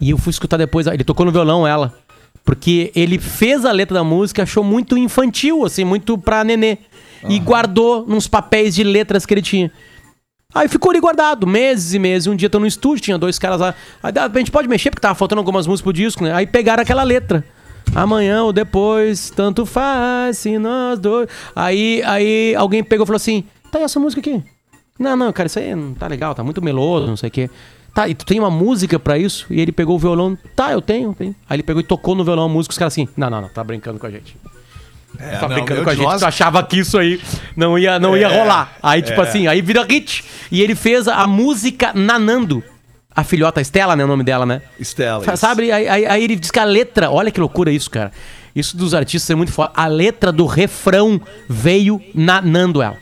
E 0.00 0.10
eu 0.10 0.18
fui 0.18 0.30
escutar 0.30 0.56
depois, 0.56 0.86
ele 0.86 1.04
tocou 1.04 1.26
no 1.26 1.32
violão 1.32 1.66
ela, 1.66 1.94
porque 2.44 2.92
ele 2.94 3.18
fez 3.18 3.64
a 3.64 3.72
letra 3.72 3.94
da 3.98 4.04
música, 4.04 4.42
achou 4.42 4.62
muito 4.62 4.96
infantil, 4.96 5.64
assim, 5.64 5.84
muito 5.84 6.16
pra 6.16 6.44
nenê, 6.44 6.78
e 7.28 7.38
guardou 7.38 8.06
nos 8.06 8.28
papéis 8.28 8.74
de 8.74 8.84
letras 8.84 9.26
que 9.26 9.34
ele 9.34 9.42
tinha. 9.42 9.72
Aí 10.54 10.66
ficou 10.66 10.90
ali 10.90 10.98
guardado, 11.00 11.46
meses 11.46 11.92
e 11.92 11.98
meses. 11.98 12.26
Um 12.26 12.34
dia 12.34 12.48
tô 12.48 12.58
no 12.58 12.66
estúdio, 12.66 13.02
tinha 13.02 13.18
dois 13.18 13.38
caras 13.38 13.60
lá. 13.60 13.74
Aí 14.02 14.12
"Ah, 14.16 14.30
a 14.32 14.38
gente 14.38 14.50
pode 14.50 14.66
mexer, 14.66 14.88
porque 14.90 15.02
tava 15.02 15.14
faltando 15.14 15.40
algumas 15.40 15.66
músicas 15.66 15.82
pro 15.82 15.92
disco, 15.92 16.24
né? 16.24 16.32
Aí 16.32 16.46
pegaram 16.46 16.82
aquela 16.82 17.02
letra. 17.02 17.44
Amanhã 17.94 18.42
ou 18.44 18.52
depois, 18.52 19.30
tanto 19.30 19.66
faz, 19.66 20.38
se 20.38 20.58
nós 20.58 20.98
dois. 20.98 21.28
Aí, 21.54 22.02
aí 22.04 22.54
alguém 22.54 22.82
pegou 22.82 23.04
e 23.04 23.06
falou 23.06 23.16
assim: 23.16 23.44
tá, 23.70 23.78
e 23.80 23.82
essa 23.82 24.00
música 24.00 24.20
aqui? 24.20 24.42
Não, 24.98 25.16
não, 25.16 25.32
cara, 25.32 25.46
isso 25.48 25.58
aí 25.58 25.74
não 25.74 25.92
tá 25.94 26.06
legal, 26.06 26.34
tá 26.34 26.42
muito 26.42 26.62
meloso, 26.62 27.06
não 27.06 27.16
sei 27.16 27.28
o 27.28 27.32
quê. 27.32 27.50
Tá, 27.94 28.08
e 28.08 28.14
tu 28.14 28.24
tem 28.24 28.38
uma 28.38 28.50
música 28.50 28.98
pra 28.98 29.18
isso? 29.18 29.46
E 29.50 29.60
ele 29.60 29.72
pegou 29.72 29.96
o 29.96 29.98
violão, 29.98 30.38
tá, 30.54 30.70
eu 30.72 30.80
tenho, 30.80 31.12
tenho. 31.14 31.34
Aí 31.48 31.56
ele 31.56 31.62
pegou 31.62 31.80
e 31.80 31.84
tocou 31.84 32.14
no 32.14 32.22
violão 32.24 32.44
a 32.44 32.48
música, 32.48 32.72
os 32.72 32.78
caras 32.78 32.94
assim, 32.94 33.08
não, 33.16 33.28
não, 33.28 33.40
não, 33.42 33.48
tá 33.48 33.64
brincando 33.64 33.98
com 33.98 34.06
a 34.06 34.10
gente. 34.10 34.36
É, 35.18 35.36
tá 35.38 35.48
brincando 35.48 35.82
com 35.82 35.90
a 35.90 35.94
gente, 35.94 36.04
nós- 36.04 36.20
tu 36.20 36.26
achava 36.26 36.62
que 36.62 36.78
isso 36.78 36.96
aí 36.98 37.20
não 37.56 37.78
ia, 37.78 37.98
não 37.98 38.16
ia 38.16 38.28
É, 38.28 38.38
rolar. 38.40 38.76
Aí, 38.82 39.02
tipo 39.02 39.20
é. 39.20 39.24
assim, 39.24 39.46
aí 39.48 39.60
vira 39.62 39.82
hit. 39.84 40.22
E 40.52 40.60
ele 40.62 40.74
fez 40.74 41.08
a 41.08 41.26
música 41.26 41.92
Nanando. 41.94 42.62
A 43.16 43.24
filhota 43.24 43.60
Estela, 43.60 43.96
né? 43.96 44.04
O 44.04 44.06
nome 44.06 44.22
dela, 44.22 44.46
né? 44.46 44.62
Estela. 44.78 45.36
Sabe? 45.36 45.72
Aí, 45.72 45.88
aí- 45.88 46.06
aí 46.06 46.22
ele 46.22 46.36
diz 46.36 46.52
que 46.52 46.58
a 46.60 46.64
letra. 46.64 47.10
Olha 47.10 47.32
que 47.32 47.40
loucura 47.40 47.72
isso, 47.72 47.90
cara. 47.90 48.12
Isso 48.54 48.76
dos 48.76 48.94
artistas 48.94 49.28
é 49.30 49.34
muito 49.34 49.50
foda. 49.50 49.72
A 49.74 49.88
letra 49.88 50.30
do 50.30 50.46
refrão 50.46 51.20
veio 51.48 52.00
nanando 52.14 52.80
ela. 52.80 52.96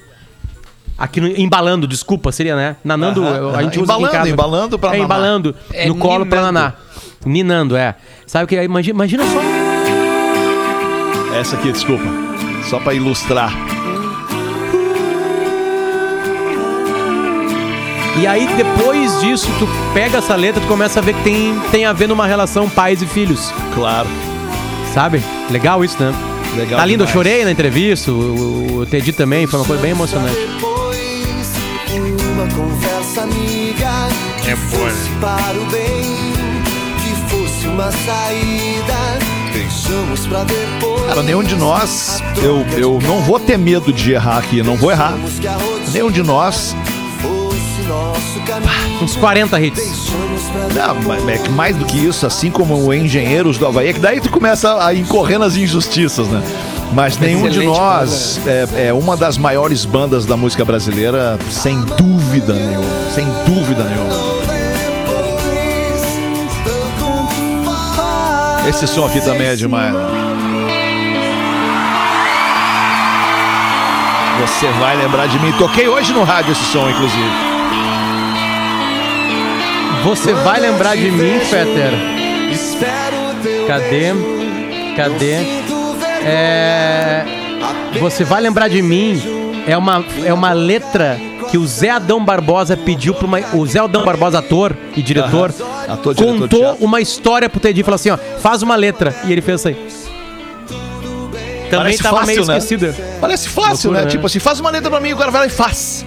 Aqui 0.99 1.21
no, 1.21 1.29
embalando, 1.29 1.87
desculpa, 1.87 2.33
seria, 2.33 2.57
né? 2.57 2.77
Nanando, 2.83 3.23
Aham, 3.23 3.37
eu- 3.37 3.49
a 3.49 3.53
aham. 3.53 3.63
gente 3.65 3.81
usa 3.81 3.93
aqui 3.93 4.03
em 4.03 4.05
Embalando, 4.07 4.19
casa. 4.19 4.29
embalando 4.31 4.79
pra 4.79 4.89
É, 4.89 4.93
nanar. 4.93 5.05
embalando. 5.05 5.55
É 5.73 5.87
no 5.89 5.95
colo 5.97 6.25
pra 6.27 6.41
nanar. 6.41 6.81
Ninando, 7.25 7.77
é. 7.77 7.95
Sabe 8.27 8.45
o 8.45 8.49
que? 8.49 8.63
Imagina, 8.63 8.95
imagina 8.97 9.25
só. 9.27 9.41
Essa 11.39 11.57
aqui, 11.57 11.71
desculpa. 11.73 12.05
Só 12.71 12.79
pra 12.81 12.95
ilustrar. 12.95 13.53
E 18.19 18.27
aí, 18.27 18.49
depois 18.57 19.21
disso, 19.21 19.47
tu 19.59 19.69
pega 19.93 20.19
essa 20.19 20.35
letra, 20.35 20.61
tu 20.63 20.67
começa 20.67 20.99
a 21.01 21.03
ver 21.03 21.13
que 21.15 21.23
tem, 21.23 21.61
tem 21.71 21.85
a 21.85 21.93
ver 21.93 22.09
numa 22.09 22.27
relação 22.27 22.69
pais 22.71 23.03
e 23.03 23.07
filhos. 23.07 23.53
Claro. 23.75 24.09
Sabe? 24.95 25.23
Legal 25.51 25.85
isso, 25.85 26.03
né? 26.03 26.15
Legal 26.57 26.79
Tá 26.81 26.87
lindo, 26.87 27.03
eu 27.03 27.07
demais. 27.07 27.13
chorei 27.13 27.45
na 27.45 27.51
entrevista, 27.51 28.11
o, 28.11 28.15
o, 28.15 28.77
o 28.79 28.87
Teddy 28.87 29.13
também, 29.13 29.47
foi 29.47 29.61
uma 29.61 29.67
coisa 29.67 29.83
bem 29.83 29.91
emocionante. 29.91 30.35
Uma 32.37 32.47
conversa 32.49 33.23
amiga 33.23 33.89
É 34.47 34.55
boa, 34.77 34.91
né? 34.91 35.19
para 35.23 35.59
o 35.59 35.65
bem, 35.71 36.03
que 37.03 37.31
fosse 37.31 37.67
uma 37.67 37.91
saída, 37.91 39.55
deixamos 39.55 40.27
pra 40.27 40.45
depois. 40.45 41.07
Cara, 41.07 41.23
nenhum 41.23 41.43
de 41.43 41.57
nós, 41.57 42.23
eu, 42.43 42.67
eu 42.77 42.99
não 43.03 43.23
vou 43.23 43.41
ter 43.41 43.57
medo 43.57 43.91
de 43.91 44.13
errar 44.13 44.37
aqui, 44.37 44.63
não 44.63 44.77
vou 44.77 44.91
errar. 44.91 45.15
Nenhum 45.95 46.11
de 46.11 46.23
nós. 46.23 46.77
Fosse 47.23 47.89
nosso 47.89 48.41
caminho, 48.41 49.03
Uns 49.03 49.17
40 49.17 49.59
hits. 49.59 50.11
Não, 50.75 50.95
mas 51.07 51.27
é 51.29 51.39
que 51.39 51.49
mais 51.49 51.75
do 51.75 51.87
que 51.87 51.97
isso, 51.97 52.27
assim 52.27 52.51
como 52.51 52.77
o 52.77 52.93
Engenheiros 52.93 53.57
do 53.57 53.67
Havaí, 53.67 53.89
é 53.89 53.93
que 53.95 54.01
daí 54.01 54.21
tu 54.21 54.29
começa 54.29 54.85
a 54.85 54.95
incorrer 54.95 55.39
nas 55.39 55.57
injustiças, 55.57 56.29
né? 56.29 56.43
Mas 56.93 57.19
nenhum 57.19 57.49
de 57.49 57.65
nós 57.65 58.41
é, 58.47 58.89
é 58.89 58.93
uma 58.93 59.17
das 59.17 59.37
maiores 59.37 59.85
bandas 59.85 60.25
da 60.25 60.37
música 60.37 60.65
brasileira, 60.65 61.39
sem 61.51 61.81
dúvida 61.83 62.55
nenhuma. 62.55 63.11
Sem 63.15 63.27
dúvida 63.47 63.85
nenhuma. 63.85 64.37
Esse 68.69 68.87
som 68.87 69.07
aqui 69.07 69.21
também 69.21 69.47
é 69.47 69.55
demais. 69.55 69.95
Você 74.41 74.69
vai 74.81 74.97
lembrar 74.97 75.27
de 75.27 75.39
mim. 75.39 75.53
Toquei 75.53 75.89
hoje 75.89 76.13
no 76.13 76.25
rádio 76.25 76.53
esse 76.53 76.65
som, 76.65 76.89
inclusive. 76.89 77.31
Você 80.05 80.33
vai 80.35 80.61
lembrar 80.61 80.97
de 80.97 81.11
mim, 81.11 81.39
Fetter? 81.41 81.93
Cadê? 83.67 84.15
Cadê? 84.97 85.66
É... 86.27 87.25
Você 88.01 88.25
vai 88.25 88.41
lembrar 88.41 88.69
de 88.69 88.83
mim 88.83 89.21
é 89.67 89.77
uma, 89.77 90.05
é 90.25 90.33
uma 90.33 90.53
letra 90.53 91.19
que 91.51 91.59
o 91.59 91.67
Zé 91.67 91.91
Adão 91.91 92.25
Barbosa 92.25 92.77
pediu 92.77 93.15
para 93.15 93.27
uma. 93.27 93.39
O 93.55 93.67
Zé 93.67 93.81
Adão 93.81 94.05
Barbosa, 94.05 94.39
ator 94.39 94.77
e 94.97 95.03
diretor, 95.03 95.51
Aham. 95.51 95.93
Ator, 95.93 96.15
diretor 96.15 96.39
contou 96.39 96.77
uma 96.81 97.01
história 97.01 97.49
pro 97.49 97.61
Teddy 97.61 97.81
e 97.81 97.85
falou 97.85 97.97
assim: 97.97 98.11
ó, 98.11 98.17
faz 98.17 98.63
uma 98.63 98.77
letra. 98.77 99.15
E 99.25 99.33
ele 99.33 99.41
fez 99.41 99.61
isso 99.61 99.69
aí. 99.69 99.75
Também 101.71 101.79
Parece 101.79 102.03
tava 102.03 102.19
fácil, 102.19 102.35
meio 102.35 102.47
né? 102.47 102.59
esquecida. 102.59 102.95
Parece 103.21 103.49
fácil, 103.49 103.91
Loucura, 103.91 103.99
né? 103.99 104.05
né? 104.05 104.11
Tipo 104.11 104.27
assim, 104.27 104.39
faz 104.39 104.61
uma 104.61 104.71
letra 104.71 104.89
pra 104.89 105.01
mim, 105.01 105.13
o 105.13 105.17
cara 105.17 105.31
vai 105.33 105.43
lá 105.43 105.47
e 105.47 105.51
faz. 105.51 106.05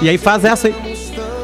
E 0.00 0.08
aí 0.08 0.16
faz 0.16 0.44
essa 0.44 0.68
aí. 0.68 0.74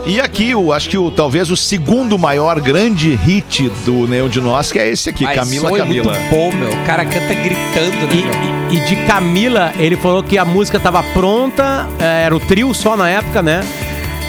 E 0.09 0.19
aqui, 0.23 0.55
o, 0.55 0.73
acho 0.73 0.89
que 0.89 0.97
o, 0.97 1.11
talvez 1.11 1.51
o 1.51 1.57
segundo 1.57 2.19
maior 2.19 2.59
grande 2.61 3.15
hit 3.15 3.69
do 3.85 4.07
Nenhum 4.09 4.27
de 4.29 4.41
Nós, 4.41 4.73
que 4.73 4.79
é 4.79 4.89
esse 4.89 5.11
aqui, 5.11 5.23
Mas 5.25 5.35
Camila 5.39 5.69
é 5.71 5.79
Camila. 5.79 6.13
muito 6.15 6.31
bom, 6.31 6.51
meu. 6.51 6.71
O 6.71 6.85
cara 6.87 7.05
canta 7.05 7.35
gritando, 7.35 8.07
né? 8.07 8.23
E, 8.71 8.75
e- 8.75 8.79
e 8.79 8.81
de 8.87 8.97
Camila, 9.07 9.71
ele 9.79 9.97
falou 9.99 10.23
que 10.23 10.39
a 10.39 10.47
música 10.47 10.81
tava 10.81 11.03
pronta, 11.13 11.87
eh, 11.99 12.23
era 12.25 12.35
o 12.35 12.41
trio 12.41 12.73
só 12.73 12.97
na 12.97 13.09
época, 13.11 13.43
né? 13.43 13.61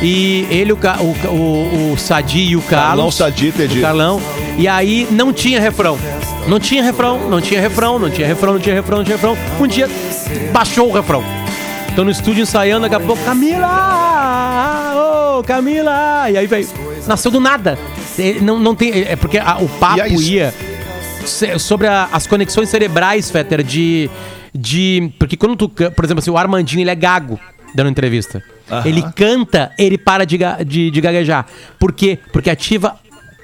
E 0.02 0.46
ele, 0.50 0.74
o, 0.74 0.78
o, 0.78 1.28
o, 1.34 1.94
o 1.94 1.98
Sadi 1.98 2.40
e 2.50 2.56
o 2.58 2.62
Carlos. 2.62 2.88
Carlão 2.90 3.12
Sadi, 3.12 3.52
Teddy. 3.54 3.80
O 3.80 3.82
Carlão. 3.82 4.22
E 4.58 4.68
aí 4.68 5.08
não 5.12 5.32
tinha 5.32 5.62
refrão. 5.62 5.98
Não 6.48 6.60
tinha 6.60 6.84
refrão, 6.84 7.30
não 7.30 7.40
tinha 7.40 7.60
refrão, 7.62 7.98
não 8.00 8.10
tinha 8.10 8.28
refrão, 8.28 8.54
não 8.54 8.60
tinha 8.60 8.76
refrão, 8.76 8.98
não 8.98 9.06
tinha 9.06 9.16
refrão. 9.18 9.38
Um 9.60 9.68
dia 9.68 9.90
baixou 10.52 10.90
o 10.90 10.94
refrão. 10.94 11.24
Tô 11.96 12.04
no 12.04 12.12
estúdio 12.12 12.44
ensaiando, 12.44 12.82
daqui 12.82 12.96
a 12.96 13.00
pouco, 13.06 13.22
Camila! 13.24 14.79
Ô, 15.40 15.44
Camila! 15.44 16.30
E 16.30 16.38
aí 16.38 16.46
veio. 16.48 16.68
Nasceu 17.08 17.32
do 17.32 17.40
nada. 17.40 17.78
Não, 18.42 18.60
não 18.60 18.76
tem. 18.76 18.92
É 19.04 19.16
porque 19.16 19.38
a- 19.38 19.58
o 19.60 19.70
papo 19.70 20.02
aí, 20.02 20.14
ia 20.16 20.54
sobre 21.58 21.88
a- 21.88 22.10
as 22.12 22.28
conexões 22.28 22.70
cerebrais, 22.70 23.30
Fetter, 23.32 23.64
de. 23.64 24.10
de 24.54 25.12
porque 25.18 25.38
quando 25.38 25.56
tu. 25.56 25.70
Por 25.70 26.04
exemplo, 26.06 26.20
assim, 26.20 26.32
o 26.32 26.38
Armandinho 26.38 26.82
ele 26.82 26.90
é 26.90 26.96
gago 26.96 27.40
dando 27.74 27.90
entrevista. 27.90 28.44
Aham. 28.70 28.84
Ele 28.88 29.02
canta, 29.16 29.72
ele 29.78 29.98
para 29.98 30.26
de, 30.26 30.38
de, 30.66 30.92
de 30.92 31.02
gaguejar. 31.02 31.46
Por 31.80 31.92
quê? 31.94 32.20
Porque 32.34 32.50
ativa 32.50 32.96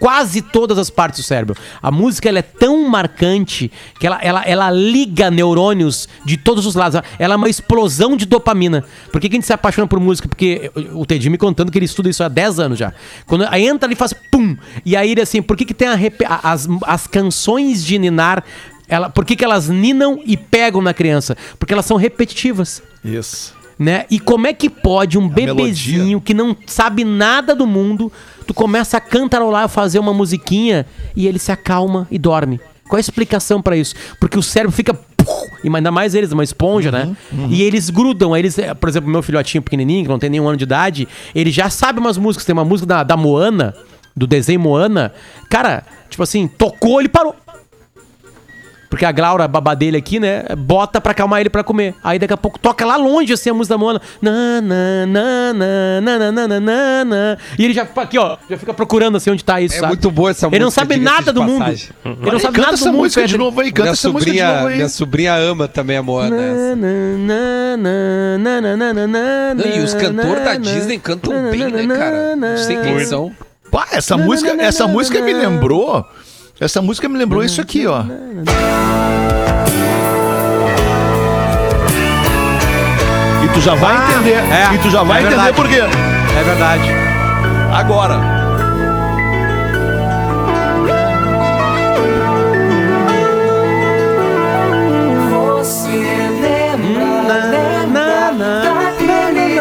quase 0.05 0.39
todas 0.43 0.77
as 0.77 0.91
partes 0.91 1.21
do 1.21 1.23
cérebro. 1.25 1.55
A 1.81 1.89
música 1.89 2.29
ela 2.29 2.37
é 2.37 2.43
tão 2.43 2.87
marcante 2.87 3.71
que 3.99 4.05
ela, 4.05 4.19
ela, 4.21 4.43
ela 4.45 4.69
liga 4.69 5.31
neurônios 5.31 6.07
de 6.23 6.37
todos 6.37 6.63
os 6.67 6.75
lados. 6.75 7.01
Ela 7.17 7.33
é 7.33 7.37
uma 7.37 7.49
explosão 7.49 8.15
de 8.15 8.23
dopamina. 8.27 8.83
Por 9.11 9.19
que, 9.19 9.27
que 9.27 9.35
a 9.35 9.37
gente 9.37 9.47
se 9.47 9.53
apaixona 9.53 9.87
por 9.87 9.99
música? 9.99 10.27
Porque 10.27 10.71
o 10.93 11.07
Teddy 11.07 11.27
me 11.31 11.39
contando 11.39 11.71
que 11.71 11.77
ele 11.79 11.85
estuda 11.87 12.07
isso 12.07 12.23
há 12.23 12.27
10 12.27 12.59
anos 12.59 12.77
já. 12.77 12.93
Quando 13.25 13.47
aí 13.49 13.65
entra 13.65 13.87
ali 13.87 13.95
faz 13.95 14.13
pum. 14.13 14.55
E 14.85 14.95
aí 14.95 15.09
ele 15.09 15.21
assim, 15.21 15.41
por 15.41 15.57
que, 15.57 15.65
que 15.65 15.73
tem 15.73 15.87
a- 15.87 15.97
as, 16.43 16.67
as 16.83 17.07
canções 17.07 17.83
de 17.83 17.97
ninar? 17.97 18.43
Ela, 18.87 19.09
por 19.09 19.25
que, 19.25 19.35
que 19.35 19.43
elas 19.43 19.69
ninam 19.69 20.21
e 20.23 20.37
pegam 20.37 20.83
na 20.83 20.93
criança? 20.93 21.35
Porque 21.57 21.73
elas 21.73 21.87
são 21.87 21.97
repetitivas 21.97 22.83
Isso. 23.03 23.54
Né? 23.77 24.05
E 24.09 24.19
como 24.19 24.47
é 24.47 24.53
que 24.53 24.69
pode 24.69 25.17
um 25.17 25.27
bebezinho 25.27 26.21
que 26.21 26.33
não 26.33 26.55
sabe 26.65 27.03
nada 27.03 27.53
do 27.55 27.67
mundo, 27.67 28.11
tu 28.47 28.53
começa 28.53 28.97
a 28.97 29.01
cantarolar, 29.01 29.67
fazer 29.67 29.99
uma 29.99 30.13
musiquinha 30.13 30.85
e 31.15 31.27
ele 31.27 31.39
se 31.39 31.51
acalma 31.51 32.07
e 32.09 32.17
dorme? 32.17 32.59
Qual 32.87 32.97
a 32.97 32.99
explicação 32.99 33.61
pra 33.61 33.75
isso? 33.75 33.95
Porque 34.19 34.37
o 34.37 34.43
cérebro 34.43 34.71
fica 34.71 34.97
e 35.63 35.75
ainda 35.75 35.91
mais 35.91 36.13
eles, 36.13 36.31
uma 36.31 36.43
esponja, 36.43 36.91
né? 36.91 37.15
E 37.49 37.63
eles 37.63 37.89
grudam, 37.89 38.37
eles, 38.37 38.57
por 38.79 38.87
exemplo, 38.87 39.09
meu 39.09 39.23
filhotinho 39.23 39.63
pequenininho, 39.63 40.03
que 40.03 40.09
não 40.09 40.19
tem 40.19 40.29
nenhum 40.29 40.47
ano 40.47 40.57
de 40.57 40.63
idade, 40.63 41.07
ele 41.33 41.49
já 41.49 41.69
sabe 41.69 41.99
umas 41.99 42.17
músicas, 42.17 42.45
tem 42.45 42.53
uma 42.53 42.63
música 42.63 42.85
da, 42.85 43.03
da 43.03 43.17
Moana, 43.17 43.73
do 44.15 44.27
desenho 44.27 44.59
Moana, 44.59 45.11
cara, 45.49 45.83
tipo 46.09 46.21
assim, 46.21 46.47
tocou, 46.47 46.99
ele 46.99 47.09
parou. 47.09 47.35
Porque 48.95 49.03
a 49.03 49.11
Glaura, 49.11 49.43
a 49.43 49.75
dele 49.75 49.97
aqui, 49.97 50.21
né? 50.21 50.45
Bota 50.57 51.01
pra 51.01 51.13
calmar 51.13 51.41
ele 51.41 51.49
pra 51.49 51.65
comer. 51.65 51.93
Aí 52.01 52.17
daqui 52.17 52.31
a 52.31 52.37
pouco 52.37 52.57
toca 52.57 52.85
lá 52.85 52.95
longe 52.95 53.33
assim 53.33 53.49
a 53.49 53.53
música 53.53 53.75
da 53.75 53.77
Moana. 53.77 54.01
Na, 54.21 54.61
na, 54.61 55.05
na, 55.05 55.53
na, 55.53 56.31
na, 56.31 56.31
na, 56.31 56.47
na, 56.61 57.03
na, 57.03 57.37
E 57.59 57.65
ele 57.65 57.73
já 57.73 57.85
fica 57.85 58.01
aqui, 58.03 58.17
ó. 58.17 58.37
Já 58.49 58.57
fica 58.57 58.73
procurando 58.73 59.17
assim 59.17 59.31
onde 59.31 59.43
tá 59.43 59.59
isso. 59.59 59.75
É 59.75 59.79
sabe? 59.79 59.89
muito 59.89 60.09
boa 60.09 60.31
essa 60.31 60.45
música. 60.47 60.55
Ele 60.55 60.63
não 60.63 60.71
sabe 60.71 60.95
nada 60.95 61.33
do 61.33 61.43
mundo. 61.43 61.65
Ele 61.67 62.31
não 62.31 62.39
sabe 62.39 62.57
nada 62.57 62.77
do 62.77 62.85
mundo. 62.85 62.85
Essa 62.85 62.91
Música 62.95 63.27
de 63.27 63.37
novo 63.37 63.59
aí, 63.59 63.69
canta 63.73 63.89
essa 63.89 64.09
música 64.09 64.31
de 64.31 64.41
novo 64.41 64.67
aí. 64.67 64.75
Minha 64.75 64.87
sobrinha 64.87 65.35
ama 65.35 65.67
também 65.67 65.97
a 65.97 66.01
Moana. 66.01 66.37
E 69.75 69.79
os 69.81 69.93
cantores 69.93 70.45
da 70.45 70.55
Disney 70.55 70.99
cantam 70.99 71.51
bem, 71.51 71.69
né, 71.69 71.97
cara? 71.97 72.57
Sem 72.59 72.81
quem 72.81 73.03
são. 73.03 73.33
Pá, 73.69 73.87
essa 73.91 74.15
música, 74.15 74.55
essa 74.57 74.87
música 74.87 75.21
me 75.21 75.33
lembrou 75.33 76.05
essa 76.59 76.81
música 76.81 77.09
me 77.09 77.17
lembrou 77.17 77.43
isso 77.43 77.59
aqui, 77.59 77.85
ó. 77.85 78.03
E 83.43 83.47
tu 83.53 83.61
já 83.61 83.75
vai 83.75 83.95
entender. 83.95 84.41
e 84.73 84.77
tu 84.79 84.89
já 84.89 85.03
vai 85.03 85.17
é 85.17 85.25
entender 85.25 85.35
verdade. 85.35 85.55
por 85.55 85.67
quê. 85.67 85.81
É 86.39 86.43
verdade. 86.43 86.89
Agora. 87.73 88.35
Você 95.29 95.87
lembra, 95.87 97.45
lembra 97.49 98.31
daquele 98.63 99.59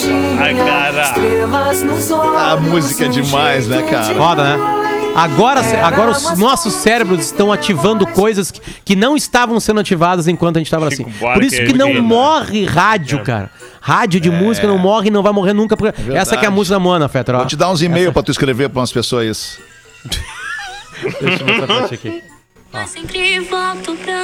tinha 0.00 0.40
Ai, 0.42 0.54
cara. 0.54 1.02
estrelas 1.02 1.82
nos 1.82 2.10
olhos. 2.10 2.36
A 2.42 2.56
música 2.56 3.04
é 3.04 3.08
demais, 3.08 3.66
né, 3.68 3.82
cara? 3.82 4.14
Foda, 4.14 4.42
né? 4.56 4.79
Agora, 5.14 5.60
agora 5.84 6.10
os 6.12 6.38
nossos 6.38 6.72
cérebros 6.74 7.26
estão 7.26 7.52
ativando 7.52 8.06
coisas 8.06 8.50
que, 8.50 8.60
que 8.84 8.96
não 8.96 9.16
estavam 9.16 9.58
sendo 9.60 9.80
ativadas 9.80 10.28
enquanto 10.28 10.56
a 10.56 10.60
gente 10.60 10.66
estava 10.68 10.88
assim. 10.88 11.04
Por 11.04 11.42
isso 11.42 11.60
é 11.60 11.64
que 11.64 11.72
não 11.72 12.00
morre 12.02 12.64
rádio, 12.64 13.22
cara. 13.22 13.50
Rádio 13.80 14.20
de 14.20 14.30
música 14.30 14.66
não 14.66 14.78
morre 14.78 15.08
e 15.08 15.10
não 15.10 15.22
vai 15.22 15.32
morrer 15.32 15.52
nunca. 15.52 15.76
porque 15.76 15.94
Essa 16.12 16.36
que 16.36 16.44
é 16.44 16.48
a 16.48 16.50
música 16.50 16.76
da 16.76 16.80
Moana, 16.80 17.08
Fetter. 17.08 17.34
ó. 17.34 17.38
Vou 17.38 17.46
te 17.46 17.56
dar 17.56 17.70
uns 17.70 17.82
e-mails 17.82 18.12
pra 18.12 18.22
tu 18.22 18.30
escrever 18.30 18.68
pra 18.68 18.80
umas 18.80 18.92
pessoas 18.92 19.26
isso. 19.26 19.60
Deixa 21.20 21.42
eu 21.42 21.46
ver 21.46 21.54
essa 21.56 21.66
parte 21.66 21.94
aqui. 21.94 22.22
Eu 22.72 22.86
sempre 22.86 23.40
volto 23.40 23.96
pra 23.96 24.14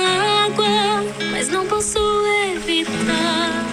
água, 0.46 1.04
mas 1.32 1.48
não 1.48 1.66
posso 1.66 1.98
evitar. 2.54 3.65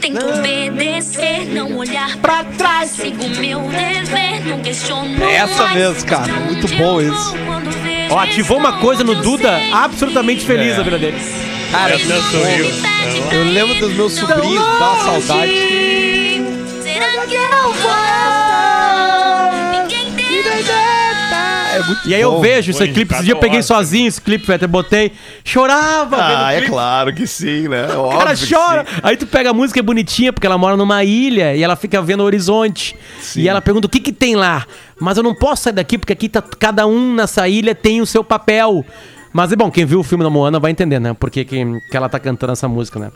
Tento 0.00 0.26
obedecer, 0.26 1.46
não 1.52 1.76
olhar 1.76 2.16
pra 2.18 2.42
trás. 2.44 2.90
Sigo 2.90 3.28
meu 3.38 3.60
dever, 3.68 4.46
não 4.46 4.60
questiono. 4.60 5.22
É 5.22 5.34
essa 5.36 5.68
mesmo, 5.68 6.06
cara. 6.06 6.32
Muito 6.32 6.66
bom 6.76 7.00
isso. 7.00 7.34
Ó, 8.10 8.18
ativou 8.18 8.58
uma 8.58 8.74
coisa 8.78 9.04
no 9.04 9.14
Duda 9.16 9.60
absolutamente 9.72 10.44
feliz 10.44 10.76
É. 10.76 10.80
a 10.80 10.82
vida 10.82 10.98
dele. 10.98 11.18
Cara, 11.70 11.96
sorriu. 11.98 12.66
eu 13.30 13.44
lembro 13.44 13.74
dos 13.78 13.92
meus 13.92 14.12
sobrinhos, 14.14 14.64
dá 14.78 14.90
uma 14.90 15.04
saudade. 15.04 15.52
Será 16.82 17.26
que 17.26 17.34
eu 17.34 17.72
vou? 17.74 17.92
Ninguém 19.82 20.12
tem 20.14 20.42
É 21.80 21.86
muito 21.86 22.08
E 22.08 22.14
aí 22.14 22.20
eu 22.20 22.32
bom. 22.32 22.40
vejo 22.40 22.70
esse 22.70 22.86
clipe, 22.88 23.14
esse 23.14 23.24
dia 23.24 23.32
eu 23.34 23.38
peguei 23.38 23.62
sozinho 23.62 24.06
esse 24.08 24.20
clipe, 24.20 24.44
Fetter, 24.46 24.68
botei, 24.68 25.12
chorava 25.44 26.16
Ah, 26.16 26.48
o 26.48 26.50
é 26.50 26.60
claro 26.62 27.12
que 27.14 27.26
sim, 27.26 27.68
né? 27.68 27.84
O 27.96 28.08
cara 28.10 28.30
Óbvio 28.32 28.46
que 28.46 28.54
chora. 28.54 28.84
sim. 28.86 29.00
Aí 29.02 29.16
tu 29.16 29.26
pega 29.26 29.50
a 29.50 29.52
música, 29.54 29.80
é 29.80 29.82
bonitinha, 29.82 30.32
porque 30.32 30.46
ela 30.46 30.58
mora 30.58 30.76
numa 30.76 31.02
ilha 31.04 31.54
e 31.54 31.62
ela 31.62 31.76
fica 31.76 32.00
vendo 32.02 32.20
o 32.20 32.24
horizonte. 32.24 32.96
E 33.36 33.48
ela 33.48 33.60
pergunta 33.60 33.86
o 33.86 33.90
que 33.90 34.00
que 34.00 34.12
tem 34.12 34.36
lá. 34.36 34.66
Mas 35.00 35.16
eu 35.16 35.22
não 35.22 35.34
posso 35.34 35.62
sair 35.64 35.72
daqui, 35.72 35.96
porque 35.98 36.12
aqui 36.12 36.28
tá, 36.28 36.42
cada 36.42 36.86
um 36.86 37.14
nessa 37.14 37.48
ilha 37.48 37.74
tem 37.74 38.00
o 38.00 38.06
seu 38.06 38.22
papel. 38.22 38.84
Mas 39.32 39.52
é 39.52 39.56
bom, 39.56 39.70
quem 39.70 39.84
viu 39.86 40.00
o 40.00 40.02
filme 40.02 40.24
da 40.24 40.30
Moana 40.30 40.58
vai 40.58 40.70
entender, 40.72 40.98
né? 40.98 41.14
Porque 41.18 41.44
que, 41.44 41.64
que 41.90 41.96
ela 41.96 42.08
tá 42.08 42.18
cantando 42.18 42.52
essa 42.52 42.66
música, 42.68 42.98
né? 42.98 43.10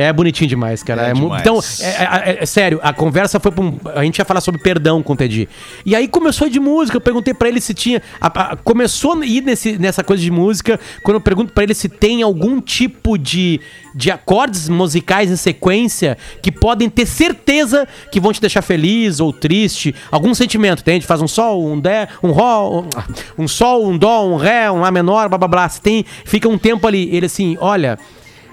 É 0.00 0.12
bonitinho 0.12 0.48
demais, 0.48 0.82
cara. 0.82 1.02
É 1.02 1.10
É 1.10 1.12
demais. 1.12 1.40
Então, 1.40 1.58
é, 1.80 1.86
é- 1.88 2.30
é- 2.30 2.38
é 2.42 2.46
sério, 2.46 2.78
a 2.82 2.92
conversa 2.92 3.40
foi 3.40 3.50
pra 3.50 3.64
um. 3.64 3.78
A 3.96 4.04
gente 4.04 4.18
ia 4.18 4.24
falar 4.24 4.40
sobre 4.40 4.60
perdão 4.62 5.02
com 5.02 5.12
o 5.12 5.16
Teddy. 5.16 5.48
E 5.84 5.96
aí 5.96 6.06
começou 6.06 6.48
de 6.48 6.60
música, 6.60 6.96
eu 6.96 7.00
perguntei 7.00 7.34
pra 7.34 7.48
ele 7.48 7.60
se 7.60 7.74
tinha. 7.74 8.00
a- 8.20 8.52
a- 8.52 8.56
começou 8.56 9.14
a 9.20 9.26
ir 9.26 9.42
nesse, 9.42 9.76
nessa 9.78 10.04
coisa 10.04 10.22
de 10.22 10.30
música, 10.30 10.78
quando 11.02 11.16
eu 11.16 11.20
pergunto 11.20 11.52
pra 11.52 11.64
ele 11.64 11.74
se 11.74 11.88
tem 11.88 12.22
algum 12.22 12.60
tipo 12.60 13.18
de, 13.18 13.60
de 13.94 14.10
acordes 14.10 14.68
musicais 14.68 15.30
em 15.30 15.36
sequência 15.36 16.16
que 16.42 16.52
podem 16.52 16.88
ter 16.88 17.06
certeza 17.06 17.86
que 18.12 18.20
vão 18.20 18.32
te 18.32 18.40
deixar 18.40 18.62
feliz 18.62 19.18
ou 19.20 19.32
triste. 19.32 19.94
Algum 20.12 20.34
sentimento, 20.34 20.84
tem? 20.84 20.92
A 20.92 20.96
gente 20.98 21.06
faz 21.06 21.20
um 21.20 21.28
sol, 21.28 21.66
um 21.66 21.78
dé, 21.80 22.06
um 22.22 22.30
ró, 22.30 22.82
um, 23.38 23.44
um 23.44 23.48
sol, 23.48 23.86
um 23.88 23.98
dó, 23.98 24.24
um 24.28 24.36
ré, 24.36 24.70
um 24.70 24.80
lá 24.80 24.90
menor, 24.90 25.28
blá 25.28 25.38
blá 25.38 25.48
blá. 25.48 25.68
Se 25.68 25.80
tem, 25.80 26.04
fica 26.24 26.48
um 26.48 26.56
tempo 26.58 26.86
ali. 26.86 27.08
Ele 27.14 27.26
assim, 27.26 27.56
olha. 27.60 27.98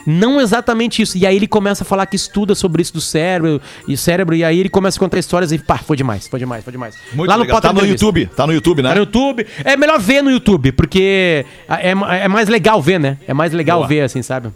Não 0.06 0.40
exatamente 0.40 1.02
isso. 1.02 1.18
E 1.18 1.26
aí 1.26 1.36
ele 1.36 1.48
começa 1.48 1.84
a 1.84 1.86
falar 1.86 2.06
que 2.06 2.16
estuda 2.16 2.54
sobre 2.54 2.82
isso 2.82 2.94
do 2.94 3.02
cérebro 3.02 3.62
e 3.88 3.98
cérebro, 3.98 4.36
e 4.36 4.44
aí 4.44 4.60
ele 4.60 4.70
começa 4.70 4.98
a 4.98 5.00
contar 5.00 5.18
histórias 5.18 5.52
e 5.52 5.58
pá, 5.58 5.78
foi 5.78 5.98
demais, 5.98 6.28
foi 6.28 6.40
demais, 6.40 6.64
foi 6.64 6.72
demais. 6.72 6.96
Muito 7.14 7.30
Lá 7.30 7.38
no 7.38 7.44
legal. 7.44 7.62
Tá 7.62 7.74
no 7.74 7.80
Entrevista. 7.80 8.06
YouTube, 8.06 8.30
tá 8.36 8.48
no 8.48 8.54
YouTube, 8.54 8.82
né? 8.82 8.90
Tá 8.90 8.96
no 8.96 9.02
YouTube. 9.02 9.48
É 9.64 9.76
melhor 9.76 10.00
ver 10.00 10.22
no 10.22 10.30
YouTube, 10.30 10.72
porque 10.74 11.46
é, 11.68 11.92
é 11.92 12.28
mais 12.28 12.48
legal 12.48 12.82
ver, 12.82 13.00
né? 13.00 13.18
É 13.28 13.34
mais 13.34 13.52
legal 13.52 13.80
Boa. 13.80 13.88
ver, 13.88 14.02
assim, 14.02 14.22
sabe? 14.22 14.50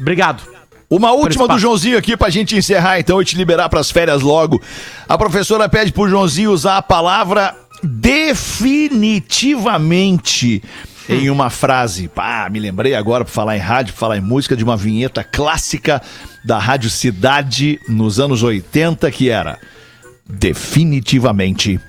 Obrigado. 0.00 0.42
Uma 0.88 1.12
última 1.12 1.48
do. 1.48 1.58
Joãozinho 1.58 1.96
aqui 1.96 2.16
pra 2.16 2.28
gente 2.28 2.56
encerrar 2.56 3.00
então 3.00 3.22
e 3.22 3.24
te 3.24 3.36
liberar 3.36 3.68
pras 3.70 3.90
férias 3.90 4.20
logo. 4.20 4.60
A 5.08 5.16
professora 5.16 5.68
pede 5.68 5.90
pro 5.90 6.08
Joãozinho 6.08 6.52
usar 6.52 6.76
a 6.76 6.82
palavra 6.82 7.56
definitivamente 7.82 10.62
em 11.08 11.28
uma 11.30 11.50
frase. 11.50 12.08
Pá, 12.08 12.48
me 12.50 12.58
lembrei 12.60 12.94
agora 12.94 13.24
pra 13.24 13.32
falar 13.32 13.56
em 13.56 13.60
rádio, 13.60 13.92
pra 13.92 14.00
falar 14.00 14.16
em 14.18 14.20
música 14.20 14.56
de 14.56 14.64
uma 14.64 14.76
vinheta 14.76 15.22
clássica 15.24 16.00
da 16.44 16.58
Rádio 16.58 16.90
Cidade 16.90 17.78
nos 17.88 18.18
anos 18.20 18.42
80 18.42 19.10
que 19.10 19.28
era 19.30 19.58
definitivamente 20.28 21.80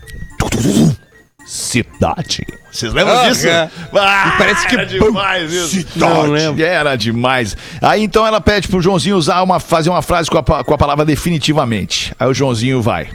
Cidade. 1.46 2.46
Vocês 2.72 2.94
lembram 2.94 3.20
Ah, 3.20 3.30
disso? 3.30 3.48
é. 3.48 3.70
Ah, 3.94 4.36
parece 4.38 4.66
que 4.68 4.76
era 4.76 4.86
demais 4.86 5.52
isso. 5.52 5.76
Não 5.96 6.10
Cidade. 6.24 6.28
lembro. 6.32 6.64
Era 6.64 6.96
demais. 6.96 7.58
Aí 7.82 8.02
então 8.02 8.26
ela 8.26 8.40
pede 8.40 8.68
pro 8.70 8.82
Joãozinho 8.82 9.18
usar 9.18 9.42
uma, 9.44 9.60
fazer 9.60 9.90
uma 9.90 10.02
frase 10.02 10.30
com 10.30 10.38
a, 10.38 10.64
com 10.64 10.74
a 10.74 10.78
palavra 10.78 11.04
definitivamente. 11.04 12.14
Aí 12.18 12.28
o 12.30 12.34
Joãozinho 12.34 12.82
vai. 12.82 13.10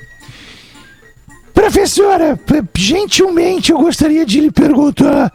Professora, 1.54 2.38
gentilmente 2.76 3.72
eu 3.72 3.78
gostaria 3.78 4.24
de 4.26 4.40
lhe 4.40 4.50
perguntar: 4.52 5.32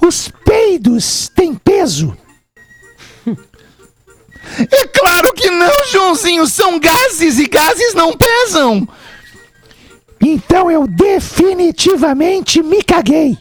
os 0.00 0.28
peidos 0.44 1.28
têm 1.34 1.54
peso? 1.54 2.16
É 4.58 4.86
claro 4.86 5.32
que 5.34 5.50
não, 5.50 5.86
Joãozinho, 5.92 6.46
são 6.46 6.80
gases 6.80 7.38
e 7.38 7.46
gases 7.46 7.94
não 7.94 8.16
pesam. 8.16 8.88
Então 10.20 10.70
eu 10.70 10.86
definitivamente 10.86 12.62
me 12.62 12.82
caguei. 12.82 13.38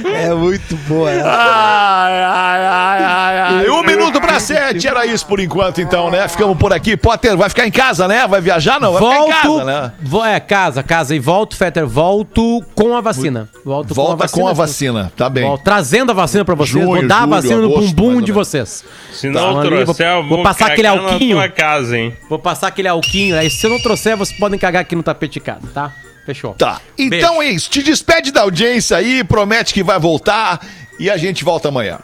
É 0.05 0.34
muito 0.34 0.76
boa. 0.88 1.09
Ai, 1.12 1.20
ai, 1.24 2.66
ai, 2.66 3.03
ai, 3.03 3.38
ai. 3.39 3.70
Um 3.70 3.84
minuto 3.84 4.20
para 4.20 4.39
sete, 4.39 4.88
era 4.88 5.05
isso 5.05 5.26
por 5.26 5.39
enquanto, 5.39 5.82
então, 5.82 6.09
né? 6.09 6.28
Ficamos 6.28 6.57
por 6.57 6.74
aqui. 6.74 6.95
Potter, 6.97 7.36
vai 7.38 7.49
ficar 7.49 7.68
em 7.68 7.72
casa, 7.72 8.07
né? 8.07 8.28
Vai 8.28 8.41
viajar? 8.41 8.80
Não, 8.80 8.91
vai 8.93 9.01
volto, 9.01 9.26
ficar 9.34 9.47
em 9.47 9.51
casa, 9.51 9.64
né? 9.66 9.91
vo- 10.01 10.26
é, 10.26 10.39
casa, 10.39 10.84
casa. 10.84 11.16
E 11.16 11.20
volto, 11.20 11.55
Fetter, 11.55 11.86
volto 11.86 12.64
com 12.76 12.95
a 12.95 13.01
vacina. 13.01 13.49
Volto 13.64 13.93
Volta 13.93 14.28
com 14.28 14.47
a 14.47 14.53
vacina, 14.53 15.12
tá 15.16 15.30
bem. 15.30 15.43
Volto 15.45 15.64
trazendo 15.64 16.12
a 16.12 16.16
vacina 16.16 16.43
pra 16.45 16.55
vocês. 16.55 16.70
Junho, 16.72 16.86
vou 16.88 17.07
dar 17.07 17.22
julho, 17.22 17.34
a 17.34 17.36
vacina 17.41 17.55
agosto, 17.66 17.82
no 17.82 17.93
bumbum 17.93 18.22
de 18.22 18.32
vocês. 18.32 18.84
Se 19.12 19.28
não 19.30 19.41
Então, 19.51 19.59
ali, 19.59 19.70
trouxer, 19.86 20.07
eu 20.07 20.24
vou, 20.24 20.36
vou 20.38 20.43
passar 20.43 20.68
aquele 20.72 20.88
alquinho. 20.88 21.38
tua 21.38 21.49
casa, 21.49 21.97
hein? 21.97 22.14
Vou 22.30 22.39
passar 22.39 22.68
aquele 22.68 22.88
alquinho. 22.88 23.38
Aí 23.38 23.49
se 23.49 23.66
eu 23.66 23.70
não 23.72 23.80
trouxer, 23.80 24.16
vocês 24.18 24.38
podem 24.38 24.57
cagar 24.59 24.82
aqui 24.82 24.95
no 24.95 25.03
tapete 25.03 25.34
de 25.34 25.39
casa, 25.41 25.68
tá? 25.74 25.91
Fechou. 26.26 26.53
Tá. 26.53 26.80
Então 26.97 27.41
é 27.41 27.49
isso. 27.49 27.69
Te 27.69 27.82
despede 27.82 28.32
da 28.32 28.41
audiência 28.41 28.97
aí, 28.97 29.24
promete 29.24 29.74
que 29.74 29.84
vai 29.84 29.99
voltar 29.99 30.59
e 30.99 31.09
a 31.09 31.17
gente 31.17 31.43
volta 31.43 31.69
amanhã. 31.69 31.99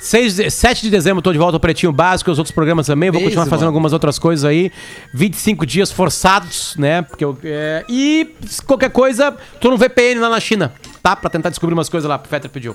6, 0.00 0.34
de- 0.36 0.50
7 0.50 0.82
de 0.82 0.90
dezembro 0.90 1.22
tô 1.22 1.32
de 1.32 1.38
volta 1.38 1.56
ao 1.56 1.60
Pretinho 1.60 1.92
Básico, 1.92 2.28
os 2.30 2.38
outros 2.38 2.52
programas 2.54 2.86
também. 2.88 3.08
Vou 3.10 3.20
Mesmo, 3.20 3.28
continuar 3.30 3.44
fazendo 3.46 3.58
mano. 3.66 3.68
algumas 3.68 3.92
outras 3.92 4.18
coisas 4.18 4.44
aí. 4.44 4.72
25 5.14 5.64
dias 5.64 5.92
forçados, 5.92 6.74
né? 6.76 7.02
Porque 7.02 7.24
eu, 7.24 7.38
é, 7.44 7.84
e 7.88 8.34
qualquer 8.66 8.90
coisa, 8.90 9.36
tô 9.60 9.70
no 9.70 9.76
VPN 9.76 10.20
lá 10.20 10.28
na 10.28 10.40
China, 10.40 10.72
tá? 11.02 11.14
Pra 11.14 11.30
tentar 11.30 11.50
descobrir 11.50 11.72
umas 11.74 11.88
coisas 11.88 12.08
lá. 12.08 12.20
O 12.24 12.28
Fetter 12.28 12.50
pediu. 12.50 12.74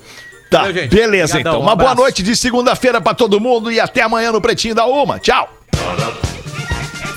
Tá, 0.50 0.60
Valeu, 0.60 0.74
gente. 0.74 0.90
beleza 0.96 1.34
Obrigadão, 1.34 1.40
então. 1.40 1.62
um 1.62 1.64
Uma 1.64 1.76
boa 1.76 1.96
noite 1.96 2.24
de 2.24 2.34
segunda-feira 2.36 3.02
pra 3.02 3.14
todo 3.14 3.40
mundo 3.42 3.72
e 3.72 3.80
até 3.80 4.02
amanhã 4.04 4.32
no 4.32 4.40
Pretinho 4.42 4.76
da 4.76 4.86
Uma. 4.86 5.20
Tchau. 5.20 5.50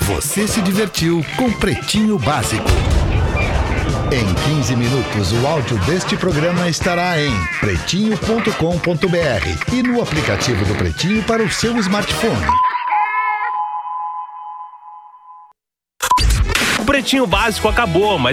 Você 0.07 0.45
se 0.47 0.61
divertiu 0.61 1.25
com 1.37 1.51
Pretinho 1.53 2.17
Básico. 2.19 2.65
Em 4.11 4.55
15 4.55 4.75
minutos, 4.75 5.33
o 5.33 5.47
áudio 5.47 5.79
deste 5.79 6.15
programa 6.15 6.69
estará 6.69 7.19
em 7.19 7.31
pretinho.com.br 7.59 9.73
e 9.73 9.81
no 9.81 9.99
aplicativo 9.99 10.63
do 10.63 10.75
Pretinho 10.75 11.23
para 11.23 11.41
o 11.41 11.49
seu 11.49 11.75
smartphone. 11.79 12.45
O 16.79 16.85
Pretinho 16.85 17.25
Básico 17.25 17.67
acabou, 17.67 18.19
mas 18.19 18.23